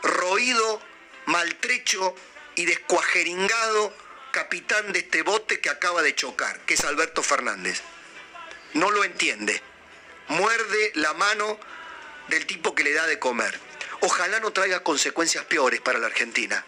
roído, 0.03 0.81
maltrecho 1.27 2.15
y 2.55 2.65
descuajeringado 2.65 3.95
capitán 4.31 4.93
de 4.93 5.01
este 5.01 5.23
bote 5.23 5.61
que 5.61 5.71
acaba 5.71 6.03
de 6.03 6.15
chocar, 6.15 6.61
que 6.61 6.75
es 6.75 6.85
Alberto 6.85 7.23
Fernández. 7.23 7.83
No 8.75 8.91
lo 8.91 9.05
entiende. 9.05 9.61
Muerde 10.29 10.93
la 10.95 11.13
mano 11.15 11.59
del 12.29 12.47
tipo 12.47 12.75
que 12.75 12.85
le 12.85 12.93
da 12.93 13.07
de 13.07 13.19
comer. 13.19 13.70
Ojalá 14.01 14.41
no 14.41 14.53
traiga 14.53 14.83
consecuencias 14.83 15.45
peores 15.45 15.81
para 15.81 15.99
la 15.99 16.07
Argentina. 16.07 16.65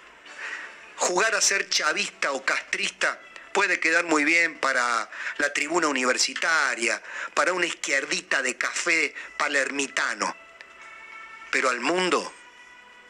Jugar 0.96 1.34
a 1.34 1.40
ser 1.40 1.68
chavista 1.68 2.32
o 2.32 2.44
castrista 2.44 3.18
puede 3.52 3.80
quedar 3.80 4.04
muy 4.04 4.24
bien 4.24 4.58
para 4.58 5.10
la 5.38 5.52
tribuna 5.52 5.88
universitaria, 5.88 7.02
para 7.34 7.52
una 7.52 7.66
izquierdita 7.66 8.42
de 8.42 8.56
café 8.56 9.14
palermitano. 9.36 10.36
Pero 11.50 11.70
al 11.70 11.80
mundo, 11.80 12.32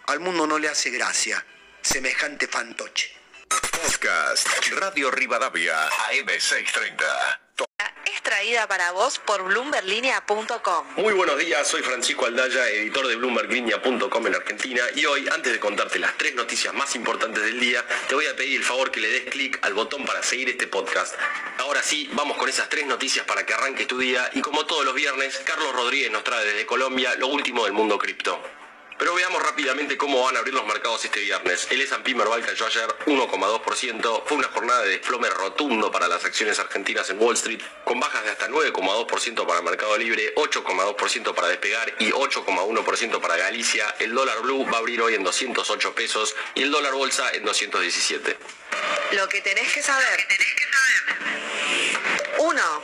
al 0.06 0.20
mundo 0.20 0.46
no 0.46 0.58
le 0.58 0.68
hace 0.68 0.90
gracia 0.90 1.44
semejante 1.80 2.46
fantoche. 2.46 3.12
Podcast 3.48 4.48
Radio 4.70 5.10
Rivadavia 5.10 5.88
AM630. 5.88 7.51
Traída 8.22 8.68
para 8.68 8.92
vos 8.92 9.18
por 9.18 9.42
bloomberlinia.com. 9.42 10.86
Muy 10.96 11.12
buenos 11.12 11.38
días, 11.38 11.66
soy 11.66 11.82
Francisco 11.82 12.26
Aldaya, 12.26 12.68
editor 12.68 13.06
de 13.08 13.16
bloomberlinia.com 13.16 14.26
en 14.28 14.34
Argentina 14.34 14.82
y 14.94 15.04
hoy, 15.06 15.28
antes 15.34 15.52
de 15.52 15.58
contarte 15.58 15.98
las 15.98 16.16
tres 16.16 16.34
noticias 16.36 16.72
más 16.72 16.94
importantes 16.94 17.42
del 17.42 17.58
día, 17.58 17.84
te 18.08 18.14
voy 18.14 18.26
a 18.26 18.36
pedir 18.36 18.58
el 18.58 18.64
favor 18.64 18.92
que 18.92 19.00
le 19.00 19.08
des 19.08 19.24
clic 19.24 19.58
al 19.62 19.74
botón 19.74 20.04
para 20.04 20.22
seguir 20.22 20.48
este 20.48 20.68
podcast. 20.68 21.16
Ahora 21.58 21.82
sí, 21.82 22.08
vamos 22.12 22.36
con 22.36 22.48
esas 22.48 22.68
tres 22.68 22.86
noticias 22.86 23.26
para 23.26 23.44
que 23.44 23.54
arranque 23.54 23.86
tu 23.86 23.98
día 23.98 24.30
y 24.34 24.40
como 24.40 24.66
todos 24.66 24.84
los 24.84 24.94
viernes, 24.94 25.40
Carlos 25.44 25.72
Rodríguez 25.72 26.12
nos 26.12 26.22
trae 26.22 26.44
desde 26.44 26.64
Colombia 26.64 27.16
lo 27.16 27.26
último 27.26 27.64
del 27.64 27.72
mundo 27.72 27.98
cripto. 27.98 28.40
Pero 29.02 29.16
veamos 29.16 29.42
rápidamente 29.42 29.96
cómo 29.96 30.22
van 30.22 30.36
a 30.36 30.38
abrir 30.38 30.54
los 30.54 30.64
mercados 30.64 31.04
este 31.04 31.18
viernes. 31.18 31.66
El 31.70 31.80
S&P 31.80 32.14
Merval 32.14 32.46
cayó 32.46 32.66
ayer 32.66 32.86
1,2%. 33.06 34.22
Fue 34.24 34.36
una 34.36 34.46
jornada 34.46 34.82
de 34.82 34.90
desplome 34.90 35.28
rotundo 35.28 35.90
para 35.90 36.06
las 36.06 36.24
acciones 36.24 36.60
argentinas 36.60 37.10
en 37.10 37.20
Wall 37.20 37.34
Street, 37.34 37.60
con 37.82 37.98
bajas 37.98 38.22
de 38.22 38.30
hasta 38.30 38.46
9,2% 38.48 39.44
para 39.44 39.60
Mercado 39.60 39.98
Libre, 39.98 40.32
8,2% 40.36 41.34
para 41.34 41.48
Despegar 41.48 41.92
y 41.98 42.12
8,1% 42.12 43.20
para 43.20 43.36
Galicia. 43.38 43.92
El 43.98 44.14
dólar 44.14 44.40
blue 44.42 44.64
va 44.66 44.76
a 44.76 44.78
abrir 44.78 45.02
hoy 45.02 45.16
en 45.16 45.24
208 45.24 45.94
pesos 45.96 46.36
y 46.54 46.62
el 46.62 46.70
dólar 46.70 46.92
bolsa 46.92 47.28
en 47.32 47.44
217. 47.44 48.36
Lo 49.16 49.28
que 49.28 49.40
tenés 49.40 49.72
que 49.72 49.82
saber. 49.82 50.28
Uno. 52.38 52.82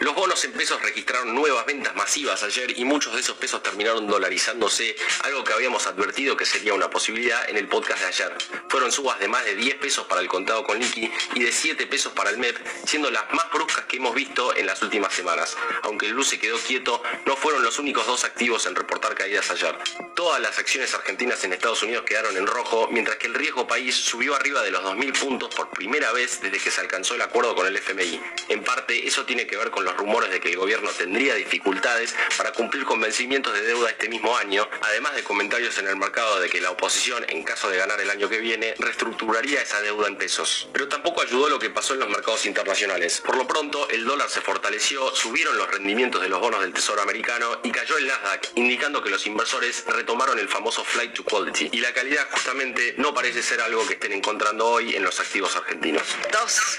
Los 0.00 0.14
bonos 0.14 0.44
en 0.44 0.52
pesos 0.52 0.80
registraron 0.82 1.34
nuevas 1.34 1.64
ventas 1.64 1.94
masivas 1.96 2.42
ayer 2.42 2.78
y 2.78 2.84
muchos 2.84 3.14
de 3.14 3.20
esos 3.20 3.36
pesos 3.38 3.62
terminaron 3.62 4.06
dolarizándose, 4.06 4.94
algo 5.24 5.42
que 5.42 5.54
habíamos 5.54 5.86
advertido 5.86 6.36
que 6.36 6.44
sería 6.44 6.74
una 6.74 6.90
posibilidad 6.90 7.48
en 7.48 7.56
el 7.56 7.66
podcast 7.66 8.00
de 8.02 8.06
ayer. 8.08 8.36
Fueron 8.68 8.92
subas 8.92 9.18
de 9.18 9.28
más 9.28 9.44
de 9.46 9.56
10 9.56 9.76
pesos 9.76 10.06
para 10.06 10.20
el 10.20 10.28
contado 10.28 10.64
con 10.64 10.78
liqui 10.78 11.10
y 11.34 11.42
de 11.42 11.50
7 11.50 11.86
pesos 11.86 12.12
para 12.12 12.28
el 12.28 12.36
MEP, 12.36 12.58
siendo 12.86 13.10
las 13.10 13.32
más 13.32 13.50
bruscas 13.50 13.86
que 13.86 13.96
hemos 13.96 14.14
visto 14.14 14.54
en 14.54 14.66
las 14.66 14.82
últimas 14.82 15.14
semanas. 15.14 15.56
Aunque 15.82 16.06
el 16.06 16.14
blue 16.14 16.24
se 16.24 16.38
quedó 16.38 16.58
quieto, 16.58 17.02
no 17.24 17.34
fueron 17.34 17.62
los 17.62 17.78
únicos 17.78 18.06
dos 18.06 18.24
activos 18.24 18.66
en 18.66 18.74
reportar 18.74 19.14
caídas 19.14 19.50
ayer. 19.50 19.78
Todas 20.14 20.40
las 20.40 20.58
acciones 20.58 20.92
argentinas 20.92 21.42
en 21.44 21.54
Estados 21.54 21.82
Unidos 21.82 22.04
quedaron 22.06 22.36
en 22.36 22.46
rojo, 22.46 22.88
mientras 22.90 23.16
que 23.16 23.28
el 23.28 23.34
riesgo 23.34 23.66
país 23.66 23.94
subió 23.94 24.34
arriba 24.36 24.62
de 24.62 24.72
los 24.72 24.82
2.000 24.82 25.18
puntos 25.18 25.54
por 25.54 25.70
primera 25.70 26.12
vez 26.12 26.40
desde 26.42 26.58
que 26.58 26.70
se 26.70 26.82
alcanzó 26.82 27.14
el 27.14 27.22
acuerdo 27.22 27.54
con 27.54 27.66
el 27.66 27.76
FMI. 27.76 28.20
En 28.48 28.62
parte, 28.62 29.06
eso 29.08 29.24
tiene 29.24 29.46
que 29.46 29.56
ver 29.56 29.70
con 29.70 29.85
los 29.86 29.96
rumores 29.96 30.30
de 30.30 30.40
que 30.40 30.50
el 30.50 30.56
gobierno 30.56 30.90
tendría 30.90 31.34
dificultades 31.34 32.14
para 32.36 32.52
cumplir 32.52 32.84
con 32.84 33.00
vencimientos 33.00 33.54
de 33.54 33.62
deuda 33.62 33.88
este 33.88 34.08
mismo 34.08 34.36
año, 34.36 34.68
además 34.82 35.14
de 35.14 35.22
comentarios 35.22 35.78
en 35.78 35.86
el 35.86 35.96
mercado 35.96 36.40
de 36.40 36.50
que 36.50 36.60
la 36.60 36.72
oposición, 36.72 37.24
en 37.28 37.44
caso 37.44 37.70
de 37.70 37.78
ganar 37.78 38.00
el 38.00 38.10
año 38.10 38.28
que 38.28 38.38
viene, 38.38 38.74
reestructuraría 38.78 39.62
esa 39.62 39.80
deuda 39.80 40.08
en 40.08 40.16
pesos. 40.16 40.68
Pero 40.72 40.88
tampoco 40.88 41.22
ayudó 41.22 41.48
lo 41.48 41.58
que 41.58 41.70
pasó 41.70 41.94
en 41.94 42.00
los 42.00 42.08
mercados 42.08 42.46
internacionales. 42.46 43.22
Por 43.24 43.36
lo 43.36 43.46
pronto, 43.46 43.88
el 43.90 44.04
dólar 44.04 44.28
se 44.28 44.40
fortaleció, 44.40 45.14
subieron 45.14 45.56
los 45.56 45.70
rendimientos 45.70 46.20
de 46.20 46.28
los 46.28 46.40
bonos 46.40 46.60
del 46.60 46.72
Tesoro 46.72 47.00
americano 47.00 47.60
y 47.62 47.70
cayó 47.70 47.96
el 47.96 48.08
Nasdaq, 48.08 48.48
indicando 48.56 49.02
que 49.02 49.10
los 49.10 49.24
inversores 49.26 49.84
retomaron 49.86 50.38
el 50.40 50.48
famoso 50.48 50.84
flight 50.84 51.12
to 51.12 51.24
quality. 51.24 51.70
Y 51.72 51.78
la 51.78 51.92
calidad 51.92 52.28
justamente 52.32 52.94
no 52.98 53.14
parece 53.14 53.42
ser 53.42 53.60
algo 53.60 53.86
que 53.86 53.94
estén 53.94 54.12
encontrando 54.12 54.66
hoy 54.66 54.96
en 54.96 55.04
los 55.04 55.20
activos 55.20 55.54
argentinos. 55.54 56.02
2. 56.32 56.78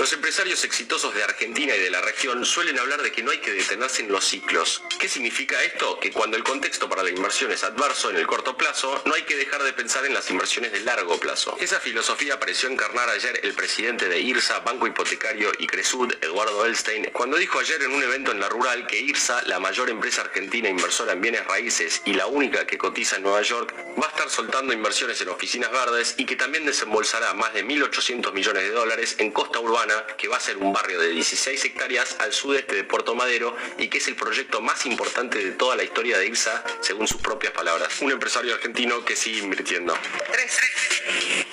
Los 0.00 0.12
empresarios 0.12 0.64
exitosos 0.64 1.14
de 1.14 1.22
Argentina 1.22 1.76
y 1.76 1.78
de 1.78 1.90
la 1.90 2.00
región 2.00 2.39
suelen 2.44 2.78
hablar 2.78 3.02
de 3.02 3.12
que 3.12 3.22
no 3.22 3.30
hay 3.30 3.38
que 3.38 3.52
detenerse 3.52 4.02
en 4.02 4.12
los 4.12 4.24
ciclos. 4.24 4.82
¿Qué 4.98 5.08
significa 5.08 5.62
esto? 5.62 5.98
Que 6.00 6.10
cuando 6.10 6.36
el 6.36 6.44
contexto 6.44 6.88
para 6.88 7.02
la 7.02 7.10
inversión 7.10 7.50
es 7.52 7.64
adverso 7.64 8.10
en 8.10 8.16
el 8.16 8.26
corto 8.26 8.56
plazo, 8.56 9.02
no 9.06 9.14
hay 9.14 9.22
que 9.22 9.36
dejar 9.36 9.62
de 9.62 9.72
pensar 9.72 10.04
en 10.06 10.14
las 10.14 10.30
inversiones 10.30 10.72
de 10.72 10.80
largo 10.80 11.18
plazo. 11.18 11.56
Esa 11.60 11.80
filosofía 11.80 12.38
pareció 12.38 12.68
encarnar 12.68 13.08
ayer 13.08 13.40
el 13.42 13.54
presidente 13.54 14.08
de 14.08 14.20
IRSA, 14.20 14.60
Banco 14.60 14.86
Hipotecario 14.86 15.52
y 15.58 15.66
Cresud, 15.66 16.12
Eduardo 16.20 16.64
Elstein, 16.64 17.10
cuando 17.12 17.36
dijo 17.36 17.58
ayer 17.58 17.82
en 17.82 17.92
un 17.92 18.02
evento 18.02 18.32
en 18.32 18.40
la 18.40 18.48
rural 18.48 18.86
que 18.86 19.00
IRSA, 19.00 19.42
la 19.46 19.58
mayor 19.58 19.90
empresa 19.90 20.22
argentina 20.22 20.68
inversora 20.68 21.12
en 21.12 21.20
bienes 21.20 21.46
raíces 21.46 22.02
y 22.04 22.14
la 22.14 22.26
única 22.26 22.66
que 22.66 22.78
cotiza 22.78 23.16
en 23.16 23.22
Nueva 23.22 23.42
York, 23.42 23.74
va 24.00 24.06
a 24.06 24.10
estar 24.10 24.30
soltando 24.30 24.72
inversiones 24.72 25.20
en 25.20 25.28
oficinas 25.28 25.70
verdes 25.70 26.14
y 26.16 26.24
que 26.24 26.36
también 26.36 26.66
desembolsará 26.66 27.34
más 27.34 27.52
de 27.54 27.64
1.800 27.64 28.32
millones 28.32 28.62
de 28.62 28.70
dólares 28.70 29.16
en 29.18 29.30
Costa 29.32 29.60
Urbana, 29.60 30.06
que 30.16 30.28
va 30.28 30.36
a 30.36 30.40
ser 30.40 30.56
un 30.58 30.72
barrio 30.72 31.00
de 31.00 31.08
16 31.08 31.64
hectáreas 31.64 32.16
al 32.18 32.29
sudeste 32.32 32.74
de 32.74 32.84
Puerto 32.84 33.14
Madero 33.14 33.56
y 33.78 33.88
que 33.88 33.98
es 33.98 34.08
el 34.08 34.16
proyecto 34.16 34.60
más 34.60 34.86
importante 34.86 35.44
de 35.44 35.52
toda 35.52 35.76
la 35.76 35.84
historia 35.84 36.18
de 36.18 36.26
IRSA, 36.26 36.64
según 36.80 37.08
sus 37.08 37.20
propias 37.20 37.52
palabras. 37.52 38.00
Un 38.00 38.12
empresario 38.12 38.54
argentino 38.54 39.04
que 39.04 39.16
sigue 39.16 39.38
invirtiendo. 39.38 39.94
3. 40.30 40.58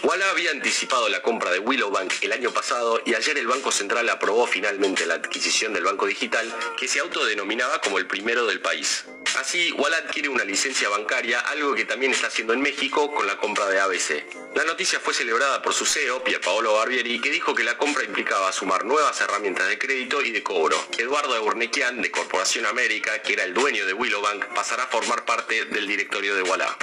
Walla 0.04 0.30
había 0.30 0.52
anticipado 0.52 1.10
la 1.10 1.22
compra 1.22 1.52
de 1.52 1.60
Willowbank 1.60 2.14
el 2.22 2.32
año 2.32 2.52
pasado 2.52 3.02
y 3.06 3.14
ayer 3.14 3.38
el 3.38 3.48
Banco 3.48 3.72
Central 3.72 4.10
aprobó 4.10 4.48
finalmente 4.48 5.06
la 5.06 5.16
adquisición 5.16 5.74
del 5.74 5.84
banco 5.84 6.06
digital 6.06 6.54
que 6.78 6.88
se 6.88 7.00
autodenominaba 7.00 7.82
como 7.82 7.98
el 7.98 8.08
primero 8.08 8.46
del 8.46 8.62
país. 8.62 9.06
Así, 9.36 9.72
Walla 9.74 9.98
adquiere 9.98 10.30
una 10.30 10.44
licencia 10.44 10.90
bancaria, 10.90 11.40
algo 11.42 11.76
que 11.76 11.86
también 11.86 12.12
está 12.12 12.28
haciendo 12.28 12.54
en 12.54 12.62
México 12.62 13.14
con 13.14 13.28
la 13.28 13.38
compra 13.38 13.68
de 13.68 13.80
ABC. 13.80 14.26
La 14.56 14.64
noticia 14.64 15.00
fue 15.00 15.14
celebrada 15.14 15.62
por 15.62 15.74
su 15.74 15.86
CEO, 15.86 16.24
Pierpaolo 16.24 16.74
Barbieri, 16.74 17.20
que 17.20 17.30
dijo 17.30 17.54
que 17.54 17.64
la 17.64 17.78
compra 17.78 18.04
implicaba 18.04 18.52
sumar 18.52 18.86
nuevas 18.86 19.20
herramientas 19.22 19.68
de 19.68 19.78
crédito 19.78 20.22
y 20.24 20.32
de 20.32 20.42
cobro. 20.42 20.78
Eduardo 20.98 21.36
Eurnequian, 21.36 22.02
de 22.02 22.10
Corporación 22.10 22.66
América, 22.66 23.22
que 23.22 23.34
era 23.34 23.44
el 23.44 23.54
dueño 23.54 23.86
de 23.86 23.94
Willowbank, 23.94 24.46
pasará 24.54 24.84
a 24.84 24.88
formar 24.88 25.26
parte 25.26 25.66
del 25.66 25.88
directorio 25.88 26.34
de 26.36 26.42
Walla. 26.44 26.76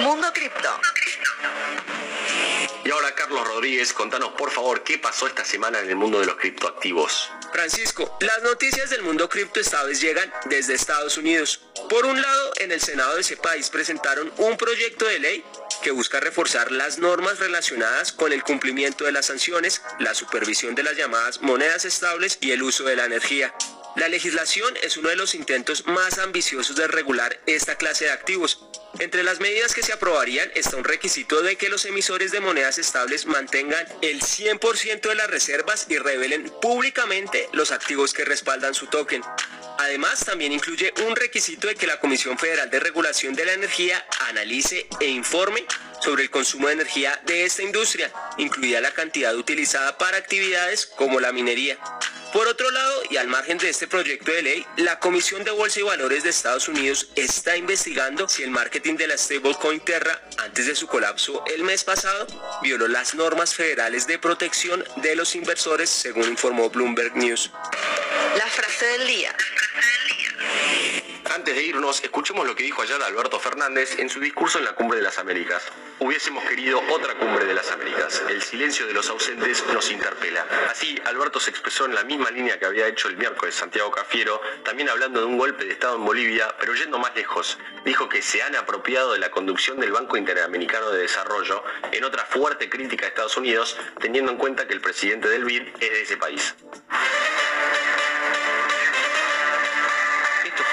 Mundo 0.00 0.30
Cripto. 0.34 0.68
Y 2.86 2.90
ahora, 2.90 3.16
Carlos 3.16 3.44
Rodríguez, 3.48 3.92
contanos 3.92 4.30
por 4.38 4.52
favor 4.52 4.84
qué 4.84 4.96
pasó 4.96 5.26
esta 5.26 5.44
semana 5.44 5.80
en 5.80 5.88
el 5.88 5.96
mundo 5.96 6.20
de 6.20 6.26
los 6.26 6.36
criptoactivos. 6.36 7.32
Francisco, 7.52 8.16
las 8.20 8.42
noticias 8.42 8.90
del 8.90 9.02
mundo 9.02 9.28
cripto 9.28 9.58
esta 9.58 9.82
vez 9.82 10.00
llegan 10.00 10.32
desde 10.44 10.74
Estados 10.74 11.16
Unidos. 11.18 11.62
Por 11.88 12.04
un 12.04 12.20
lado, 12.20 12.52
en 12.56 12.72
el 12.72 12.80
Senado 12.80 13.14
de 13.14 13.20
ese 13.20 13.36
país 13.36 13.70
presentaron 13.70 14.32
un 14.38 14.56
proyecto 14.56 15.06
de 15.06 15.20
ley 15.20 15.44
que 15.82 15.92
busca 15.92 16.18
reforzar 16.18 16.72
las 16.72 16.98
normas 16.98 17.38
relacionadas 17.38 18.12
con 18.12 18.32
el 18.32 18.42
cumplimiento 18.42 19.04
de 19.04 19.12
las 19.12 19.26
sanciones, 19.26 19.82
la 20.00 20.14
supervisión 20.14 20.74
de 20.74 20.82
las 20.82 20.96
llamadas 20.96 21.42
monedas 21.42 21.84
estables 21.84 22.38
y 22.40 22.50
el 22.50 22.62
uso 22.62 22.84
de 22.84 22.96
la 22.96 23.04
energía. 23.04 23.54
La 23.94 24.08
legislación 24.08 24.74
es 24.82 24.96
uno 24.96 25.08
de 25.10 25.16
los 25.16 25.34
intentos 25.34 25.86
más 25.86 26.18
ambiciosos 26.18 26.76
de 26.76 26.88
regular 26.88 27.40
esta 27.46 27.76
clase 27.76 28.06
de 28.06 28.10
activos. 28.10 28.66
Entre 28.98 29.22
las 29.22 29.40
medidas 29.40 29.74
que 29.74 29.82
se 29.82 29.92
aprobarían 29.92 30.50
está 30.54 30.76
un 30.76 30.84
requisito 30.84 31.40
de 31.40 31.56
que 31.56 31.68
los 31.68 31.84
emisores 31.84 32.32
de 32.32 32.40
monedas 32.40 32.78
estables 32.78 33.26
mantengan 33.26 33.86
el 34.02 34.20
100% 34.20 35.00
de 35.00 35.14
las 35.14 35.30
reservas 35.30 35.86
y 35.88 35.98
revelen 35.98 36.52
públicamente 36.60 37.48
los 37.52 37.70
activos 37.70 38.12
que 38.12 38.24
respaldan 38.24 38.74
su 38.74 38.86
token. 38.86 39.22
Además, 39.78 40.24
también 40.24 40.52
incluye 40.52 40.92
un 41.06 41.16
requisito 41.16 41.68
de 41.68 41.74
que 41.74 41.86
la 41.86 42.00
Comisión 42.00 42.38
Federal 42.38 42.70
de 42.70 42.80
Regulación 42.80 43.34
de 43.34 43.44
la 43.44 43.52
Energía 43.52 44.04
analice 44.28 44.86
e 45.00 45.06
informe 45.06 45.64
sobre 46.00 46.22
el 46.22 46.30
consumo 46.30 46.68
de 46.68 46.74
energía 46.74 47.20
de 47.26 47.44
esta 47.44 47.62
industria, 47.62 48.12
incluida 48.38 48.80
la 48.80 48.92
cantidad 48.92 49.34
utilizada 49.34 49.98
para 49.98 50.18
actividades 50.18 50.86
como 50.86 51.20
la 51.20 51.32
minería. 51.32 51.78
Por 52.32 52.48
otro 52.48 52.70
lado, 52.70 53.02
y 53.08 53.16
al 53.16 53.28
margen 53.28 53.56
de 53.56 53.70
este 53.70 53.86
proyecto 53.86 54.30
de 54.30 54.42
ley, 54.42 54.66
la 54.76 54.98
Comisión 54.98 55.42
de 55.44 55.52
Bolsa 55.52 55.80
y 55.80 55.84
Valores 55.84 56.22
de 56.22 56.30
Estados 56.30 56.68
Unidos 56.68 57.08
está 57.14 57.56
investigando 57.56 58.28
si 58.28 58.42
el 58.42 58.50
marketing 58.50 58.96
de 58.96 59.06
la 59.06 59.16
stablecoin 59.16 59.80
Terra, 59.80 60.20
antes 60.38 60.66
de 60.66 60.74
su 60.74 60.86
colapso 60.86 61.44
el 61.46 61.62
mes 61.62 61.84
pasado, 61.84 62.26
violó 62.62 62.88
las 62.88 63.14
normas 63.14 63.54
federales 63.54 64.06
de 64.06 64.18
protección 64.18 64.84
de 64.96 65.16
los 65.16 65.34
inversores, 65.34 65.88
según 65.88 66.24
informó 66.24 66.68
Bloomberg 66.68 67.16
News. 67.16 67.50
La 68.36 68.46
frase 68.46 68.86
del 68.86 69.06
día. 69.06 69.34
Antes 71.36 71.54
de 71.54 71.64
irnos, 71.64 72.02
escuchemos 72.02 72.46
lo 72.46 72.56
que 72.56 72.62
dijo 72.62 72.80
ayer 72.80 73.00
Alberto 73.02 73.38
Fernández 73.38 73.98
en 73.98 74.08
su 74.08 74.20
discurso 74.20 74.58
en 74.58 74.64
la 74.64 74.72
Cumbre 74.72 74.96
de 74.96 75.02
las 75.02 75.18
Américas. 75.18 75.62
Hubiésemos 75.98 76.42
querido 76.44 76.80
otra 76.90 77.12
Cumbre 77.18 77.44
de 77.44 77.52
las 77.52 77.70
Américas. 77.72 78.22
El 78.30 78.40
silencio 78.40 78.86
de 78.86 78.94
los 78.94 79.10
ausentes 79.10 79.62
nos 79.70 79.90
interpela. 79.90 80.46
Así, 80.70 80.98
Alberto 81.04 81.38
se 81.38 81.50
expresó 81.50 81.84
en 81.84 81.94
la 81.94 82.04
misma 82.04 82.30
línea 82.30 82.58
que 82.58 82.64
había 82.64 82.86
hecho 82.86 83.08
el 83.08 83.18
miércoles 83.18 83.54
Santiago 83.54 83.90
Cafiero, 83.90 84.40
también 84.64 84.88
hablando 84.88 85.20
de 85.20 85.26
un 85.26 85.36
golpe 85.36 85.66
de 85.66 85.72
Estado 85.72 85.96
en 85.96 86.06
Bolivia, 86.06 86.56
pero 86.58 86.74
yendo 86.74 86.98
más 86.98 87.14
lejos. 87.14 87.58
Dijo 87.84 88.08
que 88.08 88.22
se 88.22 88.42
han 88.42 88.56
apropiado 88.56 89.12
de 89.12 89.18
la 89.18 89.30
conducción 89.30 89.78
del 89.78 89.92
Banco 89.92 90.16
Interamericano 90.16 90.88
de 90.90 91.02
Desarrollo, 91.02 91.62
en 91.92 92.02
otra 92.04 92.24
fuerte 92.24 92.70
crítica 92.70 93.04
a 93.04 93.08
Estados 93.10 93.36
Unidos, 93.36 93.76
teniendo 94.00 94.32
en 94.32 94.38
cuenta 94.38 94.66
que 94.66 94.72
el 94.72 94.80
presidente 94.80 95.28
del 95.28 95.44
BID 95.44 95.68
es 95.80 95.90
de 95.90 96.00
ese 96.00 96.16
país. 96.16 96.54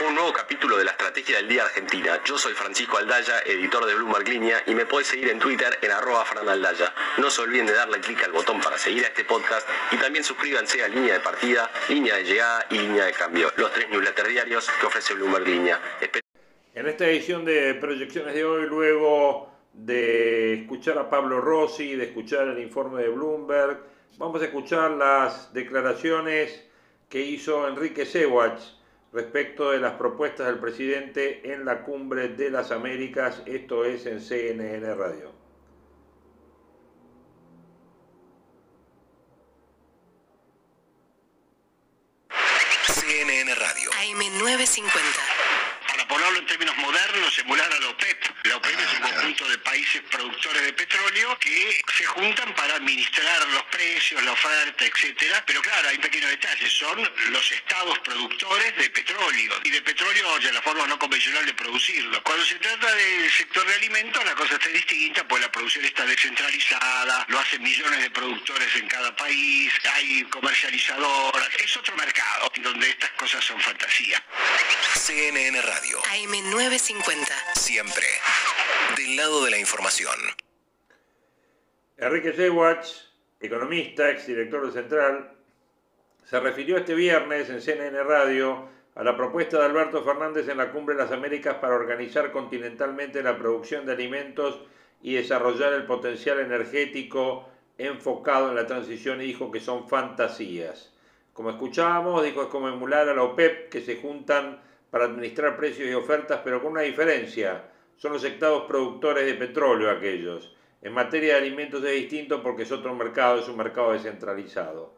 Un 0.02 0.16
nuevo 0.16 0.34
capítulo 0.34 0.76
de 0.78 0.86
la 0.86 0.92
Estrategia 0.92 1.38
del 1.38 1.48
Día 1.48 1.66
Argentina. 1.66 2.20
Yo 2.26 2.36
soy 2.36 2.54
Francisco 2.54 2.98
Aldaya, 2.98 3.42
editor 3.46 3.86
de 3.86 3.94
Bloomberg 3.94 4.28
Línea, 4.28 4.64
y 4.66 4.74
me 4.74 4.88
podés 4.88 5.08
seguir 5.08 5.30
en 5.30 5.38
Twitter 5.38 5.78
en 5.84 5.92
arroba 5.92 6.26
franaldaya. 6.26 6.92
No 7.20 7.30
se 7.30 7.42
olviden 7.42 7.68
de 7.68 7.74
darle 7.74 8.00
clic 8.00 8.24
al 8.24 8.32
botón 8.32 8.60
para 8.60 8.78
seguir 8.80 9.06
a 9.06 9.10
este 9.10 9.24
podcast 9.24 9.68
y 9.92 9.98
también 9.98 10.24
suscríbanse 10.24 10.84
a 10.84 10.88
Línea 10.88 11.14
de 11.14 11.20
Partida, 11.20 11.70
Línea 11.90 12.16
de 12.16 12.24
Llegada 12.24 12.66
y 12.72 12.80
Línea 12.80 13.06
de 13.06 13.14
Cambio, 13.14 13.52
los 13.56 13.72
tres 13.72 13.88
newsletters 13.90 14.30
diarios 14.30 14.70
que 14.80 14.86
ofrece 14.88 15.14
Bloomberg 15.14 15.48
Línea. 15.48 15.80
En 16.74 16.88
esta 16.88 17.06
edición 17.08 17.46
de 17.46 17.76
proyecciones 17.76 18.34
de 18.34 18.44
hoy, 18.44 18.66
luego 18.66 19.52
de 19.74 20.56
escuchar 20.56 20.98
a 20.98 21.08
Pablo 21.08 21.40
Rossi, 21.40 21.96
de 21.96 22.06
escuchar 22.06 22.48
el 22.48 22.60
informe 22.60 23.04
de 23.04 23.10
Bloomberg, 23.10 23.80
vamos 24.18 24.42
a 24.42 24.46
escuchar 24.46 24.92
las 24.92 25.54
declaraciones 25.54 26.68
que 27.10 27.20
hizo 27.20 27.68
Enrique 27.68 28.08
Sewach 28.08 28.60
respecto 29.14 29.72
de 29.72 29.80
las 29.80 29.94
propuestas 29.94 30.48
del 30.48 30.60
presidente 30.60 31.54
en 31.54 31.66
la 31.66 31.84
cumbre 31.84 32.30
de 32.30 32.50
las 32.50 32.72
Américas, 32.72 33.44
esto 33.46 33.86
es 33.86 34.06
en 34.08 34.20
CNN 34.20 34.96
Radio. 34.96 35.32
CNN 42.88 43.56
Radio. 43.56 43.92
AM950. 43.92 44.84
Para 45.88 46.08
ponerlo 46.08 46.40
en 46.40 46.46
términos 46.48 46.76
modernos, 46.78 47.38
emular 47.40 47.72
a 47.72 47.80
la 47.80 47.90
OPEP. 47.90 48.18
La 48.46 48.58
OPEP 48.58 48.80
es 48.80 48.94
un 48.94 49.02
conjunto 49.02 49.50
de 49.50 49.58
países 49.74 50.04
productores 50.12 50.62
de 50.62 50.74
petróleo 50.74 51.36
que 51.40 51.82
se 51.98 52.06
juntan 52.06 52.54
para 52.54 52.76
administrar 52.76 53.48
los 53.48 53.64
precios, 53.64 54.22
la 54.22 54.34
oferta, 54.34 54.86
etcétera. 54.86 55.44
Pero 55.48 55.64
claro, 55.64 55.90
hay 55.90 55.98
pequeños 55.98 56.30
detalles. 56.30 56.72
Son 56.72 57.02
los 57.32 57.52
estados 57.52 57.98
productores 58.00 58.78
de 58.78 58.88
petróleo 58.92 59.52
y 59.64 59.72
de 59.72 59.82
petróleo 59.82 60.38
ya 60.38 60.52
la 60.52 60.62
forma 60.62 60.86
no 60.86 61.00
convencional 61.00 61.44
de 61.48 61.56
producirlo. 61.56 62.22
Cuando 62.22 62.46
se 62.46 62.54
trata 62.60 62.94
del 62.94 63.32
sector 63.32 63.66
de 63.66 63.74
alimentos, 63.74 64.24
la 64.24 64.36
cosa 64.36 64.54
está 64.54 64.70
distinta, 64.70 65.28
pues 65.28 65.42
la 65.42 65.52
producción 65.52 65.86
está 65.86 66.06
descentralizada, 66.06 67.26
lo 67.30 67.40
hacen 67.40 67.64
millones 67.64 68.00
de 68.00 68.12
productores 68.12 68.76
en 68.76 68.88
cada 68.88 69.16
país, 69.16 69.74
hay 69.92 70.24
comercializadoras. 70.26 71.50
Es 71.58 71.76
otro 71.78 71.96
mercado 71.96 72.52
donde 72.62 72.92
estas 72.92 73.10
cosas 73.14 73.44
son 73.44 73.60
fantasía. 73.60 74.24
CNN 74.94 75.60
Radio. 75.64 76.00
AM950. 76.04 77.56
Siempre. 77.56 78.08
Del 78.98 79.16
lado 79.16 79.44
de 79.46 79.52
la 79.52 79.63
Enrique 81.98 82.34
Sewach, 82.34 82.86
economista, 83.40 84.10
exdirector 84.10 84.66
de 84.66 84.72
Central, 84.72 85.32
se 86.24 86.40
refirió 86.40 86.78
este 86.78 86.96
viernes 86.96 87.50
en 87.50 87.62
CNN 87.62 88.04
Radio 88.04 88.68
a 88.96 89.04
la 89.04 89.16
propuesta 89.16 89.58
de 89.58 89.66
Alberto 89.66 90.04
Fernández 90.04 90.48
en 90.48 90.58
la 90.58 90.72
Cumbre 90.72 90.96
de 90.96 91.04
las 91.04 91.12
Américas 91.12 91.56
para 91.56 91.76
organizar 91.76 92.32
continentalmente 92.32 93.24
la 93.24 93.38
producción 93.38 93.86
de 93.86 93.94
alimentos 93.94 94.60
y 95.02 95.16
desarrollar 95.16 95.74
el 95.74 95.86
potencial 95.86 96.40
energético 96.40 97.50
enfocado 97.78 98.50
en 98.50 98.56
la 98.56 98.68
transición 98.68 99.22
y 99.22 99.26
dijo 99.26 99.52
que 99.52 99.60
son 99.60 99.88
fantasías. 99.90 100.94
Como 101.34 101.50
escuchábamos, 101.50 102.24
dijo 102.24 102.44
es 102.44 102.48
como 102.48 102.70
emular 102.70 103.10
a 103.10 103.14
la 103.14 103.24
OPEP 103.24 103.70
que 103.70 103.82
se 103.82 103.98
juntan 103.98 104.62
para 104.92 105.06
administrar 105.06 105.58
precios 105.58 105.90
y 105.90 105.94
ofertas, 105.94 106.42
pero 106.44 106.62
con 106.62 106.74
una 106.74 106.82
diferencia. 106.82 107.64
Son 107.98 108.14
los 108.14 108.24
estados 108.24 108.64
productores 108.66 109.26
de 109.26 109.36
petróleo 109.36 109.90
aquellos. 109.90 110.56
En 110.82 110.94
materia 110.94 111.34
de 111.34 111.40
alimentos 111.40 111.84
es 111.84 111.92
distinto 111.92 112.44
porque 112.44 112.64
es 112.64 112.72
otro 112.72 112.94
mercado, 112.94 113.40
es 113.40 113.48
un 113.48 113.58
mercado 113.58 113.94
descentralizado. 113.94 114.94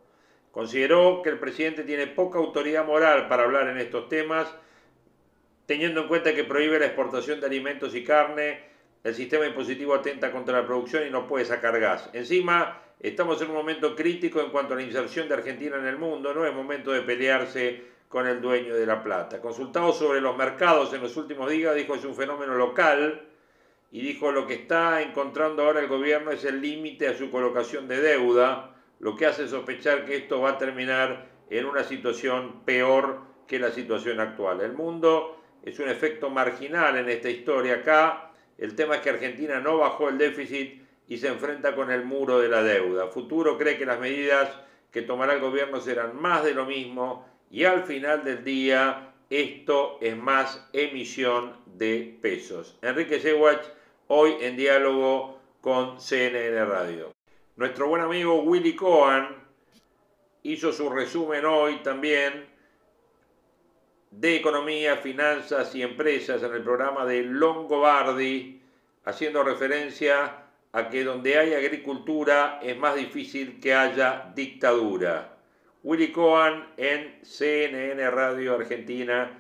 Consideró 0.52 1.22
que 1.22 1.30
el 1.30 1.38
presidente 1.38 1.84
tiene 1.84 2.08
poca 2.08 2.40
autoridad 2.40 2.86
moral 2.86 3.28
para 3.28 3.44
hablar 3.44 3.68
en 3.68 3.78
estos 3.78 4.10
temas, 4.10 4.48
teniendo 5.66 6.02
en 6.02 6.08
cuenta 6.08 6.34
que 6.34 6.44
prohíbe 6.44 6.80
la 6.80 6.86
exportación 6.86 7.40
de 7.40 7.46
alimentos 7.46 7.94
y 7.94 8.04
carne, 8.04 8.64
el 9.04 9.14
sistema 9.14 9.46
impositivo 9.46 9.94
atenta 9.94 10.32
contra 10.32 10.62
la 10.62 10.66
producción 10.66 11.06
y 11.06 11.12
no 11.12 11.28
puede 11.28 11.46
sacar 11.46 11.80
gas. 11.80 12.10
Encima, 12.14 12.82
estamos 13.00 13.40
en 13.42 13.50
un 13.50 13.56
momento 13.56 13.96
crítico 13.96 14.42
en 14.42 14.50
cuanto 14.50 14.74
a 14.74 14.78
la 14.78 14.84
inserción 14.84 15.28
de 15.28 15.36
Argentina 15.36 15.78
en 15.78 15.86
el 15.86 15.98
mundo, 15.98 16.34
no 16.34 16.44
es 16.46 16.54
momento 16.54 16.92
de 16.92 17.02
pelearse 17.02 17.84
con 18.16 18.28
el 18.28 18.40
dueño 18.40 18.74
de 18.74 18.86
la 18.86 19.04
plata. 19.04 19.42
Consultado 19.42 19.92
sobre 19.92 20.22
los 20.22 20.38
mercados 20.38 20.94
en 20.94 21.02
los 21.02 21.18
últimos 21.18 21.50
días, 21.50 21.76
dijo 21.76 21.96
es 21.96 22.06
un 22.06 22.16
fenómeno 22.16 22.56
local 22.56 23.24
y 23.92 24.00
dijo 24.00 24.32
lo 24.32 24.48
que 24.48 24.54
está 24.54 25.02
encontrando 25.02 25.64
ahora 25.64 25.82
el 25.82 25.90
gobierno 25.90 26.32
es 26.32 26.46
el 26.46 26.62
límite 26.62 27.10
a 27.10 27.18
su 27.18 27.30
colocación 27.30 27.90
de 27.90 28.00
deuda, 28.00 28.74
lo 29.02 29.18
que 29.18 29.26
hace 29.26 29.50
sospechar 29.50 30.06
que 30.06 30.16
esto 30.16 30.40
va 30.40 30.52
a 30.52 30.58
terminar 30.58 31.28
en 31.50 31.66
una 31.66 31.84
situación 31.84 32.62
peor 32.64 33.20
que 33.48 33.60
la 33.60 33.72
situación 33.72 34.22
actual. 34.22 34.62
El 34.62 34.72
mundo 34.72 35.38
es 35.62 35.78
un 35.80 35.90
efecto 35.90 36.30
marginal 36.30 36.96
en 36.96 37.10
esta 37.10 37.30
historia 37.30 37.74
acá. 37.74 38.32
El 38.58 38.76
tema 38.76 38.96
es 38.96 39.02
que 39.02 39.10
Argentina 39.10 39.60
no 39.60 39.80
bajó 39.80 40.08
el 40.08 40.18
déficit 40.18 40.82
y 41.10 41.18
se 41.18 41.28
enfrenta 41.28 41.76
con 41.76 41.92
el 41.92 42.06
muro 42.06 42.40
de 42.40 42.48
la 42.48 42.64
deuda. 42.64 43.08
Futuro 43.08 43.58
cree 43.58 43.78
que 43.78 43.86
las 43.86 44.00
medidas 44.00 44.58
que 44.90 45.02
tomará 45.02 45.34
el 45.34 45.42
gobierno 45.42 45.82
serán 45.82 46.16
más 46.16 46.46
de 46.46 46.54
lo 46.54 46.66
mismo 46.66 47.35
y 47.52 47.64
al 47.64 47.84
final 47.84 48.24
del 48.24 48.44
día 48.44 49.14
esto 49.30 49.98
es 50.02 50.16
más 50.16 50.68
emisión 50.74 51.56
de 51.66 52.18
pesos. 52.22 52.78
Enrique 52.82 53.20
Sewach, 53.20 53.66
hoy 54.08 54.36
en 54.42 54.56
diálogo 54.56 55.40
con 55.62 56.00
CNN 56.00 56.66
Radio. 56.66 57.12
Nuestro 57.56 57.88
buen 57.88 58.02
amigo 58.02 58.42
Willy 58.44 58.76
Cohen 58.76 59.28
hizo 60.44 60.72
su 60.72 60.90
resumen 60.90 61.46
hoy 61.46 61.78
también 61.78 62.46
de 64.12 64.36
economía, 64.36 64.98
finanzas 64.98 65.74
y 65.76 65.82
empresas 65.82 66.42
en 66.44 66.54
el 66.54 66.64
programa 66.64 67.06
de 67.06 67.24
Longobardi, 67.24 68.62
haciendo 69.04 69.44
referencia 69.44 70.44
a 70.72 70.90
que 70.90 71.04
donde 71.04 71.38
hay 71.38 71.54
agricultura 71.54 72.60
es 72.62 72.78
más 72.78 72.96
difícil 72.96 73.60
que 73.60 73.74
haya 73.74 74.32
dictadura. 74.36 75.35
Willy 75.86 76.12
Cohen 76.12 76.66
en 76.78 77.20
CNN 77.24 78.10
Radio 78.10 78.56
Argentina. 78.56 79.40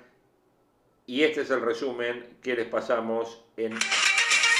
Y 1.07 1.23
este 1.23 1.41
es 1.41 1.49
el 1.49 1.59
resumen 1.59 2.37
que 2.43 2.53
les 2.53 2.67
pasamos 2.67 3.41
en 3.57 3.71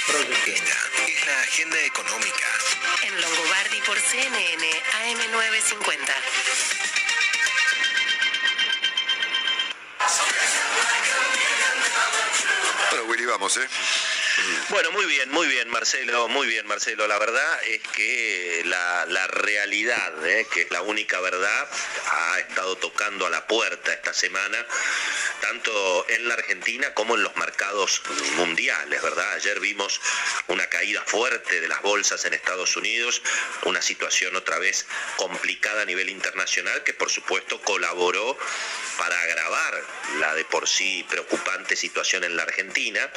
Proyección. 0.08 0.56
Es 0.56 1.26
la 1.26 1.40
agenda 1.42 1.76
económica. 1.84 2.46
En 3.06 3.20
Longobardi 3.20 3.80
por 3.86 3.96
CNN 4.00 4.66
AM950. 5.04 6.12
Bueno, 12.90 13.04
Willy, 13.06 13.26
vamos, 13.26 13.56
¿eh? 13.58 13.68
Bueno, 14.68 14.90
muy 14.92 15.06
bien, 15.06 15.30
muy 15.30 15.46
bien, 15.46 15.68
Marcelo, 15.70 16.28
muy 16.28 16.46
bien, 16.46 16.66
Marcelo. 16.66 17.06
La 17.06 17.18
verdad 17.18 17.62
es 17.64 17.80
que 17.94 18.62
la, 18.66 19.26
realidad, 19.28 20.26
¿eh? 20.26 20.46
que 20.52 20.62
es 20.62 20.70
la 20.70 20.82
única 20.82 21.20
verdad, 21.20 21.68
ha 22.06 22.38
estado 22.40 22.76
tocando 22.76 23.26
a 23.26 23.30
la 23.30 23.46
puerta 23.46 23.92
esta 23.92 24.12
semana, 24.12 24.58
tanto 25.40 26.06
en 26.08 26.28
la 26.28 26.34
Argentina 26.34 26.92
como 26.94 27.14
en 27.14 27.22
los 27.22 27.36
mercados 27.36 28.02
mundiales, 28.36 29.00
¿verdad? 29.02 29.32
Ayer 29.34 29.58
vimos 29.60 30.00
una 30.48 30.66
caída 30.66 31.02
fuerte 31.02 31.60
de 31.60 31.68
las 31.68 31.80
bolsas 31.82 32.24
en 32.24 32.34
Estados 32.34 32.76
Unidos, 32.76 33.22
una 33.64 33.80
situación 33.80 34.36
otra 34.36 34.58
vez 34.58 34.86
complicada 35.16 35.82
a 35.82 35.86
nivel 35.86 36.10
internacional 36.10 36.82
que 36.84 36.94
por 36.94 37.10
supuesto 37.10 37.60
colaboró 37.62 38.36
para 38.98 39.20
agravar 39.20 39.84
la 40.20 40.34
de 40.34 40.44
por 40.44 40.68
sí 40.68 41.04
preocupante 41.08 41.76
situación 41.76 42.24
en 42.24 42.36
la 42.36 42.42
Argentina. 42.42 43.10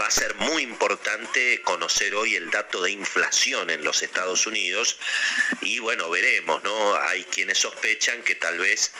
Va 0.00 0.06
a 0.06 0.10
ser 0.10 0.34
muy 0.36 0.62
importante 0.62 1.62
conocer 1.62 2.14
hoy 2.14 2.34
el 2.36 2.50
dato 2.50 2.82
de 2.82 2.90
inflación 2.90 3.70
en 3.70 3.82
los 3.84 4.02
Estados 4.02 4.46
Unidos 4.46 4.98
y 5.60 5.78
bueno, 5.78 6.10
veremos, 6.10 6.62
¿no? 6.62 6.94
Hay 6.96 7.24
quienes 7.24 7.58
sospechan 7.58 8.22
que 8.22 8.34
tal 8.34 8.58
vez 8.58 8.92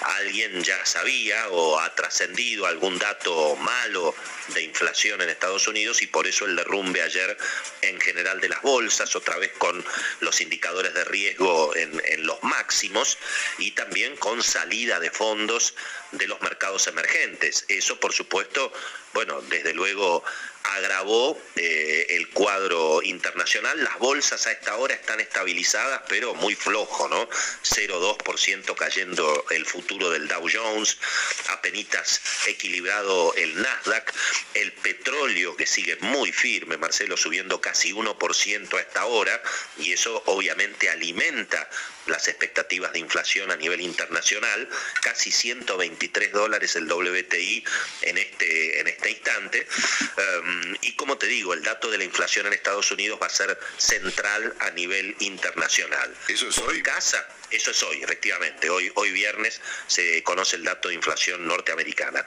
alguien 0.00 0.62
ya 0.62 0.84
sabía 0.84 1.48
o 1.50 1.78
ha 1.78 1.94
trascendido 1.94 2.66
algún 2.66 2.98
dato 2.98 3.56
malo 3.56 4.14
de 4.48 4.62
inflación 4.62 5.22
en 5.22 5.28
Estados 5.28 5.68
Unidos 5.68 6.02
y 6.02 6.06
por 6.06 6.26
eso 6.26 6.44
el 6.44 6.56
derrumbe 6.56 7.02
ayer 7.02 7.36
en 7.82 8.00
general 8.00 8.40
de 8.40 8.48
las 8.48 8.62
bolsas, 8.62 9.14
otra 9.16 9.36
vez 9.38 9.52
con 9.58 9.84
los 10.20 10.40
indicadores 10.40 10.94
de 10.94 11.04
riesgo 11.04 11.74
en, 11.76 11.94
los 12.26 12.42
máximos 12.42 13.18
y 13.58 13.72
también 13.72 14.16
con 14.16 14.42
salida 14.42 14.98
de 14.98 15.10
fondos 15.10 15.74
de 16.12 16.26
los 16.26 16.40
mercados 16.40 16.86
emergentes. 16.86 17.64
Eso, 17.68 18.00
por 18.00 18.12
supuesto, 18.12 18.72
bueno, 19.12 19.40
desde 19.42 19.74
luego 19.74 20.24
agravó 20.62 21.38
eh, 21.56 22.06
el 22.10 22.30
cuadro 22.30 23.02
internacional. 23.02 23.82
Las 23.84 23.98
bolsas 23.98 24.46
a 24.46 24.52
esta 24.52 24.76
hora 24.76 24.94
están 24.94 25.20
estabilizadas, 25.20 26.02
pero 26.08 26.34
muy 26.34 26.54
flojo, 26.54 27.08
¿no? 27.08 27.28
0,2% 27.28 28.74
cayendo 28.74 29.44
el 29.50 29.66
futuro 29.66 29.83
del 29.86 30.28
Dow 30.28 30.46
Jones, 30.50 30.98
apenitas 31.50 32.20
equilibrado 32.46 33.34
el 33.34 33.60
Nasdaq, 33.60 34.12
el 34.54 34.72
petróleo 34.72 35.56
que 35.56 35.66
sigue 35.66 35.96
muy 36.00 36.32
firme, 36.32 36.76
Marcelo, 36.76 37.16
subiendo 37.16 37.60
casi 37.60 37.92
1% 37.92 38.76
a 38.76 38.80
esta 38.80 39.04
hora, 39.04 39.42
y 39.78 39.92
eso 39.92 40.22
obviamente 40.26 40.88
alimenta 40.88 41.68
las 42.06 42.28
expectativas 42.28 42.92
de 42.92 42.98
inflación 42.98 43.50
a 43.50 43.56
nivel 43.56 43.80
internacional, 43.80 44.68
casi 45.02 45.30
123 45.30 46.32
dólares 46.32 46.76
el 46.76 46.90
WTI 46.90 47.64
en 48.02 48.18
este, 48.18 48.80
en 48.80 48.88
este 48.88 49.10
instante. 49.10 49.66
Um, 50.16 50.76
y 50.82 50.92
como 50.96 51.16
te 51.16 51.26
digo, 51.26 51.54
el 51.54 51.62
dato 51.62 51.90
de 51.90 51.98
la 51.98 52.04
inflación 52.04 52.46
en 52.46 52.52
Estados 52.52 52.90
Unidos 52.90 53.18
va 53.20 53.26
a 53.26 53.30
ser 53.30 53.58
central 53.78 54.54
a 54.60 54.70
nivel 54.70 55.16
internacional. 55.20 56.14
¿Eso 56.28 56.48
es 56.48 56.58
hoy? 56.58 56.82
Casa, 56.82 57.26
eso 57.54 57.70
es 57.70 57.82
hoy, 57.82 58.02
efectivamente. 58.02 58.70
Hoy, 58.70 58.90
hoy 58.94 59.10
viernes 59.12 59.60
se 59.86 60.22
conoce 60.22 60.56
el 60.56 60.64
dato 60.64 60.88
de 60.88 60.94
inflación 60.94 61.46
norteamericana. 61.46 62.24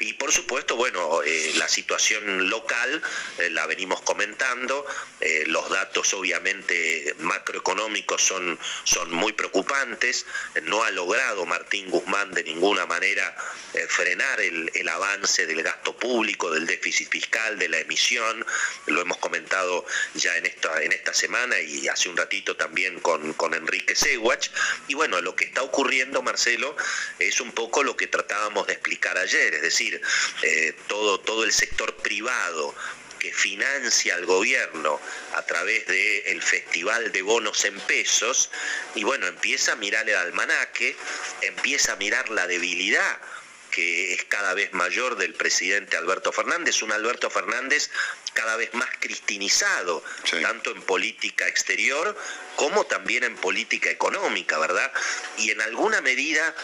Y 0.00 0.14
por 0.14 0.32
supuesto, 0.32 0.76
bueno, 0.76 1.22
eh, 1.22 1.52
la 1.56 1.68
situación 1.68 2.48
local 2.50 3.02
eh, 3.38 3.50
la 3.50 3.66
venimos 3.66 4.00
comentando. 4.02 4.86
Eh, 5.20 5.44
los 5.46 5.68
datos 5.70 6.12
obviamente 6.14 7.14
macroeconómicos 7.18 8.22
son, 8.22 8.58
son 8.84 9.10
muy 9.12 9.32
preocupantes. 9.32 10.26
No 10.64 10.84
ha 10.84 10.90
logrado 10.90 11.46
Martín 11.46 11.90
Guzmán 11.90 12.32
de 12.32 12.44
ninguna 12.44 12.86
manera 12.86 13.34
frenar 13.88 14.40
el, 14.40 14.70
el 14.74 14.88
avance 14.88 15.46
del 15.46 15.62
gasto 15.62 15.96
público, 15.96 16.50
del 16.50 16.64
déficit 16.66 17.10
fiscal, 17.10 17.58
de 17.58 17.68
la 17.68 17.78
emisión. 17.78 18.44
Lo 18.86 19.00
hemos 19.00 19.18
comentado 19.18 19.84
ya 20.14 20.36
en 20.36 20.46
esta, 20.46 20.82
en 20.82 20.92
esta 20.92 21.12
semana 21.12 21.58
y 21.60 21.88
hace 21.88 22.08
un 22.08 22.16
ratito 22.16 22.56
también 22.56 23.00
con, 23.00 23.32
con 23.34 23.54
Enrique 23.54 23.94
Sewach. 23.94 24.48
Y 24.88 24.94
bueno, 24.94 25.20
lo 25.20 25.34
que 25.34 25.44
está 25.44 25.62
ocurriendo, 25.62 26.22
Marcelo, 26.22 26.76
es 27.18 27.40
un 27.40 27.52
poco 27.52 27.82
lo 27.82 27.96
que 27.96 28.06
tratábamos 28.06 28.66
de 28.66 28.74
explicar 28.74 29.16
ayer, 29.18 29.54
es 29.54 29.62
decir, 29.62 30.00
eh, 30.42 30.74
todo, 30.86 31.20
todo 31.20 31.44
el 31.44 31.52
sector 31.52 31.94
privado 31.96 32.74
que 33.18 33.32
financia 33.32 34.14
al 34.16 34.26
gobierno 34.26 35.00
a 35.34 35.42
través 35.46 35.86
del 35.86 36.42
festival 36.42 37.10
de 37.10 37.22
bonos 37.22 37.64
en 37.64 37.80
pesos, 37.80 38.50
y 38.94 39.04
bueno, 39.04 39.26
empieza 39.26 39.72
a 39.72 39.76
mirar 39.76 40.08
el 40.08 40.16
almanaque, 40.16 40.94
empieza 41.40 41.94
a 41.94 41.96
mirar 41.96 42.28
la 42.28 42.46
debilidad 42.46 43.18
que 43.74 44.12
es 44.14 44.24
cada 44.24 44.54
vez 44.54 44.72
mayor 44.72 45.16
del 45.16 45.34
presidente 45.34 45.96
Alberto 45.96 46.30
Fernández, 46.30 46.80
un 46.82 46.92
Alberto 46.92 47.28
Fernández 47.28 47.90
cada 48.32 48.56
vez 48.56 48.72
más 48.74 48.88
cristinizado, 49.00 50.04
tanto 50.42 50.70
en 50.70 50.82
política 50.82 51.48
exterior 51.48 52.16
como 52.54 52.86
también 52.86 53.24
en 53.24 53.34
política 53.36 53.90
económica, 53.90 54.58
¿verdad? 54.58 54.92
Y 55.38 55.50
en 55.50 55.60
alguna 55.60 56.00
medida 56.00 56.54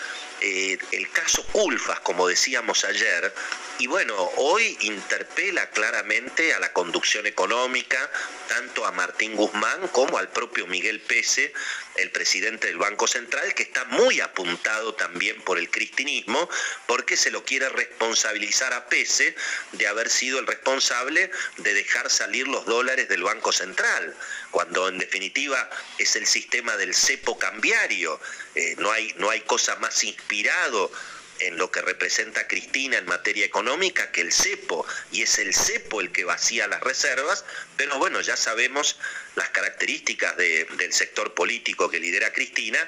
eh, 0.40 0.78
el 0.92 1.11
caso 1.11 1.44
Culfas, 1.46 1.98
como 2.00 2.28
decíamos 2.28 2.84
ayer, 2.84 3.34
Y 3.81 3.87
bueno, 3.87 4.14
hoy 4.37 4.76
interpela 4.83 5.70
claramente 5.70 6.53
a 6.53 6.59
la 6.59 6.70
conducción 6.74 7.26
económica, 7.26 8.11
tanto 8.47 8.85
a 8.85 8.93
Martín 8.93 9.35
Guzmán 9.35 9.89
como 9.89 10.18
al 10.18 10.28
propio 10.28 10.66
Miguel 10.66 11.01
Pese, 11.01 11.51
el 11.97 12.11
presidente 12.11 12.66
del 12.66 12.76
Banco 12.76 13.07
Central, 13.07 13.55
que 13.55 13.62
está 13.62 13.87
muy 13.87 14.20
apuntado 14.20 14.95
también 14.97 15.41
por 15.41 15.59
el 15.59 15.70
cristinismo, 15.70 16.47
porque 16.87 17.16
se 17.16 17.31
lo 17.31 17.43
quiere 17.43 17.70
responsabilizar 17.70 18.74
a 18.74 18.87
Pese 18.87 19.35
de 19.72 19.87
haber 19.87 20.11
sido 20.11 20.41
el 20.41 20.47
responsable 20.47 21.31
de 21.57 21.72
dejar 21.72 22.11
salir 22.11 22.49
los 22.49 22.66
dólares 22.66 23.09
del 23.09 23.22
Banco 23.22 23.51
Central, 23.51 24.14
cuando 24.51 24.89
en 24.89 24.99
definitiva 24.99 25.70
es 25.97 26.16
el 26.16 26.26
sistema 26.26 26.76
del 26.76 26.95
cepo 26.95 27.39
cambiario. 27.39 28.20
Eh, 28.55 28.74
no, 28.76 28.93
hay, 28.93 29.14
no 29.16 29.31
hay 29.31 29.41
cosa 29.41 29.76
más 29.76 30.05
inspirado 30.05 30.93
en 31.41 31.57
lo 31.57 31.70
que 31.70 31.82
representa 31.82 32.47
Cristina 32.47 32.99
en 32.99 33.07
materia 33.07 33.45
económica 33.45 34.11
que 34.12 34.20
el 34.20 34.32
cepo, 34.32 34.86
y 35.12 35.22
es 35.22 35.38
el 35.38 35.55
cepo 35.55 36.01
el 36.01 36.12
que 36.12 36.24
vacía 36.24 36.66
las 36.68 36.80
reservas, 36.80 37.45
pero 37.76 37.99
bueno, 37.99 38.20
ya 38.20 38.36
sabemos 38.36 38.99
las 39.36 39.51
características 39.51 40.36
del 40.36 40.93
sector 40.93 41.34
político 41.34 41.91
que 41.91 42.01
lidera 42.01 42.32
Cristina, 42.32 42.78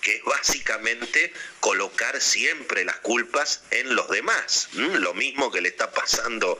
que 0.00 0.16
es 0.16 0.24
básicamente 0.24 1.32
colocar 1.60 2.20
siempre 2.20 2.84
las 2.84 2.96
culpas 2.98 3.62
en 3.70 3.96
los 3.96 4.08
demás. 4.08 4.68
Lo 4.72 5.12
mismo 5.12 5.50
que 5.50 5.60
le 5.60 5.68
está 5.68 5.90
pasando 5.90 6.58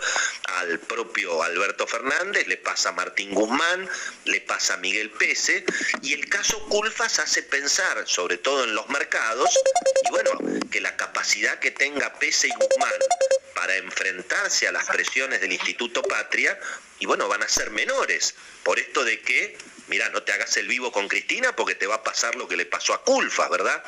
al 0.57 0.81
propio 0.81 1.43
Alberto 1.43 1.87
Fernández, 1.87 2.49
le 2.49 2.57
pasa 2.57 2.91
a 2.91 2.93
Martín 2.93 3.33
Guzmán, 3.33 3.89
le 4.25 4.41
pasa 4.41 4.75
a 4.75 4.77
Miguel 4.79 5.11
Pese, 5.11 5.65
y 6.03 6.15
el 6.15 6.29
caso 6.29 6.59
Culfas 6.69 7.21
hace 7.21 7.43
pensar, 7.43 8.07
sobre 8.07 8.39
todo 8.39 8.65
en 8.65 8.75
los 8.75 8.89
mercados, 8.89 9.49
y 10.05 10.11
bueno, 10.11 10.33
capacidad 11.29 11.59
que 11.59 11.71
tenga 11.73 12.15
Pese 12.15 12.49
y 12.49 12.51
Guzmán 12.53 12.91
para 13.55 13.77
enfrentarse 13.77 14.67
a 14.67 14.73
las 14.73 14.87
presiones 14.87 15.43
del 15.43 15.53
Instituto 15.53 16.03
Patria, 16.03 16.59
y 17.01 17.07
bueno, 17.07 17.29
van 17.29 17.43
a 17.43 17.49
ser 17.49 17.71
menores, 17.71 18.35
por 18.63 18.79
esto 18.79 19.05
de 19.05 19.21
que 19.21 19.59
mira, 19.89 20.09
no 20.09 20.23
te 20.23 20.33
hagas 20.33 20.57
el 20.57 20.67
vivo 20.67 20.91
con 20.91 21.07
Cristina 21.07 21.55
porque 21.55 21.75
te 21.75 21.87
va 21.87 21.97
a 21.97 22.03
pasar 22.03 22.35
lo 22.37 22.49
que 22.49 22.57
le 22.57 22.65
pasó 22.65 22.95
a 22.95 23.05
Culfas, 23.05 23.51
¿verdad? 23.51 23.85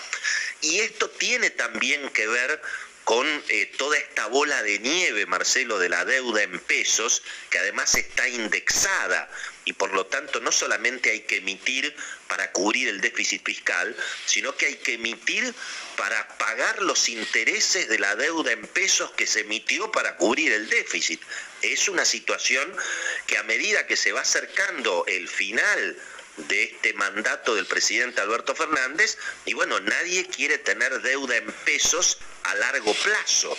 Y 0.61 0.80
esto 0.80 1.09
tiene 1.09 1.49
también 1.49 2.11
que 2.11 2.26
ver 2.26 2.61
con 3.05 3.26
eh, 3.49 3.72
toda 3.78 3.97
esta 3.97 4.26
bola 4.26 4.62
de 4.62 4.78
nieve, 4.78 5.24
Marcelo, 5.24 5.78
de 5.78 5.88
la 5.88 6.05
deuda 6.05 6.43
en 6.43 6.59
pesos, 6.61 7.22
que 7.49 7.59
además 7.59 7.95
está 7.95 8.28
indexada 8.28 9.30
y 9.71 9.73
por 9.73 9.95
lo 9.95 10.05
tanto 10.05 10.41
no 10.41 10.51
solamente 10.51 11.11
hay 11.11 11.21
que 11.21 11.37
emitir 11.37 11.95
para 12.27 12.51
cubrir 12.51 12.89
el 12.89 13.01
déficit 13.01 13.45
fiscal, 13.45 13.97
sino 14.27 14.57
que 14.57 14.66
hay 14.66 14.75
que 14.75 14.95
emitir 14.95 15.55
para 15.97 16.27
pagar 16.39 16.83
los 16.83 17.09
intereses 17.09 17.89
de 17.89 18.01
la 18.01 18.16
deuda 18.16 18.51
en 18.51 18.66
pesos 18.66 19.12
que 19.12 19.29
se 19.29 19.41
emitió 19.41 19.93
para 19.93 20.16
cubrir 20.16 20.53
el 20.53 20.68
déficit. 20.68 21.23
Es 21.62 21.89
una 21.89 22.05
situación 22.05 22.75
que 23.29 23.39
a 23.39 23.45
medida 23.45 23.87
que 23.87 23.97
se 23.97 24.11
va 24.11 24.23
acercando 24.23 25.05
el 25.07 25.29
final 25.29 25.97
de 26.49 26.64
este 26.64 26.93
mandato 26.95 27.55
del 27.55 27.66
presidente 27.66 28.20
Alberto 28.20 28.55
Fernández. 28.55 29.18
Y 29.45 29.55
bueno, 29.55 29.80
nadie 29.80 30.26
quiere 30.26 30.59
tener 30.59 31.01
deuda 31.03 31.36
en 31.36 31.51
pesos 31.64 32.18
a 32.45 32.55
largo 32.55 32.95
plazo. 32.95 33.57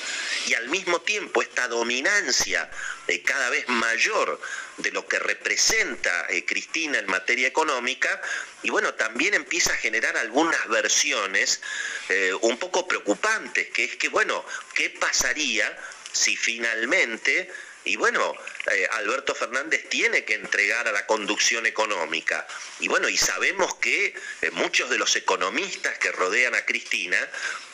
Y 0.47 0.53
al 0.53 0.69
mismo 0.69 1.01
tiempo 1.01 1.41
esta 1.41 1.67
dominancia 1.67 2.69
de 3.07 3.21
cada 3.21 3.49
vez 3.49 3.67
mayor 3.69 4.39
de 4.77 4.91
lo 4.91 5.07
que 5.07 5.19
representa 5.19 6.27
eh, 6.29 6.45
Cristina 6.45 6.99
en 6.99 7.07
materia 7.07 7.47
económica. 7.47 8.21
Y 8.63 8.69
bueno, 8.69 8.93
también 8.93 9.33
empieza 9.33 9.73
a 9.73 9.77
generar 9.77 10.17
algunas 10.17 10.67
versiones 10.67 11.61
eh, 12.09 12.33
un 12.41 12.57
poco 12.57 12.87
preocupantes, 12.87 13.69
que 13.69 13.85
es 13.85 13.95
que 13.95 14.09
bueno, 14.09 14.45
¿qué 14.73 14.89
pasaría 14.89 15.77
si 16.11 16.35
finalmente 16.35 17.49
y 17.83 17.95
bueno, 17.95 18.35
eh, 18.71 18.87
Alberto 18.91 19.33
Fernández 19.33 19.89
tiene 19.89 20.23
que 20.23 20.35
entregar 20.35 20.87
a 20.87 20.91
la 20.91 21.07
conducción 21.07 21.65
económica. 21.65 22.45
Y 22.79 22.87
bueno, 22.87 23.09
y 23.09 23.17
sabemos 23.17 23.73
que 23.75 24.13
eh, 24.41 24.51
muchos 24.51 24.89
de 24.89 24.99
los 24.99 25.15
economistas 25.15 25.97
que 25.97 26.11
rodean 26.11 26.53
a 26.53 26.65
Cristina, 26.65 27.17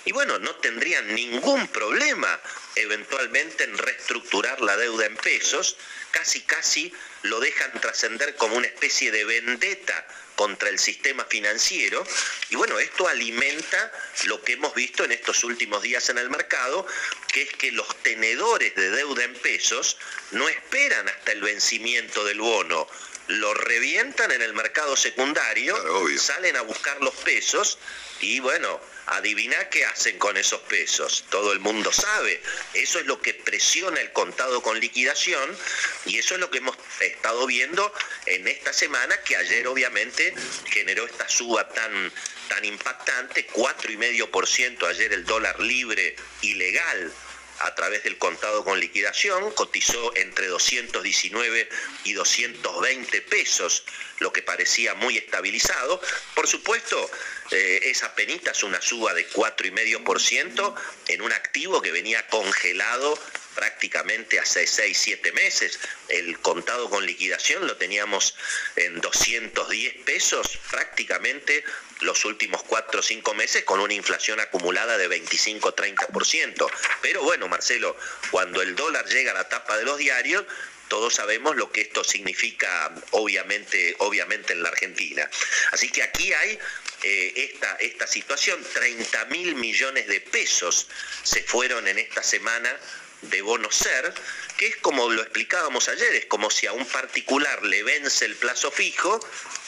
y 0.05 0.13
bueno, 0.13 0.39
no 0.39 0.55
tendrían 0.55 1.13
ningún 1.13 1.67
problema 1.67 2.39
eventualmente 2.75 3.65
en 3.65 3.77
reestructurar 3.77 4.61
la 4.61 4.77
deuda 4.77 5.05
en 5.05 5.17
pesos, 5.17 5.75
casi 6.11 6.41
casi 6.41 6.93
lo 7.23 7.41
dejan 7.41 7.73
trascender 7.81 8.35
como 8.35 8.55
una 8.55 8.67
especie 8.67 9.11
de 9.11 9.25
vendetta 9.25 10.07
contra 10.37 10.69
el 10.69 10.79
sistema 10.79 11.25
financiero. 11.25 12.05
Y 12.49 12.55
bueno, 12.55 12.79
esto 12.79 13.09
alimenta 13.09 13.91
lo 14.25 14.41
que 14.41 14.53
hemos 14.53 14.73
visto 14.73 15.03
en 15.03 15.11
estos 15.11 15.43
últimos 15.43 15.81
días 15.81 16.07
en 16.07 16.19
el 16.19 16.29
mercado, 16.29 16.87
que 17.33 17.41
es 17.41 17.53
que 17.53 17.71
los 17.73 17.87
tenedores 18.03 18.73
de 18.75 18.91
deuda 18.91 19.25
en 19.25 19.33
pesos 19.33 19.97
no 20.31 20.47
esperan 20.47 21.09
hasta 21.09 21.33
el 21.33 21.41
vencimiento 21.41 22.23
del 22.23 22.39
bono, 22.39 22.87
lo 23.27 23.53
revientan 23.53 24.31
en 24.31 24.41
el 24.41 24.53
mercado 24.53 24.95
secundario, 24.95 25.75
salen 26.17 26.55
a 26.55 26.61
buscar 26.61 27.01
los 27.01 27.13
pesos 27.15 27.77
y 28.21 28.39
bueno, 28.39 28.79
adivina 29.07 29.69
qué 29.69 29.85
hacen 29.85 30.17
con 30.17 30.37
esos 30.37 30.61
pesos. 30.61 31.25
Todo 31.29 31.51
el 31.53 31.59
mundo 31.59 31.91
sabe. 31.91 32.41
Eso 32.73 32.99
es 32.99 33.05
lo 33.05 33.21
que 33.21 33.33
presiona 33.33 34.01
el 34.01 34.11
contado 34.11 34.61
con 34.61 34.79
liquidación 34.79 35.57
y 36.05 36.17
eso 36.17 36.35
es 36.35 36.39
lo 36.39 36.49
que 36.49 36.59
hemos 36.59 36.77
estado 36.99 37.45
viendo 37.45 37.93
en 38.25 38.47
esta 38.47 38.73
semana 38.73 39.17
que 39.21 39.35
ayer 39.35 39.67
obviamente 39.67 40.33
generó 40.69 41.05
esta 41.05 41.27
suba 41.29 41.67
tan 41.69 42.11
tan 42.47 42.63
impactante, 42.63 43.45
4,5% 43.49 44.87
ayer 44.87 45.11
el 45.11 45.25
dólar 45.25 45.59
libre 45.59 46.15
ilegal 46.41 47.13
a 47.59 47.75
través 47.75 48.03
del 48.03 48.17
contado 48.17 48.63
con 48.63 48.79
liquidación, 48.79 49.51
cotizó 49.51 50.15
entre 50.15 50.47
219 50.47 51.69
y 52.03 52.13
220 52.13 53.21
pesos, 53.23 53.83
lo 54.19 54.31
que 54.31 54.41
parecía 54.41 54.93
muy 54.95 55.17
estabilizado. 55.17 56.01
Por 56.35 56.47
supuesto, 56.47 57.09
eh, 57.51 57.79
es 57.83 58.63
una 58.63 58.81
suba 58.81 59.13
de 59.13 59.29
4,5% 59.29 60.75
en 61.09 61.21
un 61.21 61.31
activo 61.31 61.81
que 61.81 61.91
venía 61.91 62.25
congelado 62.27 63.17
prácticamente 63.55 64.39
hace 64.39 64.67
6, 64.67 64.97
7 64.97 65.31
meses. 65.31 65.79
El 66.09 66.39
contado 66.39 66.89
con 66.89 67.05
liquidación 67.05 67.65
lo 67.65 67.75
teníamos 67.75 68.35
en 68.75 69.01
210 69.01 69.95
pesos 70.05 70.59
prácticamente 70.69 71.63
los 72.01 72.23
últimos 72.25 72.61
4 72.63 72.99
o 72.99 73.03
5 73.03 73.33
meses 73.33 73.63
con 73.63 73.79
una 73.79 73.93
inflación 73.93 74.39
acumulada 74.39 74.97
de 74.97 75.09
25-30%. 75.09 76.67
Pero 77.01 77.23
bueno, 77.23 77.47
Marcelo, 77.47 77.97
cuando 78.29 78.61
el 78.61 78.75
dólar 78.75 79.05
llega 79.07 79.31
a 79.31 79.35
la 79.35 79.49
tapa 79.49 79.77
de 79.77 79.85
los 79.85 79.97
diarios, 79.97 80.45
todos 80.87 81.15
sabemos 81.15 81.55
lo 81.55 81.71
que 81.71 81.81
esto 81.81 82.03
significa 82.03 82.93
obviamente, 83.11 83.95
obviamente 83.99 84.53
en 84.53 84.63
la 84.63 84.69
Argentina. 84.69 85.29
Así 85.71 85.89
que 85.89 86.03
aquí 86.03 86.33
hay 86.33 86.59
eh, 87.03 87.33
esta, 87.35 87.75
esta 87.75 88.07
situación, 88.07 88.59
30 88.73 89.25
mil 89.25 89.55
millones 89.55 90.07
de 90.07 90.21
pesos 90.21 90.87
se 91.23 91.43
fueron 91.43 91.87
en 91.87 91.99
esta 91.99 92.23
semana 92.23 92.75
de 93.21 93.41
bono 93.41 93.71
ser, 93.71 94.13
que 94.57 94.67
es 94.67 94.77
como 94.77 95.09
lo 95.09 95.21
explicábamos 95.21 95.87
ayer, 95.89 96.15
es 96.15 96.25
como 96.25 96.49
si 96.49 96.67
a 96.67 96.73
un 96.73 96.85
particular 96.85 97.63
le 97.63 97.83
vence 97.83 98.25
el 98.25 98.35
plazo 98.35 98.71
fijo 98.71 99.19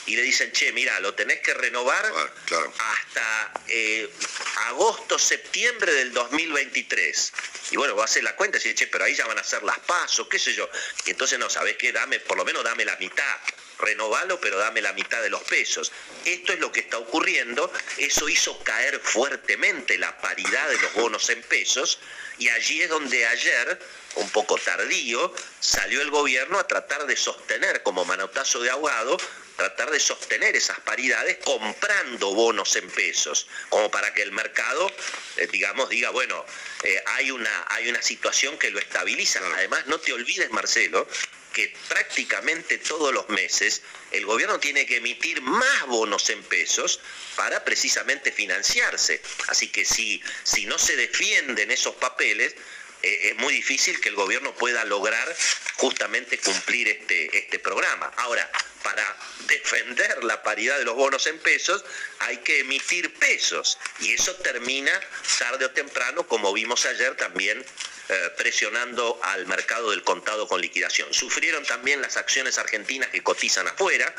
y 0.06 0.16
le 0.16 0.22
dicen, 0.22 0.52
che, 0.52 0.72
mira, 0.72 0.98
lo 1.00 1.14
tenés 1.14 1.40
que 1.40 1.54
renovar 1.54 2.04
ah, 2.14 2.72
hasta 2.78 3.52
eh, 3.68 4.08
agosto, 4.68 5.18
septiembre 5.18 5.92
del 5.92 6.12
2023. 6.12 7.32
Y 7.72 7.76
bueno, 7.76 7.94
va 7.94 8.02
a 8.02 8.04
hacer 8.06 8.24
la 8.24 8.34
cuenta 8.34 8.58
y 8.58 8.60
dice, 8.60 8.74
che, 8.74 8.86
pero 8.86 9.04
ahí 9.04 9.14
ya 9.14 9.26
van 9.26 9.38
a 9.38 9.42
hacer 9.42 9.62
las 9.62 9.78
pasos, 9.80 10.26
qué 10.28 10.38
sé 10.38 10.54
yo. 10.54 10.68
Y 11.04 11.10
entonces 11.10 11.38
no, 11.38 11.48
¿sabés 11.48 11.76
qué? 11.76 11.92
Dame, 11.92 12.18
por 12.20 12.36
lo 12.36 12.44
menos 12.44 12.64
dame 12.64 12.84
la 12.84 12.96
mitad 12.96 13.36
renovalo, 13.80 14.40
pero 14.40 14.58
dame 14.58 14.80
la 14.80 14.92
mitad 14.92 15.22
de 15.22 15.30
los 15.30 15.42
pesos. 15.42 15.92
Esto 16.24 16.52
es 16.52 16.60
lo 16.60 16.70
que 16.72 16.80
está 16.80 16.98
ocurriendo, 16.98 17.72
eso 17.98 18.28
hizo 18.28 18.58
caer 18.62 19.00
fuertemente 19.00 19.98
la 19.98 20.18
paridad 20.20 20.68
de 20.68 20.78
los 20.78 20.94
bonos 20.94 21.28
en 21.30 21.42
pesos 21.42 21.98
y 22.40 22.48
allí 22.48 22.80
es 22.80 22.88
donde 22.88 23.26
ayer, 23.26 23.78
un 24.14 24.30
poco 24.30 24.56
tardío, 24.56 25.32
salió 25.60 26.00
el 26.00 26.10
gobierno 26.10 26.58
a 26.58 26.66
tratar 26.66 27.06
de 27.06 27.14
sostener 27.14 27.82
como 27.82 28.06
manotazo 28.06 28.60
de 28.60 28.70
ahogado, 28.70 29.18
tratar 29.56 29.90
de 29.90 30.00
sostener 30.00 30.56
esas 30.56 30.80
paridades 30.80 31.36
comprando 31.44 32.34
bonos 32.34 32.74
en 32.76 32.88
pesos, 32.88 33.46
como 33.68 33.90
para 33.90 34.14
que 34.14 34.22
el 34.22 34.32
mercado, 34.32 34.90
eh, 35.36 35.48
digamos, 35.48 35.90
diga, 35.90 36.08
bueno, 36.10 36.46
eh, 36.82 37.02
hay, 37.08 37.30
una, 37.30 37.66
hay 37.68 37.90
una 37.90 38.00
situación 38.00 38.58
que 38.58 38.70
lo 38.70 38.78
estabiliza. 38.78 39.40
Además, 39.56 39.86
no 39.86 40.00
te 40.00 40.14
olvides, 40.14 40.50
Marcelo, 40.50 41.06
prácticamente 41.88 42.78
todos 42.78 43.12
los 43.12 43.28
meses 43.28 43.82
el 44.10 44.26
gobierno 44.26 44.58
tiene 44.58 44.86
que 44.86 44.96
emitir 44.96 45.40
más 45.40 45.86
bonos 45.86 46.28
en 46.30 46.42
pesos 46.42 47.00
para 47.36 47.64
precisamente 47.64 48.32
financiarse. 48.32 49.20
Así 49.48 49.68
que 49.68 49.84
si, 49.84 50.22
si 50.42 50.66
no 50.66 50.78
se 50.78 50.96
defienden 50.96 51.70
esos 51.70 51.94
papeles, 51.94 52.54
eh, 53.02 53.30
es 53.30 53.36
muy 53.36 53.54
difícil 53.54 54.00
que 54.00 54.08
el 54.08 54.14
gobierno 54.14 54.54
pueda 54.54 54.84
lograr 54.84 55.36
justamente 55.76 56.38
cumplir 56.38 56.88
este, 56.88 57.38
este 57.38 57.58
programa. 57.58 58.12
Ahora, 58.16 58.50
para 58.82 59.16
defender 59.46 60.24
la 60.24 60.42
paridad 60.42 60.78
de 60.78 60.84
los 60.84 60.94
bonos 60.94 61.26
en 61.26 61.38
pesos 61.38 61.84
hay 62.20 62.38
que 62.38 62.60
emitir 62.60 63.12
pesos 63.14 63.78
y 64.00 64.12
eso 64.12 64.34
termina 64.36 64.92
tarde 65.38 65.66
o 65.66 65.70
temprano, 65.70 66.26
como 66.26 66.52
vimos 66.52 66.86
ayer 66.86 67.16
también 67.16 67.64
eh, 68.08 68.30
presionando 68.36 69.20
al 69.22 69.46
mercado 69.46 69.90
del 69.90 70.02
contado 70.02 70.48
con 70.48 70.60
liquidación. 70.60 71.12
Sufrieron 71.14 71.64
también 71.64 72.02
las 72.02 72.16
acciones 72.16 72.58
argentinas 72.58 73.08
que 73.08 73.22
cotizan 73.22 73.68
afuera, 73.68 74.12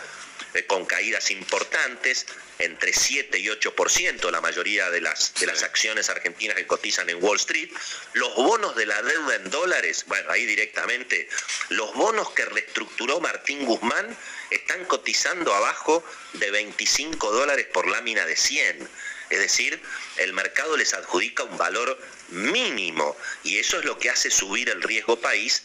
eh, 0.53 0.65
con 0.65 0.85
caídas 0.85 1.31
importantes, 1.31 2.25
entre 2.59 2.93
7 2.93 3.39
y 3.39 3.47
8% 3.47 4.29
la 4.31 4.41
mayoría 4.41 4.89
de 4.89 5.01
las, 5.01 5.33
de 5.35 5.47
las 5.47 5.63
acciones 5.63 6.09
argentinas 6.09 6.55
que 6.55 6.67
cotizan 6.67 7.09
en 7.09 7.23
Wall 7.23 7.37
Street. 7.37 7.69
Los 8.13 8.35
bonos 8.35 8.75
de 8.75 8.85
la 8.85 9.01
deuda 9.01 9.35
en 9.35 9.49
dólares, 9.49 10.05
bueno, 10.07 10.31
ahí 10.31 10.45
directamente, 10.45 11.27
los 11.69 11.93
bonos 11.95 12.31
que 12.31 12.45
reestructuró 12.45 13.19
Martín 13.19 13.65
Guzmán 13.65 14.15
están 14.49 14.85
cotizando 14.85 15.53
abajo 15.53 16.03
de 16.33 16.51
25 16.51 17.31
dólares 17.31 17.67
por 17.73 17.87
lámina 17.87 18.25
de 18.25 18.35
100. 18.35 18.89
Es 19.29 19.39
decir, 19.39 19.81
el 20.17 20.33
mercado 20.33 20.75
les 20.75 20.93
adjudica 20.93 21.43
un 21.43 21.57
valor 21.57 21.97
mínimo 22.29 23.15
y 23.43 23.59
eso 23.59 23.79
es 23.79 23.85
lo 23.85 23.97
que 23.97 24.09
hace 24.09 24.29
subir 24.29 24.69
el 24.69 24.83
riesgo 24.83 25.19
país 25.19 25.63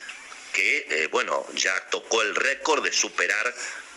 que, 0.53 0.87
eh, 0.89 1.09
bueno, 1.09 1.45
ya 1.55 1.75
tocó 1.91 2.23
el 2.23 2.35
récord 2.35 2.83
de 2.83 2.93
superar 2.93 3.55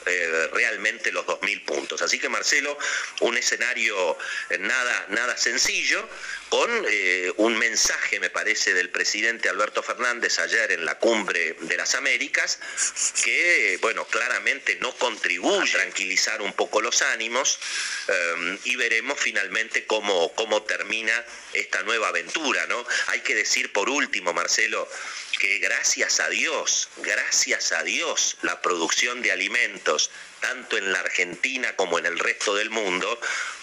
eh, 0.09 0.47
realmente 0.53 1.11
los 1.11 1.25
2.000 1.25 1.65
puntos. 1.65 2.01
Así 2.01 2.19
que 2.19 2.29
Marcelo, 2.29 2.77
un 3.21 3.37
escenario 3.37 4.17
eh, 4.49 4.57
nada, 4.57 5.05
nada 5.09 5.37
sencillo, 5.37 6.07
con 6.49 6.69
eh, 6.89 7.31
un 7.37 7.57
mensaje, 7.57 8.19
me 8.19 8.29
parece, 8.29 8.73
del 8.73 8.89
presidente 8.89 9.49
Alberto 9.49 9.83
Fernández 9.83 10.39
ayer 10.39 10.71
en 10.71 10.83
la 10.85 10.97
cumbre 10.97 11.55
de 11.59 11.77
las 11.77 11.93
Américas, 11.95 12.59
que, 13.23 13.77
bueno, 13.81 14.05
claramente 14.05 14.77
no 14.81 14.95
contribuye 14.95 15.69
a 15.69 15.71
tranquilizar 15.79 16.41
un 16.41 16.53
poco 16.53 16.81
los 16.81 17.01
ánimos 17.01 17.59
y 18.63 18.75
veremos 18.75 19.19
finalmente 19.19 19.85
cómo, 19.85 20.33
cómo 20.33 20.63
termina 20.63 21.13
esta 21.53 21.83
nueva 21.83 22.07
aventura, 22.07 22.65
¿no? 22.67 22.83
Hay 23.07 23.21
que 23.21 23.35
decir 23.35 23.71
por 23.71 23.89
último, 23.89 24.33
Marcelo, 24.33 24.87
que 25.39 25.57
gracias 25.57 26.19
a 26.19 26.29
Dios, 26.29 26.89
gracias 26.97 27.71
a 27.71 27.81
Dios, 27.83 28.37
la 28.41 28.61
producción 28.61 29.21
de 29.21 29.31
alimentos, 29.31 30.11
tanto 30.41 30.77
en 30.77 30.91
la 30.91 30.99
Argentina 30.99 31.75
como 31.75 31.97
en 31.97 32.05
el 32.05 32.19
resto 32.19 32.53
del 32.55 32.69
mundo, 32.69 33.19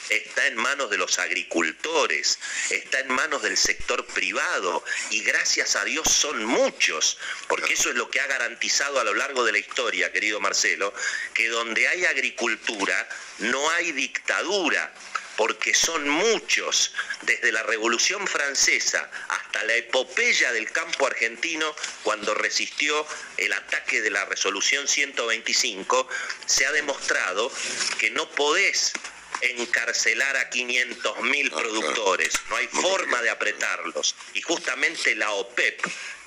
está 0.09 0.47
en 0.47 0.57
manos 0.57 0.91
de 0.91 0.97
los 0.97 1.18
agricultores, 1.18 2.39
está 2.70 3.01
en 3.01 3.09
manos 3.09 3.43
del 3.43 3.57
sector 3.57 4.07
privado 4.07 4.85
y 5.11 5.22
gracias 5.22 5.77
a 5.77 5.85
Dios 5.85 6.09
son 6.11 6.45
muchos, 6.45 7.18
porque 7.47 7.74
eso 7.74 7.91
es 7.91 7.97
lo 7.97 8.11
que 8.11 8.20
ha 8.20 8.27
garantizado 8.27 8.99
a 8.99 9.05
lo 9.05 9.14
largo 9.14 9.45
de 9.45 9.53
la 9.53 9.59
historia, 9.59 10.12
querido 10.12 10.41
Marcelo, 10.41 10.95
que 11.35 11.49
donde 11.49 11.87
hay 11.89 12.07
agricultura 12.07 13.09
no 13.39 13.70
hay 13.70 13.93
dictadura, 13.93 14.95
porque 15.37 15.74
son 15.74 16.09
muchos, 16.09 16.93
desde 17.22 17.53
la 17.53 17.62
Revolución 17.62 18.26
Francesa 18.26 19.11
hasta 19.28 19.64
la 19.64 19.74
epopeya 19.74 20.53
del 20.53 20.70
campo 20.72 21.07
argentino, 21.07 21.74
cuando 22.03 22.34
resistió 22.34 23.07
el 23.37 23.53
ataque 23.53 24.01
de 24.01 24.11
la 24.11 24.24
Resolución 24.24 24.89
125, 24.89 26.09
se 26.47 26.66
ha 26.66 26.72
demostrado 26.72 27.53
que 27.99 28.11
no 28.11 28.28
podés 28.30 28.93
encarcelar 29.43 30.37
a 30.37 30.51
500.000 30.51 31.51
productores, 31.51 32.34
no 32.49 32.57
hay 32.57 32.66
forma 32.68 33.22
de 33.22 33.30
apretarlos. 33.30 34.14
Y 34.34 34.41
justamente 34.41 35.14
la 35.14 35.30
OPEP, 35.32 35.80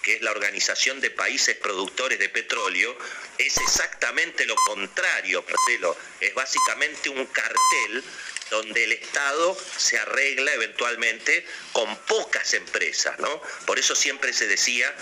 que 0.03 0.15
es 0.15 0.21
la 0.21 0.31
Organización 0.31 1.01
de 1.01 1.09
Países 1.09 1.55
Productores 1.57 2.19
de 2.19 2.29
Petróleo, 2.29 2.95
es 3.37 3.57
exactamente 3.57 4.45
lo 4.45 4.55
contrario, 4.55 5.43
Marcelo. 5.47 5.97
Es 6.19 6.33
básicamente 6.33 7.09
un 7.09 7.25
cartel 7.27 8.03
donde 8.49 8.83
el 8.83 8.91
Estado 8.93 9.57
se 9.77 9.97
arregla 9.97 10.53
eventualmente 10.53 11.45
con 11.71 11.95
pocas 11.97 12.53
empresas, 12.53 13.17
¿no? 13.19 13.41
Por 13.65 13.79
eso 13.79 13.95
siempre 13.95 14.33
se 14.33 14.47
decía 14.47 14.93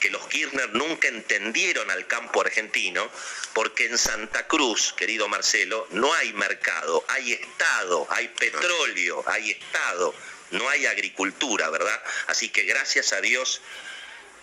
que 0.00 0.10
los 0.10 0.26
Kirchner 0.28 0.74
nunca 0.74 1.08
entendieron 1.08 1.90
al 1.90 2.06
campo 2.06 2.40
argentino, 2.40 3.10
porque 3.54 3.86
en 3.86 3.96
Santa 3.96 4.46
Cruz, 4.46 4.92
querido 4.96 5.28
Marcelo, 5.28 5.86
no 5.90 6.12
hay 6.14 6.32
mercado, 6.34 7.04
hay 7.08 7.32
Estado, 7.32 8.06
hay 8.10 8.28
petróleo, 8.28 9.24
hay 9.26 9.52
Estado, 9.52 10.14
no 10.50 10.68
hay 10.68 10.86
agricultura, 10.86 11.70
¿verdad? 11.70 12.02
Así 12.26 12.48
que 12.50 12.64
gracias 12.64 13.12
a 13.12 13.20
Dios 13.20 13.62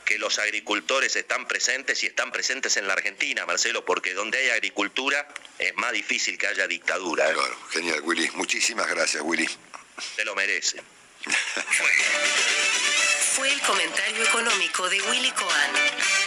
que 0.04 0.18
los 0.18 0.39
agricultores 0.39 1.16
están 1.16 1.47
presentes 1.47 2.04
y 2.04 2.08
están 2.08 2.32
presentes 2.32 2.78
en 2.78 2.88
la 2.88 2.93
Argentina, 2.93 3.45
Marcelo, 3.45 3.86
porque 3.86 4.14
donde 4.14 4.38
hay 4.38 4.49
agricultura 4.49 5.28
es 5.60 5.76
más 5.76 5.91
difícil 5.91 6.38
que 6.38 6.47
haya 6.47 6.68
dictadura. 6.68 7.30
¿eh? 7.30 7.34
Claro, 7.34 7.58
genial, 7.72 8.01
Willy. 8.04 8.30
Muchísimas 8.32 8.88
gracias, 8.88 9.24
Willy. 9.24 9.47
Se 10.16 10.26
lo 10.26 10.36
merece. 10.36 10.82
Fue 13.36 13.51
el 13.51 13.60
comentario 13.62 14.24
económico 14.24 14.89
de 14.89 15.01
Willy 15.01 15.32
Cohen. 15.32 16.22